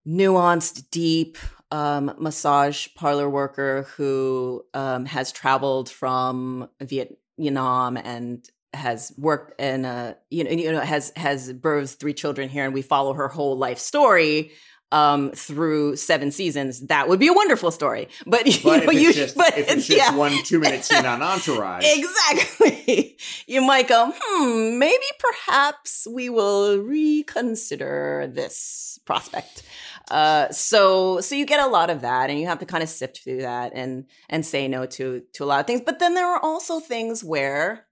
nuanced 0.07 0.91
deep 0.91 1.39
um, 1.71 2.15
massage 2.19 2.89
parlor 2.95 3.29
worker 3.29 3.87
who 3.97 4.65
um, 4.75 5.07
has 5.07 5.33
traveled 5.33 5.89
from 5.89 6.69
vietnam 6.81 7.97
and 7.97 8.49
has 8.75 9.13
worked 9.17 9.61
in 9.61 9.85
a 9.85 10.17
you 10.31 10.45
know 10.45 10.51
you 10.51 10.73
know 10.73 10.81
has 10.81 11.13
has 11.17 11.53
birthed 11.53 11.99
three 11.99 12.13
children 12.13 12.49
here 12.49 12.65
and 12.65 12.75
we 12.75 12.83
follow 12.83 13.15
her 13.15 13.29
whole 13.29 13.57
life 13.57 13.79
story 13.79 14.51
um, 14.95 15.33
through 15.33 15.97
seven 15.97 16.31
seasons, 16.31 16.87
that 16.87 17.09
would 17.09 17.19
be 17.19 17.27
a 17.27 17.33
wonderful 17.33 17.73
story. 17.73 18.09
But, 18.27 18.45
but 18.45 18.47
you 18.47 18.63
know, 18.65 18.75
if 18.77 18.89
it's 18.89 19.03
you, 19.03 19.13
just, 19.13 19.37
but 19.37 19.59
if 19.59 19.69
it's 19.69 19.87
just 19.89 19.99
yeah. 19.99 20.17
one 20.17 20.33
two 20.45 20.61
minute 20.61 20.85
scene 20.85 21.05
on 21.05 21.21
Entourage, 21.23 21.85
exactly, 21.85 23.19
you 23.47 23.61
might 23.61 23.89
go, 23.89 24.13
hmm, 24.17 24.79
maybe 24.79 25.05
perhaps 25.19 26.07
we 26.09 26.31
will 26.31 26.79
reconsider 26.79 28.31
this 28.33 29.01
prospect. 29.05 29.65
Uh, 30.11 30.49
so 30.51 31.21
so 31.21 31.35
you 31.35 31.45
get 31.45 31.59
a 31.59 31.67
lot 31.67 31.91
of 31.91 32.03
that, 32.03 32.31
and 32.31 32.39
you 32.39 32.47
have 32.47 32.61
to 32.61 32.67
kind 32.67 32.83
of 32.83 32.89
sift 32.89 33.25
through 33.25 33.41
that 33.41 33.73
and 33.75 34.05
and 34.29 34.47
say 34.47 34.69
no 34.69 34.87
to 34.87 35.23
to 35.33 35.43
a 35.43 35.47
lot 35.47 35.59
of 35.59 35.67
things. 35.67 35.81
But 35.85 35.99
then 35.99 36.15
there 36.15 36.29
are 36.29 36.41
also 36.41 36.79
things 36.79 37.25
where 37.25 37.87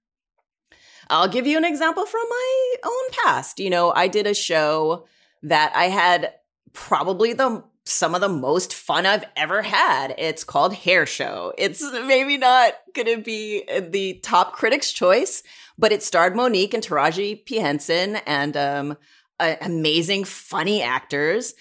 I'll 1.11 1.29
give 1.29 1.49
you 1.49 1.57
an 1.57 1.65
example 1.65 2.07
from 2.07 2.23
my 2.31 2.75
own 2.85 3.11
past. 3.25 3.59
You 3.59 3.71
know, 3.71 3.93
I 3.93 4.07
did 4.07 4.29
a 4.29 4.35
show 4.35 5.07
that 5.43 5.73
I 5.75 5.87
had 5.87 6.35
probably 6.73 7.33
the 7.33 7.65
some 7.85 8.15
of 8.15 8.21
the 8.21 8.29
most 8.29 8.73
fun 8.73 9.07
I've 9.07 9.25
ever 9.37 9.63
had. 9.63 10.15
It's 10.17 10.45
called 10.45 10.73
Hair 10.73 11.05
Show. 11.07 11.53
It's 11.59 11.83
maybe 11.83 12.37
not 12.37 12.75
going 12.95 13.09
to 13.09 13.21
be 13.21 13.65
the 13.81 14.21
top 14.23 14.53
critics' 14.53 14.93
choice, 14.93 15.43
but 15.77 15.91
it 15.91 16.03
starred 16.03 16.37
Mo'Nique 16.37 16.75
and 16.75 16.83
Taraji 16.83 17.45
P. 17.45 17.57
Henson 17.57 18.17
and 18.25 18.57
um, 18.57 18.97
amazing, 19.41 20.25
funny 20.25 20.81
actors. 20.81 21.55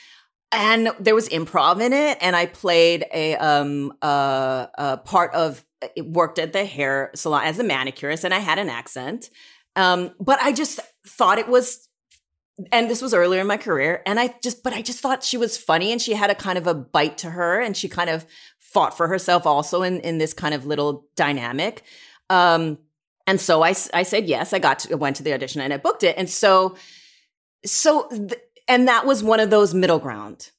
And 0.51 0.89
there 0.99 1.15
was 1.15 1.29
improv 1.29 1.81
in 1.81 1.93
it, 1.93 2.17
and 2.21 2.35
I 2.35 2.45
played 2.45 3.05
a 3.13 3.35
um 3.37 3.93
a 4.01 4.99
part 5.05 5.33
of 5.33 5.65
it 5.95 6.05
worked 6.05 6.39
at 6.39 6.53
the 6.53 6.65
hair 6.65 7.11
salon 7.15 7.45
as 7.45 7.57
a 7.57 7.63
manicurist, 7.63 8.25
and 8.25 8.33
I 8.33 8.39
had 8.39 8.59
an 8.59 8.69
accent. 8.69 9.29
Um, 9.75 10.11
but 10.19 10.39
I 10.41 10.51
just 10.51 10.79
thought 11.07 11.39
it 11.39 11.47
was 11.47 11.87
and 12.71 12.89
this 12.89 13.01
was 13.01 13.13
earlier 13.13 13.41
in 13.41 13.47
my 13.47 13.57
career 13.57 14.01
and 14.05 14.19
i 14.19 14.33
just 14.43 14.63
but 14.63 14.73
i 14.73 14.81
just 14.81 14.99
thought 14.99 15.23
she 15.23 15.37
was 15.37 15.57
funny 15.57 15.91
and 15.91 16.01
she 16.01 16.13
had 16.13 16.29
a 16.29 16.35
kind 16.35 16.57
of 16.57 16.67
a 16.67 16.73
bite 16.73 17.17
to 17.17 17.29
her 17.31 17.59
and 17.59 17.75
she 17.75 17.87
kind 17.87 18.09
of 18.09 18.25
fought 18.71 18.95
for 18.95 19.07
herself 19.07 19.45
also 19.45 19.83
in 19.83 19.99
in 19.99 20.17
this 20.17 20.33
kind 20.33 20.53
of 20.53 20.65
little 20.65 21.05
dynamic. 21.15 21.83
Um 22.29 22.77
and 23.27 23.39
so 23.39 23.61
i 23.63 23.75
i 23.93 24.03
said 24.03 24.25
yes 24.27 24.53
i 24.53 24.59
got 24.59 24.79
to 24.79 24.95
went 24.95 25.17
to 25.17 25.23
the 25.23 25.33
audition 25.33 25.61
and 25.61 25.73
i 25.73 25.77
booked 25.77 26.03
it 26.03 26.15
and 26.17 26.29
so 26.29 26.75
so 27.65 28.07
th- 28.09 28.39
and 28.67 28.87
that 28.87 29.05
was 29.05 29.21
one 29.23 29.39
of 29.41 29.49
those 29.49 29.73
middle 29.73 29.99
ground 29.99 30.51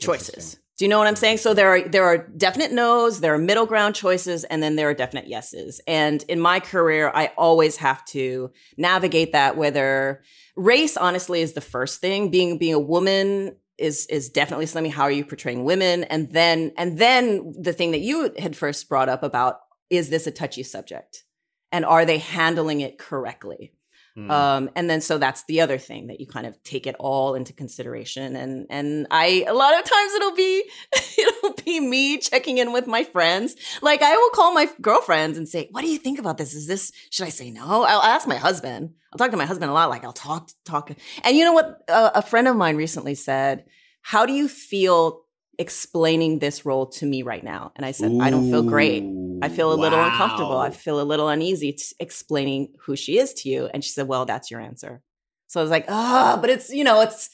choices. 0.00 0.58
Do 0.78 0.84
you 0.84 0.88
know 0.88 0.98
what 0.98 1.06
i'm 1.06 1.16
saying? 1.16 1.36
So 1.36 1.52
there 1.52 1.68
are 1.68 1.82
there 1.82 2.04
are 2.04 2.18
definite 2.18 2.72
no's 2.72 3.20
there 3.20 3.34
are 3.34 3.38
middle 3.38 3.66
ground 3.66 3.94
choices 3.94 4.44
and 4.44 4.62
then 4.62 4.76
there 4.76 4.88
are 4.88 4.94
definite 4.94 5.28
yeses. 5.28 5.80
And 5.86 6.24
in 6.28 6.40
my 6.40 6.60
career 6.60 7.12
i 7.14 7.30
always 7.36 7.76
have 7.76 8.04
to 8.06 8.50
navigate 8.78 9.32
that 9.32 9.56
whether 9.58 10.22
race 10.56 10.96
honestly 10.96 11.40
is 11.40 11.52
the 11.52 11.60
first 11.60 12.00
thing. 12.00 12.30
Being 12.30 12.58
being 12.58 12.74
a 12.74 12.80
woman 12.80 13.56
is 13.78 14.06
is 14.06 14.28
definitely 14.28 14.66
something. 14.66 14.92
How 14.92 15.04
are 15.04 15.10
you 15.10 15.24
portraying 15.24 15.64
women? 15.64 16.04
And 16.04 16.30
then 16.30 16.72
and 16.76 16.98
then 16.98 17.54
the 17.58 17.72
thing 17.72 17.92
that 17.92 18.00
you 18.00 18.32
had 18.38 18.56
first 18.56 18.88
brought 18.88 19.08
up 19.08 19.22
about 19.22 19.60
is 19.90 20.10
this 20.10 20.26
a 20.26 20.30
touchy 20.30 20.62
subject? 20.62 21.24
And 21.72 21.84
are 21.84 22.04
they 22.04 22.18
handling 22.18 22.80
it 22.80 22.98
correctly 22.98 23.72
Hmm. 24.14 24.30
um 24.30 24.70
and 24.76 24.88
then 24.88 25.00
so 25.00 25.18
that's 25.18 25.42
the 25.46 25.60
other 25.60 25.76
thing 25.76 26.06
that 26.06 26.20
you 26.20 26.26
kind 26.28 26.46
of 26.46 26.62
take 26.62 26.86
it 26.86 26.94
all 27.00 27.34
into 27.34 27.52
consideration. 27.52 28.36
And 28.36 28.66
and 28.70 29.08
i 29.10 29.44
a 29.48 29.54
lot 29.54 29.76
of 29.76 29.84
times 29.84 30.12
it'll 30.14 30.34
be 30.36 30.70
it'll 31.18 31.54
be 31.64 31.80
me 31.80 32.18
checking 32.18 32.58
in 32.58 32.72
with 32.72 32.86
my 32.86 33.02
friends. 33.04 33.56
Like 33.82 34.02
i 34.02 34.16
will 34.16 34.30
call 34.30 34.54
my 34.54 34.68
girlfriends 34.80 35.36
and 35.36 35.48
say 35.48 35.68
what 35.72 35.82
do 35.82 35.88
you 35.88 35.98
think 35.98 36.18
about 36.20 36.38
this? 36.38 36.54
Is 36.54 36.68
this 36.68 36.92
should 37.10 37.26
i 37.26 37.30
say 37.30 37.50
no? 37.50 37.82
I'll 37.82 38.02
ask 38.02 38.28
my 38.28 38.36
husband. 38.36 38.94
I'll 39.12 39.18
talk 39.18 39.32
to 39.32 39.36
my 39.36 39.46
husband 39.46 39.70
a 39.70 39.74
lot 39.74 39.90
like 39.90 40.04
i'll 40.04 40.12
talk 40.12 40.48
talk. 40.64 40.90
And 41.24 41.36
you 41.36 41.44
know 41.44 41.52
what? 41.52 41.82
Uh, 41.88 42.10
a 42.14 42.22
friend 42.22 42.46
of 42.46 42.56
mine 42.56 42.76
recently 42.76 43.16
said 43.16 43.64
how 44.02 44.26
do 44.26 44.32
you 44.32 44.48
feel 44.48 45.23
explaining 45.58 46.38
this 46.38 46.64
role 46.66 46.86
to 46.86 47.06
me 47.06 47.22
right 47.22 47.44
now 47.44 47.72
and 47.76 47.84
i 47.86 47.90
said 47.90 48.12
i 48.20 48.30
don't 48.30 48.44
feel 48.50 48.62
great 48.62 49.04
I 49.42 49.48
feel 49.50 49.74
a 49.74 49.76
little 49.76 49.98
uncomfortable. 49.98 50.56
I 50.58 50.70
feel 50.70 51.02
a 51.02 51.04
little 51.04 51.28
uneasy 51.28 51.72
t- 51.72 51.84
explaining 52.00 52.72
who 52.80 52.96
she 52.96 53.18
is 53.18 53.34
to 53.34 53.50
you. 53.50 53.68
And 53.74 53.84
she 53.84 53.90
said, 53.90 54.08
Well, 54.08 54.24
that's 54.24 54.50
your 54.50 54.58
answer. 54.58 55.02
So 55.48 55.60
I 55.60 55.62
was 55.62 55.70
like, 55.70 55.84
Ah, 55.88 56.38
but 56.40 56.48
it's, 56.48 56.70
you 56.70 56.82
know, 56.82 57.02
it's 57.02 57.28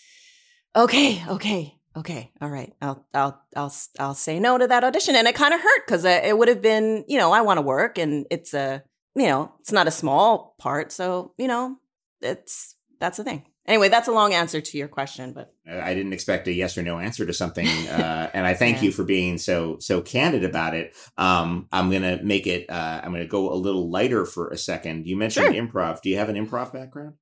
okay, 0.75 1.23
okay, 1.29 1.79
okay. 1.97 2.33
All 2.41 2.49
right. 2.49 2.73
I'll, 2.83 3.07
I'll, 3.15 3.41
I'll, 3.55 3.73
I'll 4.01 4.15
say 4.15 4.41
no 4.41 4.59
to 4.59 4.67
that 4.67 4.83
audition. 4.83 5.15
And 5.15 5.29
it 5.29 5.37
kind 5.37 5.55
of 5.55 5.61
hurt 5.61 5.87
because 5.87 6.05
it 6.05 6.37
would 6.37 6.49
have 6.49 6.61
been, 6.61 7.05
you 7.07 7.17
know, 7.17 7.31
I 7.31 7.43
want 7.43 7.59
to 7.59 7.63
work 7.63 7.97
and 7.97 8.27
it's 8.29 8.55
a, 8.55 8.83
you 9.15 9.27
know, 9.27 9.53
it's 9.61 9.71
not 9.71 9.87
a 9.87 9.93
small 9.93 10.57
part. 10.59 10.91
So, 10.91 11.35
you 11.39 11.47
know, 11.47 11.77
it's, 12.21 12.75
that's 12.99 13.19
the 13.19 13.25
thing. 13.25 13.45
Anyway, 13.67 13.89
that's 13.89 14.09
a 14.09 14.13
long 14.13 14.33
answer 14.33 14.61
to 14.61 14.79
your 14.79 14.89
question, 14.89 15.33
but 15.33 15.53
I 15.71 15.95
didn't 15.95 16.13
expect 16.13 16.49
a 16.49 16.53
yes 16.53 16.77
or 16.79 16.83
no 16.83 16.99
answer 16.99 17.25
to 17.27 17.33
something, 17.33 17.67
uh, 17.89 18.31
and 18.35 18.47
I 18.47 18.55
thank 18.55 18.79
Yeah. 18.79 18.85
you 18.85 18.93
for 18.93 19.05
being 19.05 19.39
so 19.39 19.77
so 19.81 20.01
candid 20.01 20.45
about 20.45 20.75
it. 20.75 20.97
Um, 21.17 21.69
I'm 21.71 21.91
gonna 21.91 22.21
make 22.23 22.47
it. 22.47 22.69
Uh, 22.71 23.01
I'm 23.05 23.13
gonna 23.13 23.27
go 23.27 23.53
a 23.53 23.55
little 23.55 23.91
lighter 23.91 24.25
for 24.25 24.49
a 24.49 24.57
second. 24.59 25.07
You 25.07 25.17
mentioned 25.17 25.55
Sure. 25.55 25.63
improv. 25.63 26.01
Do 26.03 26.09
you 26.09 26.17
have 26.17 26.29
an 26.31 26.37
improv 26.37 26.73
background? 26.73 27.15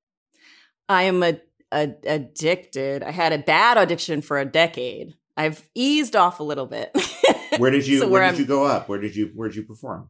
I 0.88 1.02
am 1.02 1.22
a, 1.22 1.38
a, 1.72 1.92
addicted. 2.06 3.02
I 3.02 3.10
had 3.10 3.32
a 3.32 3.38
bad 3.38 3.76
addiction 3.76 4.22
for 4.22 4.38
a 4.38 4.44
decade. 4.46 5.14
I've 5.36 5.68
eased 5.74 6.16
off 6.16 6.40
a 6.40 6.44
little 6.44 6.66
bit. 6.66 6.90
Where 7.58 7.70
did 7.70 7.86
you 7.86 7.98
So 7.98 8.08
Where 8.08 8.22
where 8.22 8.30
did 8.30 8.40
you 8.40 8.46
go 8.46 8.64
up? 8.64 8.88
Where 8.88 8.98
did 9.00 9.14
you 9.16 9.32
Where 9.34 9.48
did 9.48 9.56
you 9.56 9.64
perform? 9.64 10.08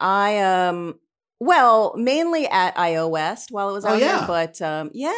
I 0.00 0.38
um 0.40 0.98
well, 1.38 1.94
mainly 1.96 2.46
at 2.46 2.78
IO 2.78 3.08
West 3.08 3.50
while 3.50 3.70
it 3.70 3.72
was 3.72 3.84
Oh, 3.86 3.90
out 3.90 4.00
yeah. 4.00 4.18
there, 4.18 4.26
but 4.26 4.60
um 4.62 4.90
yeah, 4.92 5.12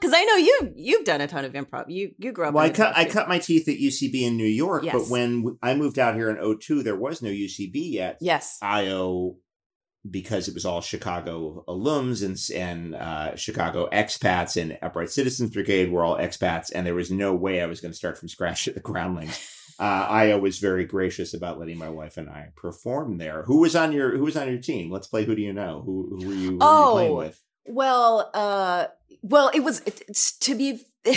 because 0.00 0.12
I 0.14 0.24
know 0.24 0.36
you 0.36 0.72
you've 0.76 1.04
done 1.04 1.20
a 1.20 1.26
ton 1.26 1.44
of 1.44 1.52
improv. 1.52 1.86
You 1.88 2.12
you 2.18 2.32
grew 2.32 2.46
up. 2.46 2.54
Well, 2.54 2.64
I 2.64 2.70
cut 2.70 2.96
I 2.96 3.04
cut 3.04 3.28
my 3.28 3.38
teeth 3.38 3.68
at 3.68 3.76
UCB 3.76 4.22
in 4.22 4.36
New 4.36 4.44
York, 4.46 4.84
but 4.90 5.08
when 5.08 5.58
I 5.62 5.74
moved 5.74 5.98
out 5.98 6.14
here 6.14 6.30
in 6.30 6.58
02, 6.58 6.82
there 6.82 6.96
was 6.96 7.22
no 7.22 7.30
UCB 7.30 7.72
yet. 7.74 8.18
Yes. 8.20 8.58
IO 8.62 9.36
because 10.08 10.46
it 10.46 10.54
was 10.54 10.64
all 10.64 10.80
Chicago 10.80 11.64
alums 11.66 12.24
and 12.24 12.38
and 12.56 12.94
uh, 12.94 13.34
Chicago 13.36 13.88
expats 13.92 14.60
and 14.60 14.78
Upright 14.82 15.10
Citizens 15.10 15.50
Brigade 15.50 15.90
were 15.90 16.04
all 16.04 16.16
expats, 16.16 16.70
and 16.74 16.86
there 16.86 16.94
was 16.94 17.10
no 17.10 17.34
way 17.34 17.60
I 17.60 17.66
was 17.66 17.80
going 17.80 17.92
to 17.92 17.96
start 17.98 18.16
from 18.18 18.28
scratch 18.28 18.68
at 18.68 18.74
the 18.74 18.80
Groundlings. 18.80 19.52
Uh, 19.78 20.06
IO 20.08 20.38
was 20.38 20.58
very 20.58 20.86
gracious 20.86 21.34
about 21.34 21.58
letting 21.58 21.76
my 21.76 21.90
wife 21.90 22.16
and 22.16 22.30
I 22.30 22.48
perform 22.56 23.18
there. 23.18 23.42
Who 23.42 23.60
was 23.60 23.76
on 23.76 23.92
your 23.92 24.16
Who 24.16 24.24
was 24.24 24.34
on 24.34 24.48
your 24.48 24.56
team? 24.56 24.90
Let's 24.90 25.06
play. 25.06 25.26
Who 25.26 25.36
do 25.36 25.42
you 25.42 25.52
know? 25.52 25.82
Who, 25.84 26.16
who 26.18 26.26
were 26.28 26.32
you, 26.32 26.48
who 26.52 26.56
were 26.56 26.86
you 26.86 26.90
playing 26.92 27.12
Oh, 27.12 27.16
with? 27.16 27.42
Well, 27.66 28.30
uh, 28.32 28.86
well, 29.28 29.50
it 29.54 29.60
was 29.60 29.82
it's, 29.86 30.36
to 30.38 30.54
be. 30.54 30.80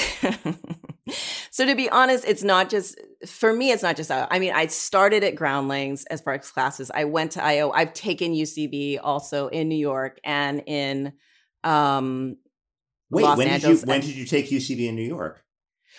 so 1.52 1.66
to 1.66 1.76
be 1.76 1.90
honest, 1.90 2.24
it's 2.28 2.44
not 2.44 2.70
just 2.70 3.00
for 3.26 3.54
me. 3.54 3.72
It's 3.72 3.84
not 3.84 3.96
just. 3.96 4.12
I 4.12 4.40
mean, 4.40 4.54
I 4.54 4.68
started 4.68 5.24
at 5.24 5.36
Groundlings 5.36 6.06
as 6.06 6.22
far 6.22 6.34
as 6.34 6.50
classes. 6.52 6.92
I 6.94 7.06
went 7.06 7.32
to 7.34 7.44
IO. 7.44 7.72
I've 7.72 7.94
taken 7.94 8.34
UCB 8.34 9.00
also 9.02 9.48
in 9.48 9.68
New 9.70 9.78
York 9.78 10.20
and 10.24 10.64
in 10.66 11.14
um, 11.64 12.38
Wait, 13.10 13.24
Los 13.24 13.38
when 13.38 13.48
Angeles. 13.48 13.82
did 13.82 13.88
you 13.88 13.92
when 13.92 14.02
did 14.02 14.16
you 14.16 14.26
take 14.26 14.50
UCB 14.50 14.88
in 14.88 14.96
New 14.96 15.08
York? 15.08 15.44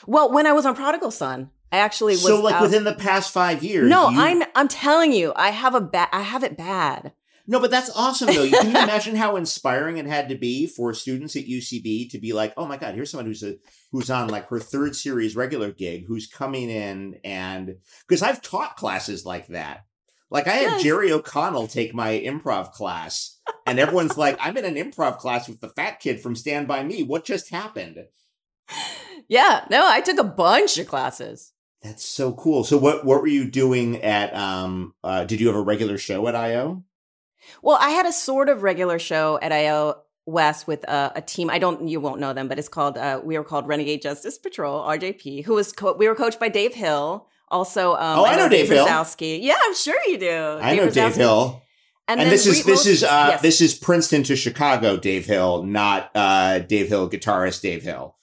well, 0.06 0.32
when 0.32 0.46
I 0.46 0.52
was 0.52 0.64
on 0.64 0.74
Prodigal 0.74 1.10
Son, 1.10 1.50
I 1.72 1.78
actually 1.78 2.14
was. 2.14 2.26
So, 2.26 2.40
like 2.40 2.54
out- 2.54 2.62
within 2.62 2.84
the 2.84 2.94
past 2.94 3.32
five 3.32 3.62
years? 3.62 3.88
No, 3.88 4.08
you- 4.08 4.20
I'm 4.20 4.42
I'm 4.54 4.68
telling 4.68 5.12
you, 5.12 5.32
I 5.36 5.50
have 5.50 5.74
a 5.74 5.80
bad. 5.80 6.08
I 6.12 6.22
have 6.22 6.44
it 6.44 6.56
bad. 6.56 7.12
No, 7.50 7.58
but 7.58 7.72
that's 7.72 7.90
awesome 7.96 8.28
though. 8.28 8.48
Can 8.48 8.66
you 8.66 8.70
imagine 8.84 9.16
how 9.16 9.34
inspiring 9.34 9.96
it 9.96 10.06
had 10.06 10.28
to 10.28 10.36
be 10.36 10.68
for 10.68 10.94
students 10.94 11.34
at 11.34 11.48
UCB 11.48 12.08
to 12.10 12.18
be 12.18 12.32
like, 12.32 12.54
"Oh 12.56 12.64
my 12.64 12.76
god, 12.76 12.94
here's 12.94 13.10
someone 13.10 13.26
who's 13.26 13.42
a 13.42 13.56
who's 13.90 14.08
on 14.08 14.28
like 14.28 14.48
her 14.50 14.60
third 14.60 14.94
series 14.94 15.34
regular 15.34 15.72
gig, 15.72 16.04
who's 16.06 16.28
coming 16.28 16.70
in 16.70 17.18
and 17.24 17.74
because 18.06 18.22
I've 18.22 18.40
taught 18.40 18.76
classes 18.76 19.26
like 19.26 19.48
that. 19.48 19.84
Like 20.30 20.46
I 20.46 20.52
had 20.52 20.70
Yes. 20.74 20.82
Jerry 20.84 21.10
O'Connell 21.10 21.66
take 21.66 21.92
my 21.92 22.12
improv 22.24 22.70
class, 22.70 23.40
and 23.66 23.80
everyone's 23.80 24.16
like, 24.16 24.38
"I'm 24.40 24.56
in 24.56 24.64
an 24.64 24.76
improv 24.76 25.18
class 25.18 25.48
with 25.48 25.60
the 25.60 25.70
fat 25.70 25.98
kid 25.98 26.20
from 26.20 26.36
Stand 26.36 26.68
by 26.68 26.84
Me. 26.84 27.02
What 27.02 27.24
just 27.24 27.50
happened?" 27.50 27.98
Yeah, 29.26 29.64
no, 29.70 29.88
I 29.88 30.00
took 30.02 30.18
a 30.18 30.24
bunch 30.24 30.78
of 30.78 30.86
classes. 30.86 31.52
That's 31.82 32.04
so 32.04 32.32
cool. 32.32 32.62
So 32.62 32.78
what 32.78 33.04
what 33.04 33.20
were 33.22 33.26
you 33.26 33.50
doing 33.50 34.02
at 34.02 34.34
um 34.36 34.94
uh 35.02 35.24
did 35.24 35.40
you 35.40 35.48
have 35.48 35.56
a 35.56 35.62
regular 35.62 35.98
show 35.98 36.28
at 36.28 36.36
IO? 36.36 36.84
Well, 37.62 37.78
I 37.80 37.90
had 37.90 38.06
a 38.06 38.12
sort 38.12 38.48
of 38.48 38.62
regular 38.62 38.98
show 38.98 39.38
at 39.42 39.52
IO 39.52 40.02
West 40.26 40.66
with 40.66 40.84
a, 40.84 41.12
a 41.16 41.22
team. 41.22 41.50
I 41.50 41.58
don't, 41.58 41.88
you 41.88 42.00
won't 42.00 42.20
know 42.20 42.32
them, 42.32 42.48
but 42.48 42.58
it's 42.58 42.68
called. 42.68 42.96
Uh, 42.98 43.20
we 43.22 43.36
were 43.36 43.44
called 43.44 43.66
Renegade 43.66 44.02
Justice 44.02 44.38
Patrol 44.38 44.80
(RJP), 44.86 45.44
who 45.44 45.54
was 45.54 45.72
co- 45.72 45.94
we 45.94 46.08
were 46.08 46.14
coached 46.14 46.38
by 46.38 46.48
Dave 46.48 46.74
Hill, 46.74 47.26
Also, 47.48 47.94
um, 47.94 48.20
Oh, 48.20 48.24
I 48.24 48.36
know 48.36 48.48
Dave 48.48 48.68
Hill. 48.68 48.86
Yeah, 48.86 49.56
I'm 49.64 49.74
sure 49.74 49.96
you 50.06 50.18
do. 50.18 50.58
I 50.60 50.76
know 50.76 50.90
Dave 50.90 51.16
Hill. 51.16 51.62
And, 52.08 52.18
then 52.18 52.28
this 52.28 52.44
is 52.44 52.64
this 52.64 52.86
is 52.86 53.04
uh 53.04 53.28
yes. 53.30 53.42
this 53.42 53.60
is 53.60 53.74
Princeton 53.76 54.24
to 54.24 54.34
Chicago 54.34 54.96
Dave 54.96 55.26
Hill, 55.26 55.62
not 55.62 56.10
uh 56.16 56.58
Dave 56.58 56.88
Hill 56.88 57.08
guitarist 57.08 57.62
Dave 57.62 57.84
Hill. 57.84 58.16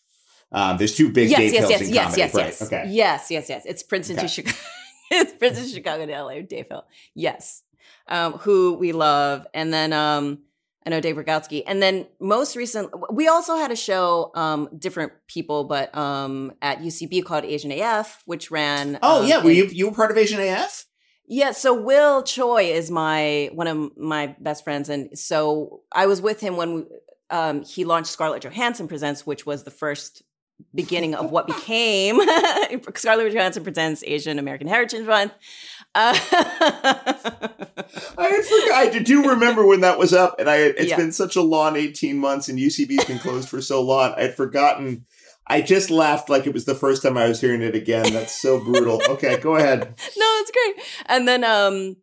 Um, 0.52 0.78
there's 0.78 0.96
two 0.96 1.10
big 1.10 1.30
yes, 1.30 1.40
Dave 1.40 1.54
yes, 1.54 1.60
Hills 1.60 1.72
yes, 1.72 1.82
in 1.82 1.94
yes, 1.94 2.04
comedy, 2.04 2.22
yes, 2.22 2.34
right? 2.36 2.46
yes. 2.46 2.62
Okay. 2.62 2.86
Yes, 2.90 3.32
yes, 3.32 3.50
yes. 3.50 3.66
It's 3.66 3.84
Princeton 3.84 4.18
Okay. 4.18 4.28
to 4.28 4.34
Chicago. 4.34 4.58
it's 5.12 5.32
Princeton 5.34 5.68
to 5.70 5.74
Chicago 5.74 6.06
to 6.06 6.22
LA, 6.22 6.42
Dave 6.42 6.68
Hill. 6.70 6.84
Yes. 7.16 7.64
Um, 8.10 8.34
who 8.34 8.74
we 8.74 8.92
love. 8.92 9.46
And 9.54 9.74
then 9.74 9.94
um 9.94 10.40
I 10.86 10.90
know 10.90 11.02
Dave 11.02 11.18
Rogowski. 11.18 11.64
And 11.68 11.82
then 11.82 12.08
most 12.20 12.56
recent 12.56 12.92
we 13.12 13.28
also 13.28 13.58
had 13.58 13.72
a 13.72 13.76
show, 13.76 14.32
um, 14.36 14.70
different 14.78 15.12
people, 15.28 15.66
but 15.66 15.96
um 15.98 16.54
at 16.62 16.80
UCB 16.80 17.26
called 17.26 17.44
Asian 17.46 17.72
AF, 17.72 18.24
which 18.26 18.50
ran 18.52 18.98
Oh 19.04 19.22
um, 19.22 19.28
yeah, 19.28 19.44
were 19.44 19.50
in- 19.52 19.56
you 19.58 19.66
you 19.66 19.90
were 19.90 19.96
part 19.96 20.12
of 20.12 20.18
Asian 20.18 20.40
AF? 20.40 20.86
Yeah, 21.30 21.52
so 21.52 21.74
Will 21.74 22.24
Choi 22.24 22.64
is 22.72 22.90
my 22.90 23.50
one 23.54 23.68
of 23.68 23.98
my 23.98 24.36
best 24.40 24.64
friends, 24.64 24.88
and 24.88 25.18
so 25.20 25.82
I 25.92 26.06
was 26.06 26.22
with 26.22 26.40
him 26.40 26.56
when 26.56 26.74
we, 26.76 26.84
um, 27.30 27.64
he 27.64 27.84
launched 27.84 28.12
Scarlett 28.12 28.44
Johansson 28.44 28.88
Presents, 28.88 29.28
which 29.28 29.46
was 29.46 29.66
the 29.66 29.72
first 29.72 30.24
beginning 30.74 31.16
of 31.16 31.30
what 31.30 31.46
became 31.56 32.22
Scarlett 32.96 33.34
Johansson 33.34 33.64
Presents 33.66 34.04
Asian 34.08 34.40
American 34.40 34.70
Heritage 34.70 35.06
Month. 35.06 35.34
Uh, 35.98 36.14
I 38.18 38.42
forgot. 38.44 38.72
I 38.96 39.00
do 39.04 39.30
remember 39.30 39.66
when 39.66 39.82
that 39.82 39.98
was 39.98 40.14
up, 40.14 40.40
and 40.40 40.50
I 40.50 40.58
it's 40.58 40.90
Yeah. 40.90 40.98
been 40.98 41.12
such 41.12 41.36
a 41.36 41.42
long 41.42 41.76
eighteen 41.76 42.18
months, 42.18 42.50
and 42.50 42.60
UCB's 42.60 43.06
been 43.06 43.20
closed 43.20 43.50
for 43.50 43.62
so 43.62 43.82
long. 43.82 44.14
I'd 44.18 44.36
forgotten. 44.36 45.06
I 45.48 45.62
just 45.62 45.90
laughed 45.90 46.30
like 46.30 46.46
it 46.46 46.54
was 46.54 46.66
the 46.66 46.76
first 46.76 47.02
time 47.04 47.18
I 47.18 47.28
was 47.28 47.40
hearing 47.42 47.62
it 47.62 47.74
again. 47.74 48.12
That's 48.14 48.40
so 48.40 48.60
brutal. 48.60 49.02
Okay, 49.10 49.38
go 49.38 49.56
ahead. 49.56 49.80
no, 50.18 50.26
it's 50.42 50.52
great. 50.52 50.86
And 51.08 51.28
then 51.28 51.44
um 51.44 51.96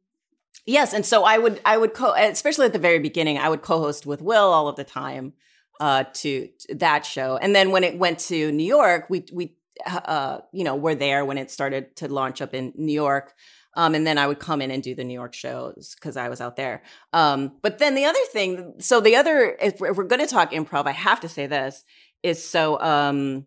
yes, 0.66 0.92
and 0.94 1.04
so 1.04 1.24
I 1.24 1.38
would 1.38 1.60
I 1.64 1.76
would 1.76 1.92
co 1.94 2.14
especially 2.14 2.66
at 2.66 2.72
the 2.72 2.78
very 2.78 2.98
beginning, 2.98 3.38
I 3.38 3.48
would 3.48 3.62
co-host 3.62 4.06
with 4.06 4.22
Will 4.22 4.50
all 4.52 4.66
of 4.68 4.76
the 4.76 4.84
time 4.84 5.34
uh 5.78 6.04
to, 6.14 6.48
to 6.60 6.74
that 6.76 7.04
show. 7.04 7.36
And 7.36 7.54
then 7.54 7.70
when 7.70 7.84
it 7.84 7.98
went 7.98 8.18
to 8.30 8.50
New 8.50 8.64
York, 8.66 9.10
we 9.10 9.26
we 9.32 9.54
uh 9.86 10.38
you 10.52 10.64
know, 10.64 10.76
were 10.76 10.94
there 10.94 11.24
when 11.26 11.36
it 11.36 11.50
started 11.50 11.94
to 11.96 12.08
launch 12.08 12.40
up 12.40 12.54
in 12.54 12.72
New 12.76 12.94
York. 12.94 13.34
Um, 13.76 13.94
and 13.94 14.06
then 14.06 14.18
I 14.18 14.26
would 14.26 14.38
come 14.38 14.62
in 14.62 14.70
and 14.70 14.82
do 14.82 14.94
the 14.94 15.04
New 15.04 15.14
York 15.14 15.34
shows 15.34 15.94
because 15.96 16.16
I 16.16 16.28
was 16.28 16.40
out 16.40 16.56
there. 16.56 16.82
Um, 17.12 17.52
but 17.62 17.78
then 17.78 17.94
the 17.94 18.04
other 18.04 18.18
thing, 18.32 18.74
so 18.78 19.00
the 19.00 19.16
other, 19.16 19.56
if 19.60 19.80
we're, 19.80 19.92
we're 19.92 20.04
going 20.04 20.20
to 20.20 20.26
talk 20.28 20.52
improv, 20.52 20.86
I 20.86 20.92
have 20.92 21.20
to 21.20 21.28
say 21.28 21.46
this 21.46 21.84
is 22.22 22.44
so, 22.44 22.80
um, 22.80 23.46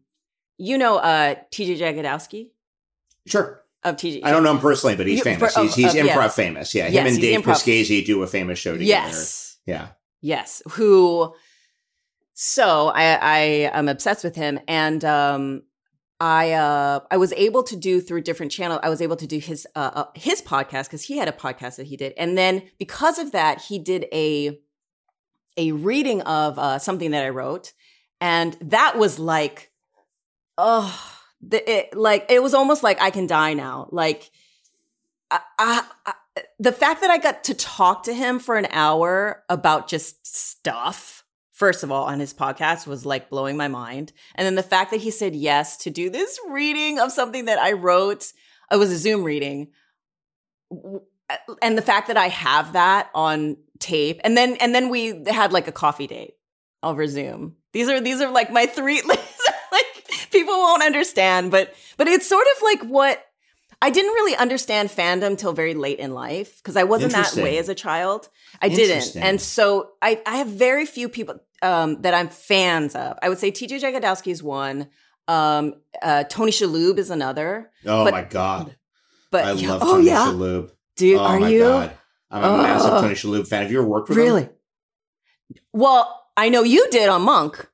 you 0.58 0.78
know, 0.78 0.98
uh, 0.98 1.36
TJ 1.52 1.78
Jagodowski 1.80 2.50
Sure. 3.26 3.64
of 3.84 3.96
TJ. 3.96 4.22
I 4.24 4.32
don't 4.32 4.44
know 4.44 4.52
him 4.52 4.60
personally, 4.60 4.96
but 4.96 5.08
he's 5.08 5.20
You- 5.20 5.24
famous. 5.24 5.54
for- 5.54 5.62
he's 5.62 5.70
of- 5.72 5.76
he's 5.76 5.96
of- 5.96 6.02
improv 6.02 6.06
yeah. 6.06 6.28
famous. 6.30 6.76
Yeah, 6.76 6.86
him 6.88 6.94
Yes, 6.94 7.08
and 7.14 7.22
Dave 7.22 7.42
improv- 7.42 8.06
do 8.06 8.24
a 8.24 8.28
famous 8.28 8.60
show 8.60 8.74
together. 8.74 8.86
Yes. 9.08 9.58
Yeah. 9.66 9.88
Yes. 10.22 10.62
Who 10.72 11.34
so 12.34 12.88
I 12.90 13.04
I 13.16 13.38
am 13.74 13.88
obsessed 13.88 14.24
with 14.24 14.36
him 14.36 14.60
and 14.68 15.04
um 15.06 15.64
I 16.20 16.52
uh 16.54 17.02
I 17.12 17.18
was 17.18 17.32
able 17.34 17.64
to 17.64 17.76
do 17.76 18.02
through 18.02 18.22
different 18.22 18.52
channel 18.52 18.80
I 18.82 18.90
was 18.90 19.02
able 19.02 19.18
to 19.18 19.28
do 19.28 19.38
his 19.38 19.68
uh, 19.76 19.92
uh 19.94 20.06
his 20.16 20.42
podcast 20.42 20.90
cuz 20.90 21.04
he 21.04 21.18
had 21.18 21.28
a 21.28 21.32
podcast 21.32 21.76
that 21.76 21.88
he 21.88 21.98
did. 21.98 22.14
And 22.18 22.38
then 22.38 22.64
because 22.80 23.20
of 23.20 23.32
that 23.34 23.62
he 23.62 23.78
did 23.78 24.08
a 24.12 24.60
a 25.58 25.72
reading 25.74 26.22
of 26.22 26.58
uh 26.58 26.80
something 26.80 27.12
that 27.12 27.24
I 27.24 27.30
wrote. 27.30 27.74
And 28.20 28.58
that 28.62 28.98
was 28.98 29.20
like 29.20 29.72
oh 30.58 31.14
the, 31.42 31.70
it, 31.70 31.96
like 31.96 32.26
it 32.30 32.42
was 32.42 32.54
almost 32.54 32.84
like 32.84 33.00
I 33.02 33.12
can 33.12 33.28
die 33.28 33.54
now. 33.54 33.88
Like 33.92 34.32
I, 35.30 35.40
I, 35.60 35.84
I 36.06 36.14
the 36.60 36.72
fact 36.72 37.02
that 37.02 37.12
I 37.12 37.18
got 37.18 37.44
to 37.46 37.54
talk 37.54 38.04
to 38.04 38.14
him 38.14 38.40
for 38.40 38.58
an 38.58 38.68
hour 38.72 39.44
about 39.50 39.88
just 39.88 40.26
stuff, 40.26 41.24
first 41.58 41.82
of 41.82 41.92
all, 41.92 42.04
on 42.04 42.20
his 42.20 42.36
podcast 42.36 42.86
was 42.86 43.04
like 43.04 43.32
blowing 43.32 43.58
my 43.58 43.68
mind. 43.68 44.14
And 44.36 44.46
then 44.46 44.54
the 44.54 44.64
fact 44.64 44.92
that 44.92 45.02
he 45.02 45.10
said 45.10 45.36
yes 45.36 45.76
to 45.78 45.90
do 45.90 46.12
this 46.12 46.40
reading 46.50 47.00
of 47.00 47.12
something 47.12 47.46
that 47.46 47.58
I 47.58 47.72
wrote, 47.72 48.32
it 48.72 48.78
was 48.78 48.92
a 48.92 48.98
Zoom 48.98 49.24
reading. 49.24 49.70
Uh, 50.72 51.00
and 51.64 51.76
the 51.76 51.82
fact 51.82 52.08
that 52.08 52.18
I 52.18 52.28
have 52.28 52.74
that 52.74 53.10
on 53.16 53.58
tape, 53.80 54.22
and 54.24 54.38
then 54.38 54.56
and 54.58 54.74
then 54.74 54.90
we 54.90 55.24
had 55.26 55.52
like 55.52 55.68
a 55.68 55.72
coffee 55.72 56.08
date 56.08 56.36
over 56.84 57.08
Zoom. 57.08 57.56
These 57.74 57.90
are 57.90 58.00
these 58.00 58.22
are 58.22 58.32
like 58.32 58.52
my 58.52 58.68
three 58.68 59.02
like 59.08 60.08
people 60.32 60.54
won't 60.54 60.84
understand, 60.84 61.50
but 61.50 61.74
but 61.98 62.08
it's 62.08 62.28
sort 62.28 62.46
of 62.56 62.62
like 62.62 62.82
what 62.84 63.24
I 63.82 63.90
didn't 63.90 64.14
really 64.14 64.36
understand 64.36 64.90
fandom 64.90 65.38
till 65.38 65.54
very 65.54 65.76
late 65.76 66.00
in 66.00 66.14
life 66.14 66.58
because 66.58 66.76
I 66.76 66.84
wasn't 66.84 67.14
that 67.14 67.36
way 67.36 67.58
as 67.58 67.70
a 67.70 67.76
child. 67.76 68.28
I 68.62 68.70
didn't. 68.70 69.16
And 69.16 69.40
so 69.40 69.92
I, 70.02 70.22
I 70.26 70.38
have 70.38 70.48
very 70.48 70.86
few 70.86 71.10
people 71.10 71.40
um, 71.62 72.02
that 72.04 72.14
I'm 72.14 72.30
fans 72.30 72.96
of. 72.96 73.18
I 73.22 73.30
would 73.30 73.40
say 73.40 73.52
TJ 73.52 73.82
Jagodowski 73.82 74.32
is 74.32 74.42
one. 74.44 74.88
Um, 75.28 75.74
uh, 76.02 76.24
Tony 76.26 76.52
Shalhoub 76.52 76.98
is 76.98 77.10
another. 77.10 77.72
Oh 77.86 78.06
But- 78.06 78.14
my 78.14 78.24
god, 78.24 78.76
But 79.32 79.46
I 79.46 79.52
love 79.54 79.82
oh 79.84 79.94
Tony 79.96 80.08
yeah, 80.08 80.26
Shalhoub. 80.28 80.72
dude, 80.96 81.18
oh 81.20 81.24
are 81.24 81.40
my 81.40 81.50
you 81.50 81.60
god, 81.60 81.92
I'm 82.32 82.44
a 82.44 82.58
massive. 82.64 82.90
Tony 82.92 83.14
Shalhoub 83.16 83.48
fan. 83.48 83.64
Have 83.64 83.72
you 83.72 83.80
ever 83.80 83.88
worked 83.88 84.10
with 84.10 84.18
him? 84.18 84.24
really? 84.24 84.50
Well, 85.74 86.24
I 86.36 86.50
know 86.50 86.64
you 86.64 86.88
did 86.92 87.10
on 87.10 87.22
Monk. 87.24 87.68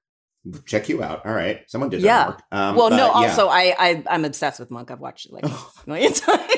Check 0.65 0.89
you 0.89 1.01
out. 1.01 1.25
All 1.25 1.31
right, 1.34 1.61
someone 1.69 1.89
did 1.89 2.01
Yeah. 2.01 2.27
work. 2.29 2.41
Um, 2.51 2.75
well, 2.75 2.89
no, 2.89 2.97
yeah. 2.97 3.11
also 3.11 3.47
I, 3.47 3.73
I 3.79 4.03
I'm 4.09 4.25
obsessed 4.25 4.59
with 4.59 4.71
Monk. 4.71 4.91
I've 4.91 4.99
watched 4.99 5.27
it 5.27 5.31
like 5.34 5.45
Oh. 5.47 5.71
a 5.86 5.89
million 5.89 6.11
times. 6.13 6.51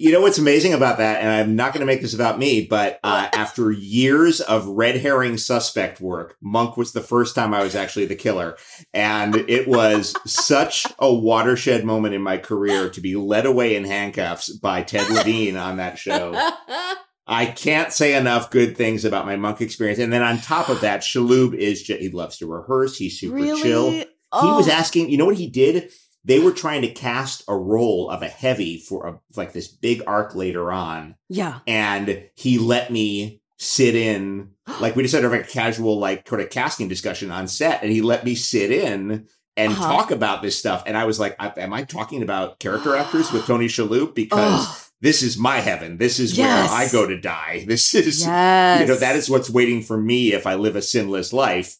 You 0.00 0.12
know 0.12 0.20
what's 0.20 0.38
amazing 0.38 0.74
about 0.74 0.98
that, 0.98 1.20
and 1.20 1.28
I'm 1.28 1.56
not 1.56 1.72
going 1.72 1.80
to 1.80 1.86
make 1.92 2.02
this 2.02 2.14
about 2.14 2.38
me, 2.38 2.64
but 2.64 3.00
uh, 3.02 3.28
after 3.32 3.72
years 3.72 4.40
of 4.40 4.64
red 4.68 4.94
herring 4.94 5.36
suspect 5.38 6.00
work, 6.00 6.36
Monk 6.40 6.76
was 6.76 6.92
the 6.92 7.00
first 7.00 7.34
time 7.34 7.52
I 7.52 7.64
was 7.64 7.74
actually 7.74 8.06
the 8.06 8.14
killer, 8.14 8.56
and 8.94 9.34
it 9.34 9.66
was 9.66 10.14
such 10.24 10.86
a 11.00 11.12
watershed 11.12 11.84
moment 11.84 12.14
in 12.14 12.22
my 12.22 12.38
career 12.38 12.88
to 12.90 13.00
be 13.00 13.16
led 13.16 13.44
away 13.44 13.74
in 13.74 13.84
handcuffs 13.84 14.50
by 14.50 14.84
Ted 14.84 15.10
Levine 15.10 15.56
on 15.56 15.78
that 15.78 15.98
show. 15.98 16.32
I 17.26 17.46
can't 17.46 17.92
say 17.92 18.14
enough 18.14 18.52
good 18.52 18.76
things 18.76 19.04
about 19.04 19.26
my 19.26 19.34
Monk 19.34 19.60
experience, 19.60 19.98
and 19.98 20.12
then 20.12 20.22
on 20.22 20.38
top 20.38 20.68
of 20.68 20.80
that, 20.82 21.00
Shalhoub 21.00 21.54
is 21.56 21.82
ju- 21.82 21.98
he 21.98 22.08
loves 22.10 22.38
to 22.38 22.46
rehearse. 22.46 22.96
He's 22.96 23.18
super 23.18 23.34
really? 23.34 23.60
chill. 23.60 23.90
He 23.90 24.04
Oh. 24.30 24.58
was 24.58 24.68
asking, 24.68 25.10
you 25.10 25.16
know 25.18 25.24
what 25.26 25.36
he 25.38 25.48
did? 25.48 25.90
They 26.28 26.38
were 26.38 26.52
trying 26.52 26.82
to 26.82 26.90
cast 26.92 27.42
a 27.48 27.56
role 27.56 28.08
of 28.10 28.22
a 28.22 28.28
heavy 28.28 28.78
for 28.78 29.06
a, 29.06 29.20
like 29.34 29.52
this 29.52 29.66
big 29.66 30.02
arc 30.06 30.34
later 30.36 30.70
on, 30.70 31.16
Yeah. 31.28 31.58
and 31.66 32.24
he 32.36 32.58
let 32.58 32.92
me 32.92 33.40
sit 33.56 33.94
in. 33.96 34.50
Like 34.80 34.94
we 34.94 35.02
just 35.02 35.14
had 35.14 35.24
a 35.24 35.42
casual, 35.44 35.98
like 35.98 36.28
sort 36.28 36.42
of 36.42 36.50
casting 36.50 36.86
discussion 36.88 37.30
on 37.30 37.48
set, 37.48 37.82
and 37.82 37.90
he 37.90 38.02
let 38.02 38.24
me 38.24 38.34
sit 38.36 38.70
in 38.70 39.26
and 39.56 39.72
Uh-huh. 39.72 39.88
talk 39.92 40.10
about 40.10 40.42
this 40.42 40.56
stuff. 40.58 40.82
And 40.86 40.96
I 40.96 41.04
was 41.06 41.18
like, 41.18 41.34
I, 41.40 41.50
"Am 41.56 41.72
I 41.72 41.82
talking 41.84 42.22
about 42.22 42.60
character 42.60 42.94
actors 42.94 43.32
with 43.32 43.46
Tony 43.46 43.66
Shalhoub? 43.66 44.14
Because 44.14 44.90
this 45.00 45.22
is 45.22 45.38
my 45.38 45.56
heaven. 45.60 45.96
This 45.96 46.18
is 46.20 46.36
Yes. 46.36 46.70
where 46.70 46.78
I 46.80 46.88
go 46.92 47.06
to 47.08 47.18
die. 47.18 47.64
This 47.66 47.94
is 47.94 48.20
yes. 48.26 48.80
you 48.80 48.86
know 48.86 48.96
that 48.96 49.16
is 49.16 49.30
what's 49.30 49.48
waiting 49.48 49.80
for 49.82 49.96
me 49.96 50.34
if 50.34 50.46
I 50.46 50.54
live 50.56 50.76
a 50.76 50.82
sinless 50.82 51.32
life. 51.32 51.76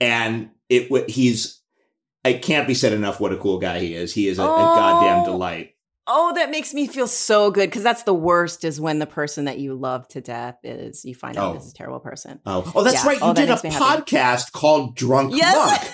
And 0.00 0.50
it 0.68 1.08
he's 1.08 1.60
it 2.28 2.42
can't 2.42 2.66
be 2.66 2.74
said 2.74 2.92
enough 2.92 3.20
what 3.20 3.32
a 3.32 3.36
cool 3.36 3.58
guy 3.58 3.78
he 3.80 3.94
is. 3.94 4.12
He 4.14 4.28
is 4.28 4.38
a, 4.38 4.42
a 4.42 4.46
goddamn 4.46 5.22
Oh. 5.22 5.24
delight. 5.24 5.72
Oh, 6.08 6.32
that 6.34 6.50
makes 6.50 6.72
me 6.72 6.86
feel 6.86 7.08
so 7.08 7.50
good 7.50 7.68
because 7.68 7.82
that's 7.82 8.04
the 8.04 8.14
worst 8.14 8.64
is 8.64 8.80
when 8.80 9.00
the 9.00 9.06
person 9.06 9.46
that 9.46 9.58
you 9.58 9.74
love 9.74 10.06
to 10.08 10.20
death 10.20 10.56
is 10.62 11.04
you 11.04 11.14
find 11.16 11.36
out 11.36 11.54
Oh. 11.56 11.58
is 11.58 11.70
a 11.70 11.74
terrible 11.74 11.98
person. 11.98 12.38
Oh, 12.46 12.70
oh, 12.76 12.84
that's 12.84 13.02
Yeah. 13.02 13.06
right. 13.08 13.18
You 13.18 13.26
Oh, 13.26 13.34
did 13.34 13.50
a 13.50 13.54
podcast 13.56 14.52
called 14.52 14.94
Drunk 14.94 15.34
Yes. 15.34 15.56
Monk. 15.56 15.92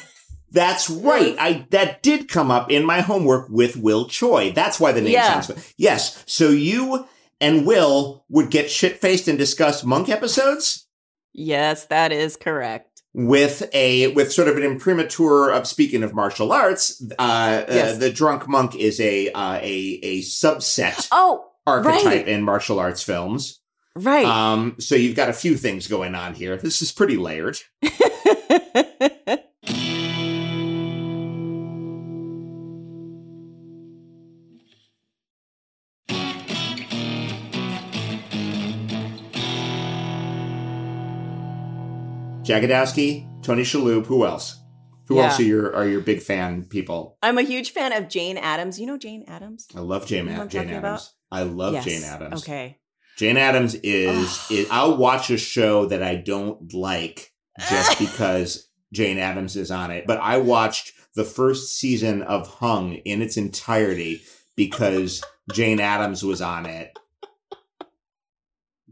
That's 0.51 0.91
right. 0.91 1.35
I 1.39 1.67
that 1.71 2.03
did 2.03 2.29
come 2.29 2.51
up 2.51 2.71
in 2.71 2.85
my 2.85 3.01
homework 3.01 3.49
with 3.49 3.77
Will 3.79 4.07
Choi. 4.07 4.53
That's 4.53 4.79
why 4.79 4.93
the 4.93 5.01
name 5.01 5.13
Yeah. 5.15 5.41
sounds. 5.41 5.75
Yes. 5.79 6.23
So 6.27 6.51
you 6.51 7.07
and 7.41 7.67
Will 7.67 8.27
would 8.29 8.51
get 8.51 8.71
shit 8.71 9.01
faced 9.01 9.29
and 9.29 9.39
discuss 9.39 9.83
Monk 9.83 10.11
episodes. 10.11 10.87
Yes, 11.33 11.87
that 11.87 12.13
is 12.13 12.37
correct. 12.37 12.92
With 13.15 13.69
a 13.75 14.09
with 14.15 14.33
sort 14.33 14.49
of 14.49 14.57
an 14.57 14.63
imprimatur 14.63 15.51
of 15.51 15.67
speaking 15.67 16.03
of 16.03 16.15
martial 16.15 16.51
arts 16.53 17.03
uh, 17.19 17.65
Yes. 17.69 17.97
uh 17.97 17.99
the 17.99 18.11
drunk 18.11 18.49
monk 18.49 18.75
is 18.75 18.99
a 19.01 19.31
uh, 19.33 19.55
a 19.57 20.01
a 20.03 20.21
subset 20.23 21.09
Oh, 21.13 21.45
archetype 21.67 22.05
right. 22.05 22.29
in 22.29 22.43
martial 22.43 22.79
arts 22.79 23.03
films 23.03 23.61
right. 23.97 24.25
um 24.25 24.77
so 24.79 24.95
you've 24.95 25.15
got 25.17 25.29
a 25.29 25.35
few 25.35 25.57
things 25.59 25.87
going 25.89 26.15
on 26.15 26.33
here 26.35 26.57
this 26.57 26.81
is 26.81 26.91
pretty 26.91 27.17
layered 27.19 27.59
Jagodowski, 42.53 43.43
Tony 43.43 43.63
Shalhoub, 43.63 44.05
who 44.07 44.27
else? 44.27 44.59
Who 45.09 45.17
Yeah. 45.17 45.25
else 45.31 45.41
are 45.41 45.45
your 45.45 45.75
are 45.75 45.89
your 45.89 46.01
big 46.01 46.21
fan 46.21 46.65
people? 46.65 47.17
I'm 47.23 47.39
a 47.39 47.43
huge 47.43 47.71
fan 47.73 47.93
of 47.93 48.09
Jane 48.09 48.37
Adams. 48.37 48.79
You 48.79 48.87
know 48.87 48.99
Jane 48.99 49.25
Adams? 49.27 49.67
I 49.75 49.81
love 49.81 50.07
Jane, 50.07 50.27
You 50.27 50.33
know 50.33 50.37
what 50.39 50.43
I'm 50.43 50.49
Jane 50.51 50.63
talking 50.65 50.77
Adams. 50.77 51.15
I 51.31 51.43
love 51.45 51.73
Yes. 51.73 51.85
Jane 51.87 52.03
Adams. 52.05 52.43
Okay. 52.43 52.79
Jane 53.17 53.37
Adams 53.39 53.75
is, 53.77 54.47
is 54.51 54.69
I'll 54.71 54.97
watch 54.99 55.31
a 55.31 55.39
show 55.39 55.87
that 55.87 56.03
I 56.03 56.17
don't 56.17 56.73
like 56.75 57.33
just 57.71 57.99
because 57.99 58.69
Jane 58.93 59.19
Adams 59.19 59.57
is 59.57 59.71
on 59.71 59.91
it. 59.91 60.07
But 60.07 60.21
I 60.21 60.37
watched 60.37 60.93
the 61.15 61.25
first 61.25 61.77
season 61.79 62.23
of 62.23 62.47
Hung 62.47 62.95
in 62.95 63.23
its 63.23 63.37
entirety 63.39 64.23
because 64.57 65.23
Jane 65.53 65.81
Adams 65.81 66.23
was 66.23 66.43
on 66.43 66.67
it. 66.67 66.99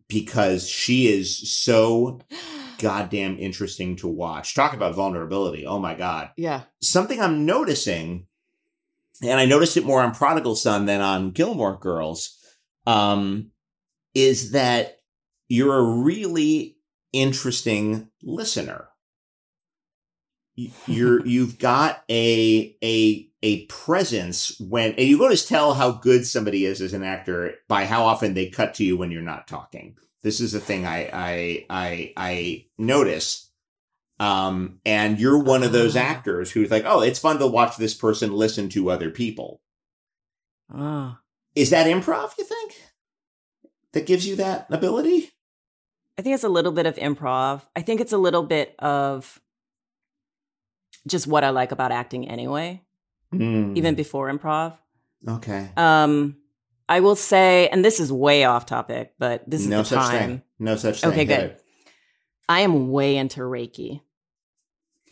Because 0.08 0.68
she 0.68 1.06
is 1.06 1.52
so 1.52 2.18
goddamn 2.80 3.38
interesting 3.38 3.96
to 3.96 4.08
watch. 4.08 4.54
Talk 4.54 4.72
about 4.72 4.94
vulnerability. 4.94 5.66
Oh 5.66 5.78
my 5.78 5.94
God. 5.94 6.30
Yeah. 6.36 6.62
Something 6.80 7.20
I'm 7.20 7.44
noticing, 7.46 8.26
and 9.22 9.38
I 9.38 9.46
noticed 9.46 9.76
it 9.76 9.84
more 9.84 10.02
on 10.02 10.14
Prodigal 10.14 10.56
Son 10.56 10.86
than 10.86 11.00
on 11.00 11.30
Gilmore 11.30 11.78
Girls, 11.78 12.36
um, 12.86 13.50
is 14.14 14.52
that 14.52 14.98
you're 15.48 15.76
a 15.76 16.02
really 16.02 16.76
interesting 17.12 18.08
listener. 18.22 18.88
You're 20.86 21.24
you've 21.26 21.58
got 21.58 22.02
a 22.10 22.76
a 22.84 23.30
a 23.42 23.64
presence 23.66 24.60
when 24.60 24.92
and 24.92 25.06
you 25.06 25.22
always 25.22 25.46
tell 25.46 25.72
how 25.72 25.92
good 25.92 26.26
somebody 26.26 26.66
is 26.66 26.82
as 26.82 26.92
an 26.92 27.02
actor 27.02 27.54
by 27.66 27.86
how 27.86 28.04
often 28.04 28.34
they 28.34 28.50
cut 28.50 28.74
to 28.74 28.84
you 28.84 28.96
when 28.96 29.10
you're 29.10 29.22
not 29.22 29.48
talking. 29.48 29.96
This 30.22 30.40
is 30.40 30.54
a 30.54 30.60
thing 30.60 30.86
I 30.86 31.08
I 31.12 31.66
I 31.70 32.12
I 32.16 32.66
notice. 32.78 33.46
Um, 34.18 34.80
and 34.84 35.18
you're 35.18 35.38
one 35.42 35.62
of 35.62 35.72
those 35.72 35.96
Ah. 35.96 36.00
actors 36.00 36.50
who's 36.50 36.70
like, 36.70 36.84
oh, 36.86 37.00
it's 37.00 37.18
fun 37.18 37.38
to 37.38 37.46
watch 37.46 37.76
this 37.78 37.94
person 37.94 38.32
listen 38.34 38.68
to 38.70 38.90
other 38.90 39.08
people. 39.08 39.62
Oh. 40.72 41.16
Is 41.54 41.70
that 41.70 41.86
improv, 41.86 42.36
you 42.36 42.44
think? 42.44 42.74
That 43.92 44.04
gives 44.06 44.26
you 44.26 44.36
that 44.36 44.66
ability? 44.70 45.30
I 46.18 46.22
think 46.22 46.34
it's 46.34 46.44
a 46.44 46.50
little 46.50 46.70
bit 46.70 46.84
of 46.84 46.96
improv. 46.96 47.62
I 47.74 47.80
think 47.80 48.02
it's 48.02 48.12
a 48.12 48.18
little 48.18 48.42
bit 48.42 48.74
of 48.78 49.40
just 51.08 51.26
what 51.26 51.42
I 51.44 51.50
like 51.50 51.72
about 51.72 51.90
acting 51.92 52.28
anyway, 52.28 52.82
Mm, 53.32 53.74
even 53.78 53.94
before 53.94 54.30
improv. 54.30 54.76
okay. 55.26 55.70
Um, 55.78 56.36
I 56.90 57.00
will 57.00 57.14
say, 57.16 57.68
and 57.68 57.84
this 57.84 58.00
is 58.00 58.12
way 58.12 58.42
off 58.44 58.66
topic, 58.66 59.14
but 59.18 59.48
this 59.48 59.60
is 59.60 59.68
no 59.68 59.78
the 59.78 59.84
such 59.84 59.98
time. 60.00 60.18
thing. 60.18 60.42
No 60.58 60.76
such 60.76 61.00
thing. 61.00 61.10
Okay, 61.12 61.24
good. 61.24 61.56
I 62.48 62.60
am 62.60 62.90
way 62.90 63.16
into 63.16 63.40
Reiki. 63.40 64.00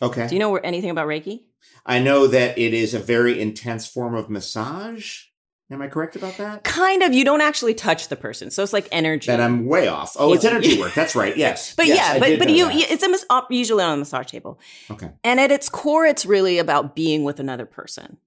Okay. 0.01 0.27
Do 0.27 0.35
you 0.35 0.39
know 0.39 0.55
anything 0.57 0.89
about 0.89 1.07
Reiki? 1.07 1.43
I 1.85 1.99
know 1.99 2.27
that 2.27 2.57
it 2.57 2.73
is 2.73 2.93
a 2.93 2.99
very 2.99 3.39
intense 3.41 3.87
form 3.87 4.13
of 4.13 4.29
massage. 4.29 5.23
Am 5.71 5.81
I 5.81 5.87
correct 5.87 6.15
about 6.15 6.35
that? 6.37 6.63
Kind 6.63 7.03
of. 7.03 7.13
You 7.13 7.23
don't 7.23 7.41
actually 7.41 7.75
touch 7.75 8.07
the 8.09 8.15
person, 8.15 8.49
so 8.51 8.61
it's 8.63 8.73
like 8.73 8.87
energy. 8.91 9.27
That 9.27 9.39
I'm 9.39 9.65
way 9.67 9.87
off. 9.87 10.15
Oh, 10.19 10.33
it's 10.33 10.43
energy 10.43 10.79
work. 10.81 10.93
That's 10.95 11.15
right. 11.15 11.37
Yes. 11.37 11.75
But 11.75 11.85
Yes, 11.87 11.97
yeah, 12.15 12.19
but 12.19 12.39
but 12.39 12.49
you, 12.49 12.65
that. 12.65 12.91
it's 12.91 13.03
a 13.03 13.09
mas- 13.09 13.25
usually 13.51 13.83
on 13.83 13.93
a 13.93 13.97
massage 13.97 14.27
table, 14.27 14.59
Okay. 14.91 15.11
and 15.23 15.39
at 15.39 15.51
its 15.51 15.69
core, 15.69 16.05
it's 16.07 16.25
really 16.25 16.57
about 16.57 16.95
being 16.95 17.23
with 17.23 17.39
another 17.39 17.65
person. 17.67 18.17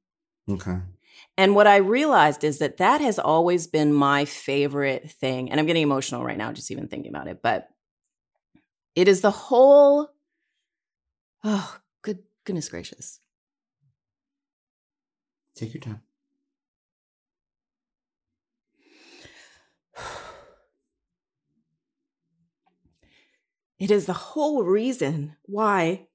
Okay. 0.48 0.76
And 1.38 1.54
what 1.54 1.66
I 1.66 1.76
realized 1.76 2.44
is 2.44 2.58
that 2.58 2.76
that 2.76 3.00
has 3.00 3.18
always 3.18 3.66
been 3.66 3.92
my 3.92 4.24
favorite 4.24 5.10
thing. 5.10 5.50
And 5.50 5.58
I'm 5.58 5.66
getting 5.66 5.82
emotional 5.82 6.24
right 6.24 6.36
now 6.36 6.52
just 6.52 6.70
even 6.70 6.88
thinking 6.88 7.10
about 7.10 7.28
it. 7.28 7.40
But 7.42 7.68
it 8.94 9.08
is 9.08 9.22
the 9.22 9.30
whole, 9.30 10.10
oh, 11.42 11.78
good 12.02 12.18
goodness 12.44 12.68
gracious. 12.68 13.18
Take 15.54 15.74
your 15.74 15.80
time. 15.80 16.02
It 23.78 23.90
is 23.90 24.06
the 24.06 24.12
whole 24.12 24.62
reason 24.62 25.34
why 25.42 26.06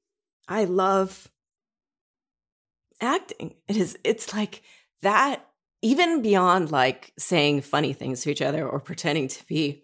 I 0.47 0.63
love 0.63 1.27
acting. 3.01 3.55
It 3.67 3.75
is, 3.75 3.97
it's 4.05 4.33
like 4.33 4.61
that, 5.01 5.45
even 5.81 6.21
beyond 6.21 6.71
like 6.71 7.13
saying 7.17 7.61
funny 7.61 7.93
things 7.93 8.21
to 8.21 8.31
each 8.31 8.41
other 8.41 8.67
or 8.67 8.79
pretending 8.79 9.27
to 9.27 9.45
be 9.47 9.83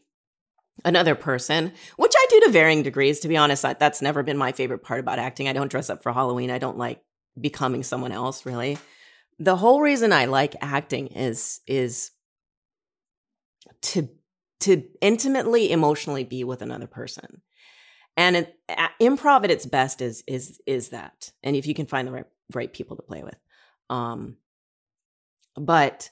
another 0.84 1.16
person, 1.16 1.72
which 1.98 2.14
I 2.16 2.28
do 2.30 2.40
to 2.42 2.50
varying 2.50 2.84
degrees. 2.84 3.20
To 3.22 3.28
be 3.28 3.38
honest, 3.38 3.62
that's 3.62 4.02
never 4.02 4.24
been 4.24 4.38
my 4.38 4.52
favorite 4.52 4.84
part 4.84 5.00
about 5.00 5.20
acting. 5.20 5.48
I 5.48 5.54
don't 5.54 5.72
dress 5.72 5.90
up 5.90 6.02
for 6.02 6.12
Halloween. 6.12 6.50
I 6.50 6.58
don't 6.58 6.78
like 6.78 7.02
becoming 7.40 7.84
someone 7.84 8.12
else, 8.12 8.46
really. 8.46 8.78
The 9.40 9.56
whole 9.56 9.82
reason 9.82 10.14
I 10.14 10.26
like 10.26 10.56
acting 10.62 11.08
is 11.08 11.60
is 11.68 12.12
to 13.82 14.10
to 14.62 14.84
intimately 15.02 15.72
emotionally 15.72 16.24
be 16.24 16.44
with 16.44 16.62
another 16.62 16.88
person 16.88 17.42
and 18.16 18.36
it, 18.36 18.58
improv 19.02 19.44
at 19.44 19.52
its 19.52 19.66
best 19.66 20.02
is 20.02 20.24
is 20.28 20.60
is 20.66 20.90
that 20.90 21.32
and 21.44 21.56
if 21.56 21.68
you 21.68 21.74
can 21.74 21.86
find 21.86 22.08
the 22.08 22.12
right 22.12 22.26
right 22.54 22.74
people 22.74 22.96
to 22.96 23.04
play 23.04 23.24
with 23.24 23.38
um 23.90 24.38
but 25.56 26.10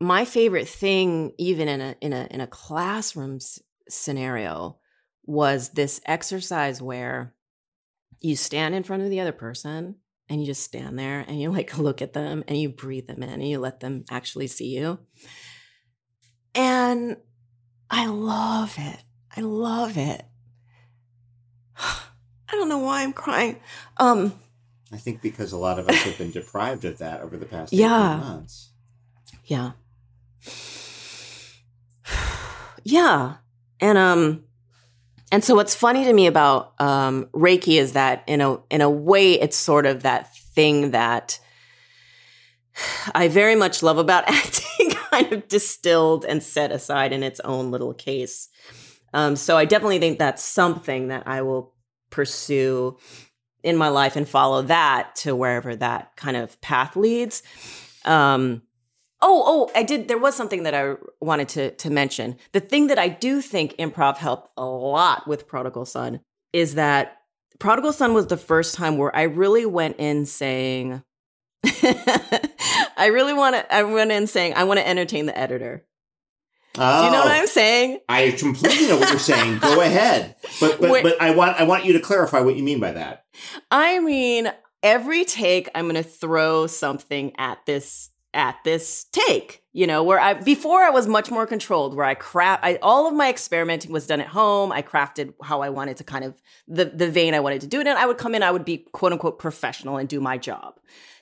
my 0.00 0.24
favorite 0.24 0.68
thing 0.68 1.32
even 1.38 1.68
in 1.68 1.80
a 1.80 1.94
in 2.00 2.12
a 2.12 2.26
in 2.30 2.40
a 2.40 2.46
classroom 2.46 3.36
s- 3.36 3.60
scenario 3.88 4.78
was 5.26 5.70
this 5.70 6.00
exercise 6.06 6.80
where 6.80 7.34
you 8.20 8.36
stand 8.36 8.74
in 8.74 8.82
front 8.82 9.02
of 9.02 9.10
the 9.10 9.20
other 9.20 9.32
person 9.32 9.96
and 10.28 10.40
you 10.40 10.46
just 10.46 10.62
stand 10.62 10.98
there 10.98 11.24
and 11.26 11.40
you 11.40 11.50
like 11.50 11.76
look 11.78 12.00
at 12.00 12.12
them 12.12 12.42
and 12.48 12.56
you 12.58 12.68
breathe 12.68 13.06
them 13.06 13.22
in 13.22 13.28
and 13.28 13.48
you 13.48 13.58
let 13.58 13.80
them 13.80 14.04
actually 14.10 14.46
see 14.46 14.76
you 14.76 14.98
and 16.54 17.16
I 17.88 18.06
love 18.06 18.74
it. 18.78 19.02
I 19.36 19.40
love 19.40 19.96
it. 19.96 20.24
I 21.78 22.52
don't 22.52 22.68
know 22.68 22.78
why 22.78 23.02
I'm 23.02 23.12
crying. 23.12 23.60
Um, 23.96 24.34
I 24.92 24.96
think 24.96 25.22
because 25.22 25.52
a 25.52 25.56
lot 25.58 25.78
of 25.78 25.88
us 25.88 25.96
have 26.02 26.18
been 26.18 26.30
deprived 26.32 26.84
of 26.84 26.98
that 26.98 27.20
over 27.20 27.36
the 27.36 27.46
past 27.46 27.72
Yeah. 27.72 28.16
months. 28.16 28.70
yeah. 29.44 29.72
Yeah. 32.84 33.36
And 33.80 33.98
um 33.98 34.44
and 35.32 35.44
so 35.44 35.54
what's 35.54 35.74
funny 35.74 36.04
to 36.04 36.12
me 36.12 36.26
about 36.26 36.72
um 36.80 37.26
Reiki 37.32 37.78
is 37.78 37.92
that 37.92 38.24
in 38.26 38.40
a 38.40 38.58
in 38.70 38.80
a 38.80 38.90
way 38.90 39.34
it's 39.34 39.56
sort 39.56 39.86
of 39.86 40.02
that 40.02 40.34
thing 40.54 40.90
that 40.92 41.38
I 43.14 43.28
very 43.28 43.54
much 43.54 43.82
love 43.82 43.98
about 43.98 44.24
acting 44.28 44.90
kind 44.90 45.32
of 45.32 45.48
distilled 45.48 46.24
and 46.24 46.42
set 46.42 46.72
aside 46.72 47.12
in 47.12 47.22
its 47.22 47.40
own 47.40 47.70
little 47.70 47.94
case. 47.94 48.48
Um 49.12 49.36
so 49.36 49.56
I 49.56 49.64
definitely 49.66 49.98
think 50.00 50.18
that's 50.18 50.42
something 50.42 51.08
that 51.08 51.24
I 51.26 51.42
will 51.42 51.74
pursue 52.10 52.96
in 53.62 53.76
my 53.76 53.88
life 53.88 54.16
and 54.16 54.28
follow 54.28 54.62
that 54.62 55.14
to 55.16 55.34
wherever 55.36 55.76
that 55.76 56.16
kind 56.16 56.36
of 56.36 56.60
path 56.60 56.96
leads. 56.96 57.42
Um 58.04 58.62
Oh, 59.22 59.42
oh, 59.46 59.70
I 59.74 59.82
did. 59.82 60.08
There 60.08 60.16
was 60.16 60.34
something 60.34 60.62
that 60.62 60.74
I 60.74 60.94
wanted 61.20 61.48
to 61.50 61.70
to 61.72 61.90
mention. 61.90 62.36
The 62.52 62.60
thing 62.60 62.86
that 62.86 62.98
I 62.98 63.08
do 63.08 63.42
think 63.42 63.76
improv 63.76 64.16
helped 64.16 64.50
a 64.56 64.64
lot 64.64 65.28
with 65.28 65.46
Prodigal 65.46 65.84
Son 65.84 66.20
is 66.54 66.76
that 66.76 67.18
Prodigal 67.58 67.92
Son 67.92 68.14
was 68.14 68.28
the 68.28 68.38
first 68.38 68.74
time 68.74 68.96
where 68.96 69.14
I 69.14 69.24
really 69.24 69.66
went 69.66 69.96
in 69.98 70.24
saying, 70.24 71.02
I 71.64 73.10
really 73.12 73.34
want 73.34 73.56
to. 73.56 73.74
I 73.74 73.82
went 73.82 74.10
in 74.10 74.26
saying 74.26 74.54
I 74.56 74.64
want 74.64 74.80
to 74.80 74.88
entertain 74.88 75.26
the 75.26 75.38
editor. 75.38 75.84
Oh, 76.78 77.00
Do 77.00 77.06
you 77.06 77.12
know 77.12 77.24
what 77.24 77.32
I'm 77.32 77.46
saying? 77.46 77.98
I 78.08 78.30
completely 78.30 78.86
know 78.86 78.96
what 78.98 79.10
you're 79.10 79.18
saying. 79.18 79.58
Go 79.58 79.80
ahead. 79.82 80.36
But 80.60 80.80
but, 80.80 80.90
Wait. 80.90 81.02
but 81.02 81.20
I 81.20 81.34
want 81.34 81.60
I 81.60 81.64
want 81.64 81.84
you 81.84 81.92
to 81.94 82.00
clarify 82.00 82.40
what 82.40 82.56
you 82.56 82.62
mean 82.62 82.80
by 82.80 82.92
that. 82.92 83.24
I 83.70 83.98
mean, 84.00 84.52
every 84.82 85.24
take 85.24 85.68
I'm 85.74 85.84
going 85.84 85.96
to 85.96 86.02
throw 86.02 86.66
something 86.66 87.32
at 87.36 87.64
this 87.66 88.10
at 88.32 88.56
this 88.64 89.06
take, 89.10 89.64
you 89.72 89.86
know, 89.86 90.04
where 90.04 90.20
I 90.20 90.34
before 90.34 90.82
I 90.82 90.90
was 90.90 91.08
much 91.08 91.30
more 91.30 91.46
controlled 91.46 91.96
where 91.96 92.06
I 92.06 92.14
craft 92.14 92.64
I 92.64 92.78
all 92.80 93.08
of 93.08 93.14
my 93.14 93.28
experimenting 93.28 93.90
was 93.90 94.06
done 94.06 94.20
at 94.20 94.28
home. 94.28 94.70
I 94.70 94.82
crafted 94.82 95.34
how 95.42 95.62
I 95.62 95.70
wanted 95.70 95.96
to 95.96 96.04
kind 96.04 96.24
of 96.24 96.40
the 96.68 96.84
the 96.84 97.10
vein 97.10 97.34
I 97.34 97.40
wanted 97.40 97.62
to 97.62 97.66
do 97.66 97.80
it 97.80 97.86
in. 97.86 97.96
I 97.96 98.06
would 98.06 98.18
come 98.18 98.34
in, 98.34 98.42
I 98.42 98.50
would 98.50 98.64
be 98.64 98.86
quote 98.92 99.12
unquote 99.12 99.38
professional 99.38 99.96
and 99.96 100.08
do 100.08 100.20
my 100.20 100.38
job 100.38 100.78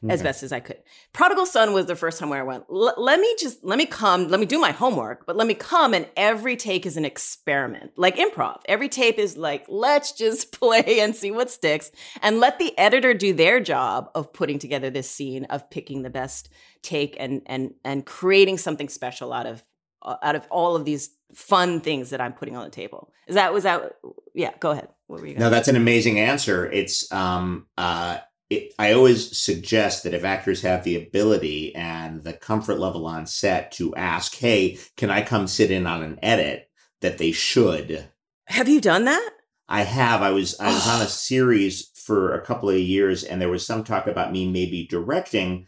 as 0.08 0.22
best 0.22 0.42
as 0.42 0.52
I 0.52 0.60
could. 0.60 0.78
Prodigal 1.12 1.46
Son 1.46 1.72
was 1.72 1.86
the 1.86 1.96
first 1.96 2.18
time 2.18 2.28
where 2.28 2.40
I 2.40 2.44
went, 2.44 2.64
let 2.68 3.20
me 3.20 3.34
just, 3.38 3.64
let 3.64 3.78
me 3.78 3.86
come, 3.86 4.28
let 4.28 4.40
me 4.40 4.46
do 4.46 4.58
my 4.58 4.70
homework, 4.70 5.26
but 5.26 5.36
let 5.36 5.46
me 5.46 5.54
come 5.54 5.94
and 5.94 6.06
every 6.16 6.56
take 6.56 6.86
is 6.86 6.96
an 6.96 7.04
experiment, 7.04 7.92
like 7.96 8.16
improv. 8.16 8.60
Every 8.66 8.88
tape 8.88 9.18
is 9.18 9.36
like, 9.36 9.64
let's 9.68 10.12
just 10.12 10.52
play 10.58 11.00
and 11.00 11.14
see 11.14 11.30
what 11.30 11.50
sticks 11.50 11.90
and 12.22 12.40
let 12.40 12.58
the 12.58 12.76
editor 12.78 13.14
do 13.14 13.32
their 13.32 13.60
job 13.60 14.10
of 14.14 14.32
putting 14.32 14.58
together 14.58 14.90
this 14.90 15.10
scene, 15.10 15.44
of 15.46 15.68
picking 15.70 16.02
the 16.02 16.10
best 16.10 16.48
take 16.82 17.16
and, 17.18 17.42
and, 17.46 17.74
and 17.84 18.06
creating 18.06 18.58
something 18.58 18.88
special 18.88 19.32
out 19.32 19.46
of 19.46 19.62
uh, 20.02 20.14
out 20.22 20.36
of 20.36 20.46
all 20.48 20.76
of 20.76 20.84
these 20.84 21.10
fun 21.34 21.80
things 21.80 22.10
that 22.10 22.20
I'm 22.20 22.32
putting 22.32 22.56
on 22.56 22.64
the 22.64 22.70
table. 22.70 23.12
Is 23.26 23.34
that 23.34 23.52
was 23.52 23.64
that? 23.64 23.96
Yeah, 24.32 24.52
go 24.60 24.70
ahead. 24.70 24.88
What 25.08 25.20
were 25.20 25.26
you? 25.26 25.36
No, 25.36 25.50
that's 25.50 25.66
an 25.66 25.74
amazing 25.74 26.20
answer. 26.20 26.70
It's 26.70 27.10
um 27.12 27.66
uh. 27.76 28.18
It, 28.50 28.72
I 28.78 28.92
always 28.92 29.36
suggest 29.36 30.04
that 30.04 30.14
if 30.14 30.24
actors 30.24 30.62
have 30.62 30.82
the 30.82 30.96
ability 30.96 31.74
and 31.74 32.22
the 32.22 32.32
comfort 32.32 32.78
level 32.78 33.06
on 33.06 33.26
set 33.26 33.72
to 33.72 33.94
ask, 33.94 34.34
"Hey, 34.34 34.78
can 34.96 35.10
I 35.10 35.22
come 35.22 35.46
sit 35.46 35.70
in 35.70 35.86
on 35.86 36.02
an 36.02 36.18
edit?" 36.22 36.68
that 37.00 37.18
they 37.18 37.32
should. 37.32 38.08
Have 38.46 38.68
you 38.68 38.80
done 38.80 39.04
that? 39.04 39.30
I 39.68 39.82
have. 39.82 40.22
I 40.22 40.30
was 40.30 40.58
I 40.58 40.72
was 40.72 40.88
on 40.88 41.02
a 41.02 41.06
series 41.08 41.90
for 41.94 42.34
a 42.34 42.44
couple 42.44 42.70
of 42.70 42.78
years, 42.78 43.24
and 43.24 43.40
there 43.40 43.50
was 43.50 43.66
some 43.66 43.84
talk 43.84 44.06
about 44.06 44.32
me 44.32 44.50
maybe 44.50 44.86
directing, 44.86 45.66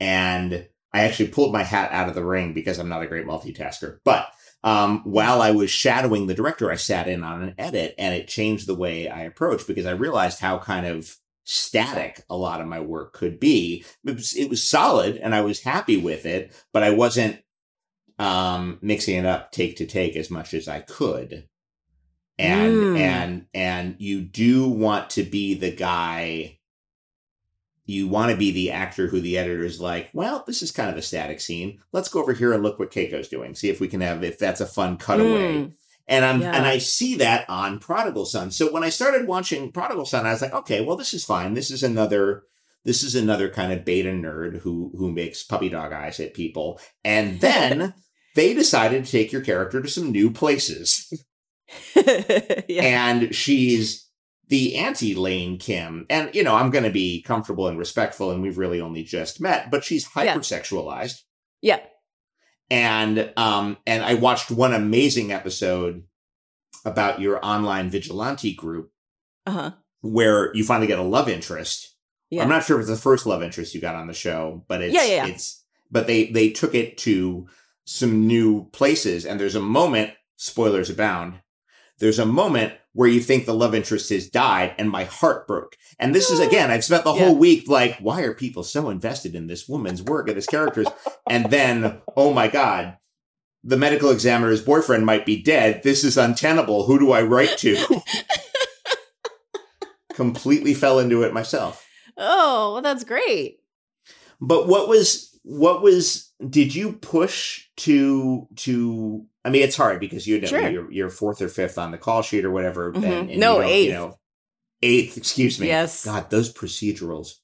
and 0.00 0.66
I 0.92 1.02
actually 1.02 1.28
pulled 1.28 1.52
my 1.52 1.62
hat 1.62 1.92
out 1.92 2.08
of 2.08 2.14
the 2.14 2.24
ring 2.24 2.54
because 2.54 2.78
I'm 2.78 2.88
not 2.88 3.02
a 3.02 3.06
great 3.06 3.26
multitasker. 3.26 3.98
But 4.04 4.28
um, 4.64 5.02
while 5.04 5.42
I 5.42 5.50
was 5.50 5.70
shadowing 5.70 6.26
the 6.26 6.34
director, 6.34 6.70
I 6.70 6.76
sat 6.76 7.08
in 7.08 7.24
on 7.24 7.42
an 7.42 7.54
edit 7.58 7.94
and 7.98 8.14
it 8.14 8.28
changed 8.28 8.66
the 8.66 8.74
way 8.74 9.08
I 9.08 9.22
approached 9.22 9.66
because 9.66 9.86
I 9.86 9.92
realized 9.92 10.40
how 10.40 10.58
kind 10.58 10.86
of 10.86 11.16
static 11.44 12.22
a 12.30 12.36
lot 12.36 12.60
of 12.60 12.66
my 12.66 12.80
work 12.80 13.12
could 13.12 13.40
be. 13.40 13.84
It 14.04 14.14
was, 14.14 14.34
it 14.34 14.48
was 14.48 14.62
solid 14.62 15.16
and 15.16 15.34
I 15.34 15.40
was 15.40 15.60
happy 15.60 15.96
with 15.96 16.26
it, 16.26 16.54
but 16.72 16.82
I 16.82 16.90
wasn't 16.90 17.40
um, 18.18 18.78
mixing 18.80 19.16
it 19.16 19.26
up 19.26 19.52
take 19.52 19.76
to 19.76 19.86
take 19.86 20.16
as 20.16 20.30
much 20.30 20.54
as 20.54 20.68
I 20.68 20.80
could. 20.80 21.48
And, 22.38 22.72
mm. 22.72 22.98
and, 22.98 23.46
and 23.52 23.96
you 23.98 24.22
do 24.22 24.68
want 24.68 25.10
to 25.10 25.22
be 25.22 25.54
the 25.54 25.70
guy 25.70 26.58
you 27.84 28.06
want 28.08 28.30
to 28.30 28.36
be 28.36 28.52
the 28.52 28.70
actor 28.70 29.08
who 29.08 29.20
the 29.20 29.36
editor 29.36 29.64
is 29.64 29.80
like, 29.80 30.10
well, 30.12 30.44
this 30.46 30.62
is 30.62 30.70
kind 30.70 30.90
of 30.90 30.96
a 30.96 31.02
static 31.02 31.40
scene. 31.40 31.80
Let's 31.92 32.08
go 32.08 32.22
over 32.22 32.32
here 32.32 32.52
and 32.52 32.62
look 32.62 32.78
what 32.78 32.90
Keiko's 32.90 33.28
doing. 33.28 33.54
See 33.54 33.70
if 33.70 33.80
we 33.80 33.88
can 33.88 34.00
have 34.00 34.22
if 34.22 34.38
that's 34.38 34.60
a 34.60 34.66
fun 34.66 34.96
cutaway. 34.98 35.54
Mm. 35.54 35.72
And 36.08 36.24
I'm 36.24 36.40
yeah. 36.40 36.52
and 36.52 36.66
I 36.66 36.78
see 36.78 37.16
that 37.16 37.48
on 37.48 37.78
Prodigal 37.78 38.26
Son. 38.26 38.50
So 38.50 38.72
when 38.72 38.82
I 38.82 38.88
started 38.88 39.26
watching 39.26 39.72
Prodigal 39.72 40.06
Son, 40.06 40.26
I 40.26 40.32
was 40.32 40.42
like, 40.42 40.52
okay, 40.52 40.84
well, 40.84 40.96
this 40.96 41.14
is 41.14 41.24
fine. 41.24 41.54
This 41.54 41.70
is 41.70 41.82
another 41.82 42.44
this 42.84 43.02
is 43.02 43.14
another 43.14 43.48
kind 43.48 43.72
of 43.72 43.84
beta 43.84 44.10
nerd 44.10 44.58
who 44.58 44.92
who 44.96 45.12
makes 45.12 45.44
puppy 45.44 45.68
dog 45.68 45.92
eyes 45.92 46.20
at 46.20 46.34
people. 46.34 46.80
And 47.04 47.40
then 47.40 47.94
they 48.34 48.54
decided 48.54 49.04
to 49.04 49.10
take 49.10 49.32
your 49.32 49.42
character 49.42 49.80
to 49.80 49.88
some 49.88 50.10
new 50.10 50.30
places. 50.30 51.12
yeah. 51.96 52.82
And 52.82 53.34
she's 53.34 54.08
the 54.48 54.76
anti 54.76 55.14
Lane 55.14 55.58
Kim, 55.58 56.04
and 56.10 56.34
you 56.34 56.42
know, 56.42 56.54
I'm 56.54 56.70
going 56.70 56.84
to 56.84 56.90
be 56.90 57.22
comfortable 57.22 57.68
and 57.68 57.78
respectful, 57.78 58.30
and 58.30 58.42
we've 58.42 58.58
really 58.58 58.80
only 58.80 59.02
just 59.02 59.40
met, 59.40 59.70
but 59.70 59.84
she's 59.84 60.06
hypersexualized. 60.06 61.22
Yeah. 61.62 61.80
And 62.72 63.30
um, 63.36 63.76
and 63.86 64.02
I 64.02 64.14
watched 64.14 64.50
one 64.50 64.72
amazing 64.72 65.30
episode 65.30 66.04
about 66.86 67.20
your 67.20 67.38
online 67.44 67.90
vigilante 67.90 68.54
group, 68.54 68.90
uh-huh. 69.44 69.72
where 70.00 70.56
you 70.56 70.64
finally 70.64 70.86
get 70.86 70.98
a 70.98 71.02
love 71.02 71.28
interest. 71.28 71.94
Yeah. 72.30 72.42
I'm 72.42 72.48
not 72.48 72.64
sure 72.64 72.78
if 72.78 72.80
it's 72.80 72.90
the 72.90 72.96
first 72.96 73.26
love 73.26 73.42
interest 73.42 73.74
you 73.74 73.82
got 73.82 73.94
on 73.94 74.06
the 74.06 74.14
show, 74.14 74.64
but 74.68 74.80
it's 74.80 74.94
yeah, 74.94 75.04
yeah, 75.04 75.26
yeah. 75.26 75.26
it's 75.26 75.62
but 75.90 76.06
they 76.06 76.28
they 76.30 76.48
took 76.48 76.74
it 76.74 76.96
to 76.98 77.46
some 77.84 78.26
new 78.26 78.70
places, 78.70 79.26
and 79.26 79.38
there's 79.38 79.54
a 79.54 79.60
moment. 79.60 80.12
Spoilers 80.36 80.88
abound. 80.88 81.40
There's 81.98 82.18
a 82.18 82.24
moment 82.24 82.72
where 82.94 83.08
you 83.08 83.20
think 83.20 83.46
the 83.46 83.54
love 83.54 83.74
interest 83.74 84.10
has 84.10 84.28
died 84.28 84.74
and 84.78 84.90
my 84.90 85.04
heart 85.04 85.46
broke. 85.46 85.76
And 85.98 86.14
this 86.14 86.30
is 86.30 86.40
again, 86.40 86.70
I've 86.70 86.84
spent 86.84 87.04
the 87.04 87.14
yeah. 87.14 87.26
whole 87.26 87.36
week 87.36 87.68
like, 87.68 87.98
why 87.98 88.22
are 88.22 88.34
people 88.34 88.62
so 88.62 88.90
invested 88.90 89.34
in 89.34 89.46
this 89.46 89.68
woman's 89.68 90.02
work 90.02 90.28
and 90.28 90.36
this 90.36 90.46
characters? 90.46 90.88
and 91.30 91.50
then, 91.50 92.00
oh 92.16 92.32
my 92.32 92.48
God, 92.48 92.96
the 93.64 93.76
medical 93.76 94.10
examiner's 94.10 94.62
boyfriend 94.62 95.06
might 95.06 95.24
be 95.24 95.42
dead. 95.42 95.82
This 95.82 96.04
is 96.04 96.18
untenable. 96.18 96.84
Who 96.86 96.98
do 96.98 97.12
I 97.12 97.22
write 97.22 97.56
to? 97.58 97.76
Completely 100.14 100.74
fell 100.74 100.98
into 100.98 101.22
it 101.22 101.32
myself. 101.32 101.86
Oh, 102.16 102.74
well, 102.74 102.82
that's 102.82 103.04
great. 103.04 103.60
But 104.40 104.66
what 104.66 104.88
was 104.88 105.38
what 105.44 105.82
was 105.82 106.30
did 106.48 106.74
you 106.74 106.92
push 106.92 107.66
to 107.78 108.46
to 108.56 109.26
I 109.44 109.50
mean, 109.50 109.62
it's 109.62 109.76
hard 109.76 109.98
because 110.00 110.26
you 110.26 110.40
know 110.40 110.46
sure. 110.46 110.68
you're, 110.68 110.92
you're 110.92 111.10
fourth 111.10 111.42
or 111.42 111.48
fifth 111.48 111.78
on 111.78 111.90
the 111.90 111.98
call 111.98 112.22
sheet 112.22 112.44
or 112.44 112.50
whatever. 112.50 112.92
Mm-hmm. 112.92 113.04
And, 113.04 113.30
and 113.30 113.40
no, 113.40 113.60
eighth. 113.60 113.88
You 113.88 113.92
know, 113.92 114.18
eighth. 114.82 115.16
Excuse 115.16 115.58
me. 115.58 115.66
Yes. 115.66 116.04
God, 116.04 116.30
those 116.30 116.52
procedurals. 116.52 117.34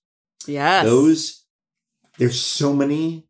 Yes. 0.46 0.84
Those. 0.84 1.44
There's 2.18 2.40
so 2.40 2.72
many, 2.72 3.28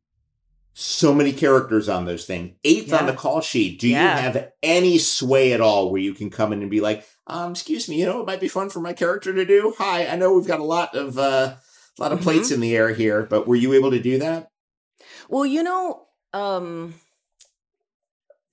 so 0.72 1.14
many 1.14 1.32
characters 1.32 1.88
on 1.88 2.06
those 2.06 2.24
things. 2.24 2.56
Eighth 2.64 2.88
yeah. 2.88 2.96
on 2.98 3.06
the 3.06 3.12
call 3.12 3.40
sheet. 3.40 3.80
Do 3.80 3.88
yeah. 3.88 4.16
you 4.16 4.22
have 4.22 4.50
any 4.62 4.98
sway 4.98 5.52
at 5.52 5.60
all 5.60 5.90
where 5.90 6.00
you 6.00 6.14
can 6.14 6.30
come 6.30 6.52
in 6.52 6.62
and 6.62 6.70
be 6.70 6.80
like, 6.80 7.06
um, 7.26 7.52
excuse 7.52 7.88
me, 7.88 8.00
you 8.00 8.06
know, 8.06 8.20
it 8.20 8.26
might 8.26 8.40
be 8.40 8.48
fun 8.48 8.70
for 8.70 8.80
my 8.80 8.94
character 8.94 9.34
to 9.34 9.44
do. 9.44 9.74
Hi, 9.76 10.06
I 10.06 10.16
know 10.16 10.32
we've 10.32 10.46
got 10.46 10.60
a 10.60 10.64
lot 10.64 10.94
of 10.94 11.18
uh, 11.18 11.56
a 11.98 12.02
lot 12.02 12.12
of 12.12 12.20
mm-hmm. 12.20 12.24
plates 12.24 12.50
in 12.50 12.60
the 12.60 12.74
air 12.74 12.94
here, 12.94 13.24
but 13.24 13.46
were 13.46 13.56
you 13.56 13.74
able 13.74 13.90
to 13.90 14.00
do 14.00 14.18
that? 14.20 14.50
Well, 15.28 15.44
you 15.44 15.62
know, 15.62 16.06
um 16.32 16.94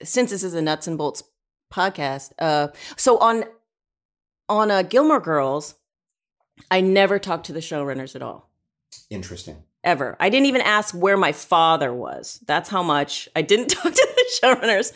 since 0.04 0.32
this 0.32 0.44
is 0.44 0.54
a 0.54 0.62
nuts 0.62 0.88
and 0.88 0.98
bolts 0.98 1.24
podcast, 1.72 2.32
uh, 2.40 2.70
so 2.96 3.18
on 3.20 3.46
on 4.48 4.72
uh, 4.72 4.84
Gilmore 4.84 5.20
Girls, 5.20 5.76
I 6.70 6.82
never 6.82 7.20
talked 7.20 7.48
to 7.48 7.54
the 7.54 7.60
showrunners 7.60 8.16
at 8.16 8.22
all. 8.22 8.50
Interesting. 9.10 9.64
Ever. 9.84 10.16
I 10.20 10.30
didn't 10.30 10.48
even 10.48 10.62
ask 10.62 10.96
where 10.96 11.18
my 11.18 11.32
father 11.32 11.94
was. 11.94 12.40
That's 12.48 12.70
how 12.70 12.82
much 12.82 13.30
I 13.36 13.42
didn't 13.42 13.68
talk 13.70 13.94
to 13.94 14.08
the 14.16 14.32
showrunners. 14.42 14.92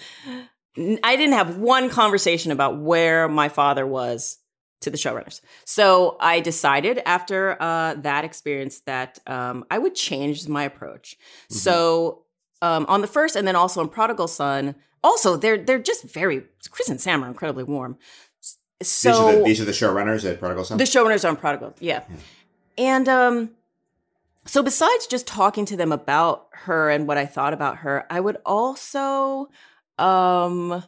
I 1.03 1.15
didn't 1.15 1.33
have 1.33 1.57
one 1.57 1.89
conversation 1.89 2.51
about 2.51 2.79
where 2.79 3.27
my 3.27 3.49
father 3.49 3.85
was 3.85 4.37
to 4.81 4.89
the 4.89 4.97
showrunners. 4.97 5.41
So 5.65 6.17
I 6.19 6.39
decided 6.39 7.01
after 7.05 7.61
uh, 7.61 7.95
that 7.95 8.23
experience 8.23 8.79
that 8.81 9.19
um, 9.27 9.65
I 9.69 9.77
would 9.77 9.93
change 9.93 10.47
my 10.47 10.63
approach. 10.63 11.17
Mm-hmm. 11.17 11.55
So 11.55 12.23
um, 12.61 12.85
on 12.87 13.01
the 13.01 13.07
first, 13.07 13.35
and 13.35 13.47
then 13.47 13.55
also 13.55 13.81
on 13.81 13.89
Prodigal 13.89 14.27
Son, 14.27 14.75
also 15.03 15.35
they're 15.35 15.57
they're 15.57 15.79
just 15.79 16.03
very 16.03 16.43
Chris 16.69 16.89
and 16.89 16.99
Sam 16.99 17.23
are 17.23 17.27
incredibly 17.27 17.63
warm. 17.63 17.97
So 18.81 19.09
these 19.09 19.19
are 19.19 19.35
the, 19.35 19.43
these 19.43 19.61
are 19.61 19.65
the 19.65 19.71
showrunners 19.71 20.29
at 20.29 20.39
Prodigal 20.39 20.63
Son. 20.63 20.77
The 20.77 20.85
showrunners 20.85 21.27
on 21.27 21.35
Prodigal, 21.35 21.75
yeah. 21.79 22.03
yeah. 22.09 22.15
And 22.77 23.09
um, 23.09 23.51
so 24.45 24.63
besides 24.63 25.05
just 25.07 25.27
talking 25.27 25.65
to 25.65 25.75
them 25.75 25.91
about 25.91 26.47
her 26.51 26.89
and 26.89 27.05
what 27.07 27.17
I 27.17 27.25
thought 27.25 27.53
about 27.53 27.77
her, 27.77 28.05
I 28.09 28.19
would 28.19 28.37
also 28.45 29.49
um 29.97 30.83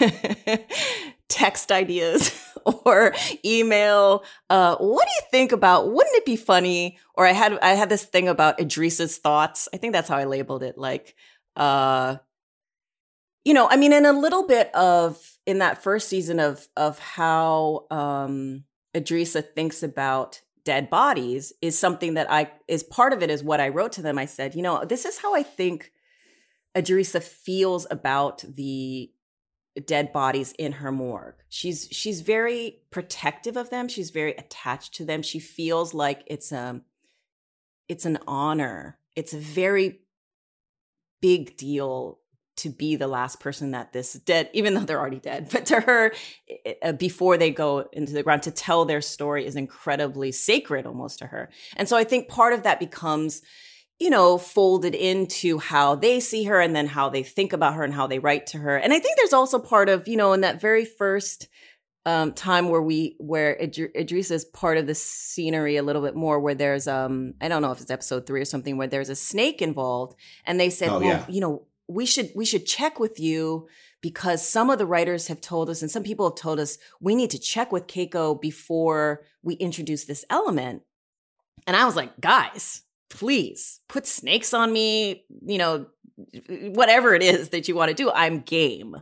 text 1.28 1.70
ideas 1.70 2.34
or 2.84 3.14
email 3.44 4.24
uh, 4.50 4.76
what 4.76 5.06
do 5.06 5.10
you 5.10 5.30
think 5.30 5.52
about 5.52 5.92
wouldn't 5.92 6.16
it 6.16 6.24
be 6.24 6.36
funny 6.36 6.98
or 7.14 7.26
i 7.26 7.32
had 7.32 7.58
i 7.60 7.70
had 7.70 7.88
this 7.88 8.04
thing 8.04 8.28
about 8.28 8.58
Edrisa's 8.58 9.18
thoughts 9.18 9.68
i 9.72 9.76
think 9.76 9.92
that's 9.92 10.08
how 10.08 10.16
i 10.16 10.24
labeled 10.24 10.62
it 10.62 10.76
like 10.78 11.14
uh 11.54 12.16
you 13.48 13.54
know, 13.54 13.66
I 13.66 13.76
mean, 13.76 13.94
in 13.94 14.04
a 14.04 14.12
little 14.12 14.46
bit 14.46 14.70
of 14.74 15.38
in 15.46 15.60
that 15.60 15.82
first 15.82 16.06
season 16.10 16.38
of 16.38 16.68
of 16.76 16.98
how 16.98 17.86
um 17.90 18.64
Edrisa 18.94 19.42
thinks 19.42 19.82
about 19.82 20.42
dead 20.64 20.90
bodies 20.90 21.54
is 21.62 21.78
something 21.78 22.12
that 22.12 22.30
I 22.30 22.50
is 22.68 22.82
part 22.82 23.14
of 23.14 23.22
it 23.22 23.30
is 23.30 23.42
what 23.42 23.58
I 23.58 23.70
wrote 23.70 23.92
to 23.92 24.02
them. 24.02 24.18
I 24.18 24.26
said, 24.26 24.54
you 24.54 24.60
know, 24.60 24.84
this 24.84 25.06
is 25.06 25.16
how 25.16 25.34
I 25.34 25.42
think 25.42 25.92
Edrisa 26.76 27.22
feels 27.22 27.86
about 27.90 28.44
the 28.46 29.10
dead 29.86 30.12
bodies 30.12 30.52
in 30.58 30.72
her 30.72 30.92
morgue. 30.92 31.42
She's 31.48 31.88
she's 31.90 32.20
very 32.20 32.82
protective 32.90 33.56
of 33.56 33.70
them. 33.70 33.88
She's 33.88 34.10
very 34.10 34.32
attached 34.32 34.92
to 34.96 35.06
them. 35.06 35.22
She 35.22 35.38
feels 35.38 35.94
like 35.94 36.22
it's 36.26 36.52
a 36.52 36.60
um, 36.60 36.82
it's 37.88 38.04
an 38.04 38.18
honor. 38.26 38.98
It's 39.16 39.32
a 39.32 39.38
very 39.38 40.00
big 41.22 41.56
deal 41.56 42.18
to 42.58 42.70
be 42.70 42.96
the 42.96 43.08
last 43.08 43.40
person 43.40 43.70
that 43.72 43.92
this 43.92 44.12
dead, 44.12 44.50
even 44.52 44.74
though 44.74 44.80
they're 44.80 45.00
already 45.00 45.20
dead, 45.20 45.48
but 45.52 45.66
to 45.66 45.80
her, 45.80 46.12
uh, 46.82 46.92
before 46.92 47.36
they 47.36 47.50
go 47.50 47.88
into 47.92 48.12
the 48.12 48.22
ground, 48.22 48.42
to 48.44 48.50
tell 48.50 48.84
their 48.84 49.00
story 49.00 49.46
is 49.46 49.56
incredibly 49.56 50.32
sacred 50.32 50.86
almost 50.86 51.18
to 51.20 51.26
her. 51.26 51.50
And 51.76 51.88
so 51.88 51.96
I 51.96 52.04
think 52.04 52.28
part 52.28 52.52
of 52.52 52.62
that 52.64 52.80
becomes, 52.80 53.42
you 53.98 54.10
know, 54.10 54.38
folded 54.38 54.94
into 54.94 55.58
how 55.58 55.94
they 55.94 56.20
see 56.20 56.44
her 56.44 56.60
and 56.60 56.74
then 56.74 56.86
how 56.86 57.08
they 57.08 57.22
think 57.22 57.52
about 57.52 57.74
her 57.74 57.84
and 57.84 57.94
how 57.94 58.06
they 58.06 58.18
write 58.18 58.46
to 58.48 58.58
her. 58.58 58.76
And 58.76 58.92
I 58.92 58.98
think 58.98 59.16
there's 59.16 59.32
also 59.32 59.58
part 59.58 59.88
of, 59.88 60.06
you 60.06 60.16
know, 60.16 60.32
in 60.32 60.42
that 60.42 60.60
very 60.60 60.84
first 60.84 61.48
um, 62.08 62.32
time 62.32 62.70
where 62.70 62.80
we 62.80 63.16
where 63.18 63.54
Idr- 63.60 63.94
Edrisa 63.94 64.32
is 64.32 64.44
part 64.46 64.78
of 64.78 64.86
the 64.86 64.94
scenery 64.94 65.76
a 65.76 65.82
little 65.82 66.00
bit 66.00 66.16
more, 66.16 66.40
where 66.40 66.54
there's 66.54 66.88
um 66.88 67.34
I 67.40 67.48
don't 67.48 67.60
know 67.60 67.70
if 67.72 67.82
it's 67.82 67.90
episode 67.90 68.26
three 68.26 68.40
or 68.40 68.46
something 68.46 68.78
where 68.78 68.86
there's 68.86 69.10
a 69.10 69.14
snake 69.14 69.60
involved, 69.60 70.16
and 70.46 70.58
they 70.58 70.70
said, 70.70 70.88
oh, 70.88 71.00
well, 71.00 71.08
yeah. 71.08 71.24
you 71.28 71.40
know, 71.40 71.66
we 71.88 72.06
should 72.06 72.30
we 72.36 72.44
should 72.44 72.66
check 72.66 73.00
with 73.00 73.18
you 73.18 73.66
because 74.00 74.46
some 74.46 74.70
of 74.70 74.78
the 74.78 74.86
writers 74.86 75.26
have 75.26 75.40
told 75.40 75.68
us 75.68 75.82
and 75.82 75.90
some 75.90 76.02
people 76.02 76.28
have 76.28 76.38
told 76.38 76.60
us 76.60 76.78
we 77.00 77.14
need 77.14 77.30
to 77.30 77.38
check 77.38 77.72
with 77.72 77.86
Keiko 77.86 78.40
before 78.40 79.24
we 79.42 79.54
introduce 79.54 80.04
this 80.04 80.24
element. 80.30 80.82
And 81.66 81.74
I 81.74 81.84
was 81.84 81.96
like, 81.96 82.20
guys, 82.20 82.82
please 83.10 83.80
put 83.88 84.06
snakes 84.06 84.54
on 84.54 84.72
me, 84.72 85.24
you 85.44 85.58
know, 85.58 85.86
whatever 86.48 87.14
it 87.14 87.22
is 87.22 87.50
that 87.50 87.68
you 87.68 87.74
want 87.74 87.88
to 87.88 87.94
do, 87.94 88.10
I'm 88.10 88.40
game. 88.40 88.94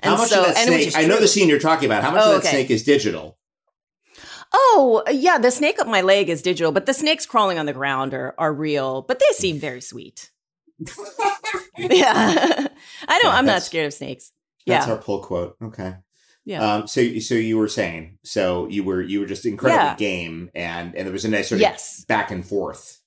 And 0.00 0.14
How 0.14 0.16
much 0.16 0.30
so, 0.30 0.40
of 0.40 0.46
that 0.46 0.56
snake? 0.56 0.96
I 0.96 1.06
know 1.06 1.20
the 1.20 1.28
scene 1.28 1.48
you're 1.48 1.58
talking 1.58 1.86
about. 1.86 2.02
How 2.02 2.10
much 2.10 2.22
oh, 2.22 2.36
of 2.36 2.42
that 2.42 2.48
okay. 2.48 2.56
snake 2.56 2.70
is 2.70 2.84
digital? 2.84 3.38
Oh, 4.52 5.02
yeah, 5.10 5.38
the 5.38 5.50
snake 5.50 5.80
up 5.80 5.88
my 5.88 6.00
leg 6.00 6.28
is 6.28 6.42
digital, 6.42 6.70
but 6.70 6.86
the 6.86 6.94
snakes 6.94 7.26
crawling 7.26 7.58
on 7.58 7.66
the 7.66 7.72
ground 7.72 8.14
are, 8.14 8.34
are 8.38 8.52
real, 8.52 9.02
but 9.02 9.18
they 9.18 9.32
seem 9.32 9.58
very 9.58 9.80
sweet. 9.80 10.30
yeah. 11.78 12.66
I 13.08 13.18
don't 13.20 13.32
yeah, 13.32 13.38
I'm 13.38 13.46
not 13.46 13.62
scared 13.62 13.86
of 13.86 13.94
snakes. 13.94 14.32
That's 14.66 14.86
yeah. 14.86 14.92
our 14.92 14.98
pull 14.98 15.20
quote. 15.20 15.56
Okay. 15.62 15.94
Yeah. 16.44 16.74
Um, 16.74 16.86
so 16.86 17.18
so 17.20 17.34
you 17.34 17.56
were 17.56 17.68
saying 17.68 18.18
so 18.22 18.68
you 18.68 18.84
were 18.84 19.00
you 19.00 19.20
were 19.20 19.26
just 19.26 19.46
incredibly 19.46 19.84
yeah. 19.84 19.96
game 19.96 20.50
and 20.54 20.94
and 20.94 21.06
there 21.06 21.12
was 21.12 21.24
a 21.24 21.30
nice 21.30 21.48
sort 21.48 21.58
of 21.58 21.62
yes. 21.62 22.04
back 22.04 22.30
and 22.30 22.46
forth. 22.46 23.00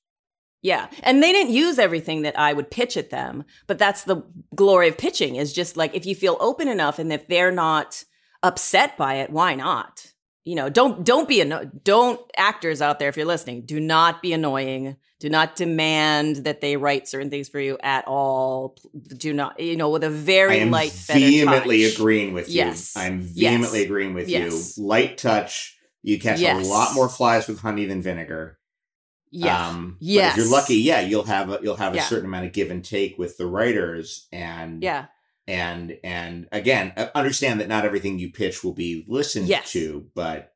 Yeah. 0.63 0.87
And 1.03 1.21
they 1.21 1.31
didn't 1.31 1.53
use 1.53 1.77
everything 1.77 2.23
that 2.23 2.37
I 2.37 2.51
would 2.51 2.71
pitch 2.71 2.97
at 2.97 3.11
them, 3.11 3.43
but 3.67 3.77
that's 3.77 4.03
the 4.03 4.23
glory 4.55 4.87
of 4.87 4.97
pitching 4.97 5.35
is 5.35 5.53
just 5.53 5.77
like 5.77 5.93
if 5.93 6.05
you 6.05 6.15
feel 6.15 6.35
open 6.39 6.67
enough 6.67 6.99
and 6.99 7.13
if 7.13 7.27
they're 7.27 7.51
not 7.51 8.03
upset 8.43 8.97
by 8.97 9.15
it, 9.15 9.29
why 9.29 9.55
not? 9.55 10.13
You 10.43 10.55
know, 10.55 10.69
don't 10.69 11.03
don't 11.05 11.27
be 11.27 11.41
anno- 11.41 11.69
don't 11.83 12.19
actors 12.35 12.81
out 12.81 12.99
there 12.99 13.09
if 13.09 13.17
you're 13.17 13.25
listening, 13.25 13.65
do 13.65 13.79
not 13.79 14.21
be 14.21 14.33
annoying. 14.33 14.97
Do 15.19 15.29
not 15.29 15.55
demand 15.55 16.37
that 16.45 16.61
they 16.61 16.77
write 16.77 17.07
certain 17.07 17.31
things 17.31 17.49
for 17.49 17.59
you 17.59 17.79
at 17.81 18.07
all. 18.07 18.77
Do 19.07 19.33
not, 19.33 19.59
you 19.59 19.75
know, 19.75 19.89
with 19.89 20.03
a 20.03 20.11
very 20.11 20.63
light, 20.65 20.91
vehemently 20.91 21.85
agreeing 21.85 22.33
with 22.33 22.49
you. 22.49 22.57
Yes, 22.57 22.95
I'm 22.95 23.21
vehemently 23.21 23.79
yes. 23.79 23.85
agreeing 23.85 24.13
with 24.13 24.29
yes. 24.29 24.77
you. 24.77 24.83
Light 24.85 25.17
touch. 25.17 25.75
You 26.03 26.19
catch 26.19 26.39
a 26.39 26.53
lot 26.59 26.93
more 26.93 27.09
flies 27.09 27.47
with 27.47 27.59
honey 27.61 27.85
than 27.85 28.03
vinegar. 28.03 28.59
Yeah. 29.31 29.69
Um, 29.69 29.97
yes. 29.99 30.37
If 30.37 30.43
you're 30.43 30.51
lucky, 30.51 30.75
yeah, 30.75 31.01
you'll 31.01 31.23
have 31.23 31.49
a, 31.49 31.59
you'll 31.63 31.75
have 31.77 31.93
a 31.93 31.97
yeah. 31.97 32.03
certain 32.03 32.27
amount 32.27 32.45
of 32.45 32.53
give 32.53 32.69
and 32.69 32.85
take 32.85 33.17
with 33.17 33.37
the 33.37 33.47
writers, 33.47 34.27
and 34.31 34.83
yeah, 34.83 35.07
and 35.47 35.97
and 36.03 36.47
again, 36.51 36.93
uh, 36.95 37.07
understand 37.15 37.59
that 37.59 37.67
not 37.67 37.85
everything 37.85 38.19
you 38.19 38.31
pitch 38.31 38.63
will 38.63 38.73
be 38.73 39.03
listened 39.07 39.47
yes. 39.47 39.71
to, 39.71 40.05
but. 40.13 40.53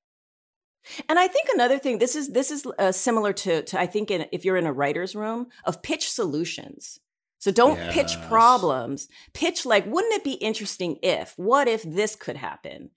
And 1.08 1.20
I 1.20 1.28
think 1.28 1.48
another 1.54 1.78
thing 1.80 2.00
this 2.00 2.16
is 2.16 2.30
this 2.30 2.52
is 2.52 2.66
uh, 2.80 2.92
similar 2.92 3.34
to 3.34 3.64
to 3.64 3.80
I 3.80 3.88
think 3.88 4.12
in, 4.12 4.26
if 4.32 4.46
you're 4.46 4.58
in 4.58 4.66
a 4.66 4.74
writer's 4.74 5.16
room 5.16 5.48
of 5.66 5.82
pitch 5.82 6.10
solutions. 6.10 7.00
So 7.40 7.52
don't 7.52 7.78
yes. 7.78 7.94
pitch 7.94 8.28
problems. 8.28 9.08
Pitch 9.34 9.66
like, 9.66 9.88
wouldn't 9.88 10.14
it 10.14 10.24
be 10.24 10.34
interesting 10.34 10.98
if? 11.02 11.34
What 11.38 11.68
if 11.68 11.82
this 11.82 12.16
could 12.16 12.38
happen? 12.38 12.92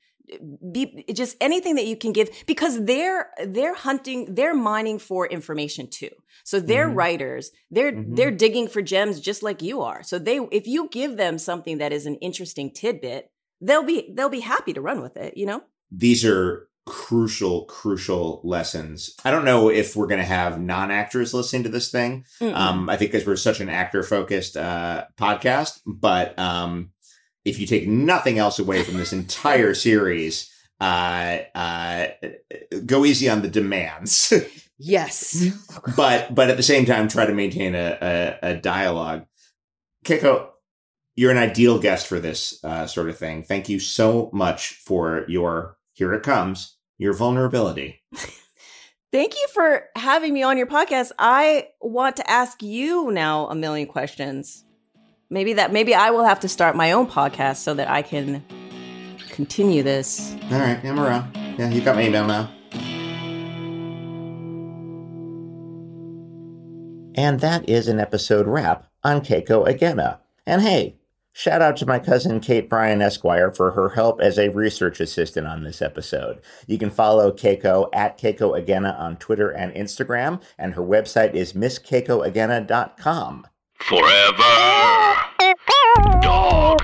be 0.73 1.05
just 1.13 1.37
anything 1.41 1.75
that 1.75 1.87
you 1.87 1.97
can 1.97 2.13
give 2.13 2.31
because 2.47 2.85
they're 2.85 3.31
they're 3.47 3.75
hunting 3.75 4.35
they're 4.35 4.55
mining 4.55 4.99
for 4.99 5.27
information 5.27 5.87
too 5.87 6.09
so 6.45 6.59
they're 6.59 6.87
mm-hmm. 6.87 6.97
writers 6.97 7.51
they're 7.71 7.93
mm-hmm. 7.93 8.15
they're 8.15 8.31
digging 8.31 8.67
for 8.67 8.81
gems 8.81 9.21
just 9.21 9.43
like 9.43 9.61
you 9.61 9.83
are 9.83 10.03
so 10.03 10.19
they 10.19 10.39
if 10.51 10.67
you 10.67 10.89
give 10.91 11.19
them 11.19 11.37
something 11.37 11.79
that 11.79 11.93
is 11.93 12.07
an 12.07 12.15
interesting 12.17 12.73
tidbit 12.73 13.31
they'll 13.61 13.85
be 13.85 14.13
they'll 14.15 14.31
be 14.31 14.41
happy 14.41 14.73
to 14.73 14.81
run 14.81 15.03
with 15.03 15.17
it 15.19 15.37
you 15.37 15.45
know 15.45 15.63
these 15.91 16.25
are 16.25 16.69
crucial 16.87 17.65
crucial 17.65 18.41
lessons 18.45 19.15
i 19.25 19.31
don't 19.31 19.45
know 19.45 19.71
if 19.71 19.97
we're 19.97 20.07
going 20.07 20.21
to 20.21 20.27
have 20.27 20.61
non-actors 20.61 21.33
listening 21.33 21.63
to 21.63 21.69
this 21.71 21.91
thing 21.91 22.25
mm 22.41 22.55
um 22.55 22.91
i 22.91 22.97
think 22.97 23.11
because 23.11 23.27
we're 23.27 23.37
such 23.37 23.61
an 23.61 23.69
actor 23.69 24.03
focused 24.03 24.57
uh 24.57 25.05
podcast 25.19 25.81
but 25.87 26.39
um 26.39 26.91
if 27.45 27.59
you 27.59 27.67
take 27.67 27.87
nothing 27.87 28.39
else 28.39 28.59
away 28.59 28.83
from 28.83 28.97
this 28.97 29.13
entire 29.13 29.75
series, 29.75 30.51
uh, 30.81 31.39
uh, 31.55 32.07
go 32.85 33.05
easy 33.05 33.29
on 33.29 33.43
the 33.43 33.49
demands. 33.49 34.33
yes, 34.79 35.47
but 35.97 36.35
but 36.35 36.51
at 36.51 36.57
the 36.57 36.63
same 36.63 36.85
time, 36.85 37.09
try 37.09 37.27
to 37.27 37.35
maintain 37.35 37.75
a, 37.75 37.99
a, 38.01 38.51
a 38.51 38.55
dialogue. 38.57 39.27
Keiko, 40.05 40.49
you're 41.17 41.31
an 41.31 41.39
ideal 41.39 41.79
guest 41.79 42.07
for 42.07 42.19
this 42.19 42.63
uh, 42.65 42.87
sort 42.87 43.09
of 43.09 43.17
thing. 43.17 43.43
Thank 43.43 43.69
you 43.69 43.79
so 43.79 44.31
much 44.33 44.75
for 44.85 45.25
your 45.29 45.77
here 45.93 46.13
it 46.13 46.25
comes 46.25 46.74
your 46.99 47.15
vulnerability. 47.15 48.03
Thank 49.13 49.35
you 49.35 49.47
for 49.53 49.85
having 49.97 50.35
me 50.35 50.43
on 50.43 50.57
your 50.59 50.67
podcast. 50.67 51.13
I 51.19 51.69
want 51.81 52.17
to 52.17 52.29
ask 52.29 52.63
you 52.63 53.11
now 53.13 53.47
a 53.47 53.55
million 53.55 53.87
questions 53.87 54.65
maybe 55.31 55.55
that 55.55 55.73
maybe 55.73 55.95
I 55.95 56.11
will 56.11 56.25
have 56.25 56.41
to 56.41 56.49
start 56.49 56.77
my 56.77 56.93
own 56.93 57.07
podcast 57.09 57.57
so 57.57 57.75
that 57.75 57.91
I 57.91 58.03
can 58.03 58.45
continue 59.31 59.83
this. 59.83 60.35
All 60.51 60.59
right, 60.59 60.83
I'm 60.85 60.99
around. 60.99 61.37
Yeah, 61.59 61.71
you 61.71 61.81
got 61.81 61.97
my 61.97 62.03
email 62.03 62.27
now. 62.27 62.51
And 67.17 67.41
that 67.41 67.69
is 67.69 67.89
an 67.89 68.01
episode 68.01 68.47
wrap 68.47 68.87
on 69.03 69.21
Keiko 69.21 69.67
Agena. 69.67 70.19
And 70.47 70.63
hey, 70.63 70.97
shout 71.35 71.61
out 71.61 71.77
to 71.77 71.85
my 71.85 71.99
cousin 71.99 72.41
Kate 72.41 72.71
Bryan 72.71 73.03
Esquire 73.03 73.53
for 73.53 73.73
her 73.73 73.91
help 73.91 74.23
as 74.23 74.39
a 74.39 74.49
research 74.49 75.01
assistant 75.01 75.47
on 75.47 75.65
this 75.65 75.83
episode. 75.83 76.41
You 76.67 76.79
can 76.79 76.89
follow 76.89 77.31
Keiko 77.31 77.91
at 77.93 78.17
Keiko 78.17 78.59
Agena 78.59 78.99
on 78.99 79.19
Twitter 79.19 79.51
and 79.51 79.75
Instagram, 79.75 80.41
and 80.59 80.73
her 80.75 80.83
website 80.83 81.35
is 81.35 81.53
misskeikoagena.com. 81.53 83.47
Forever. 83.81 85.15
Dog. 86.23 86.84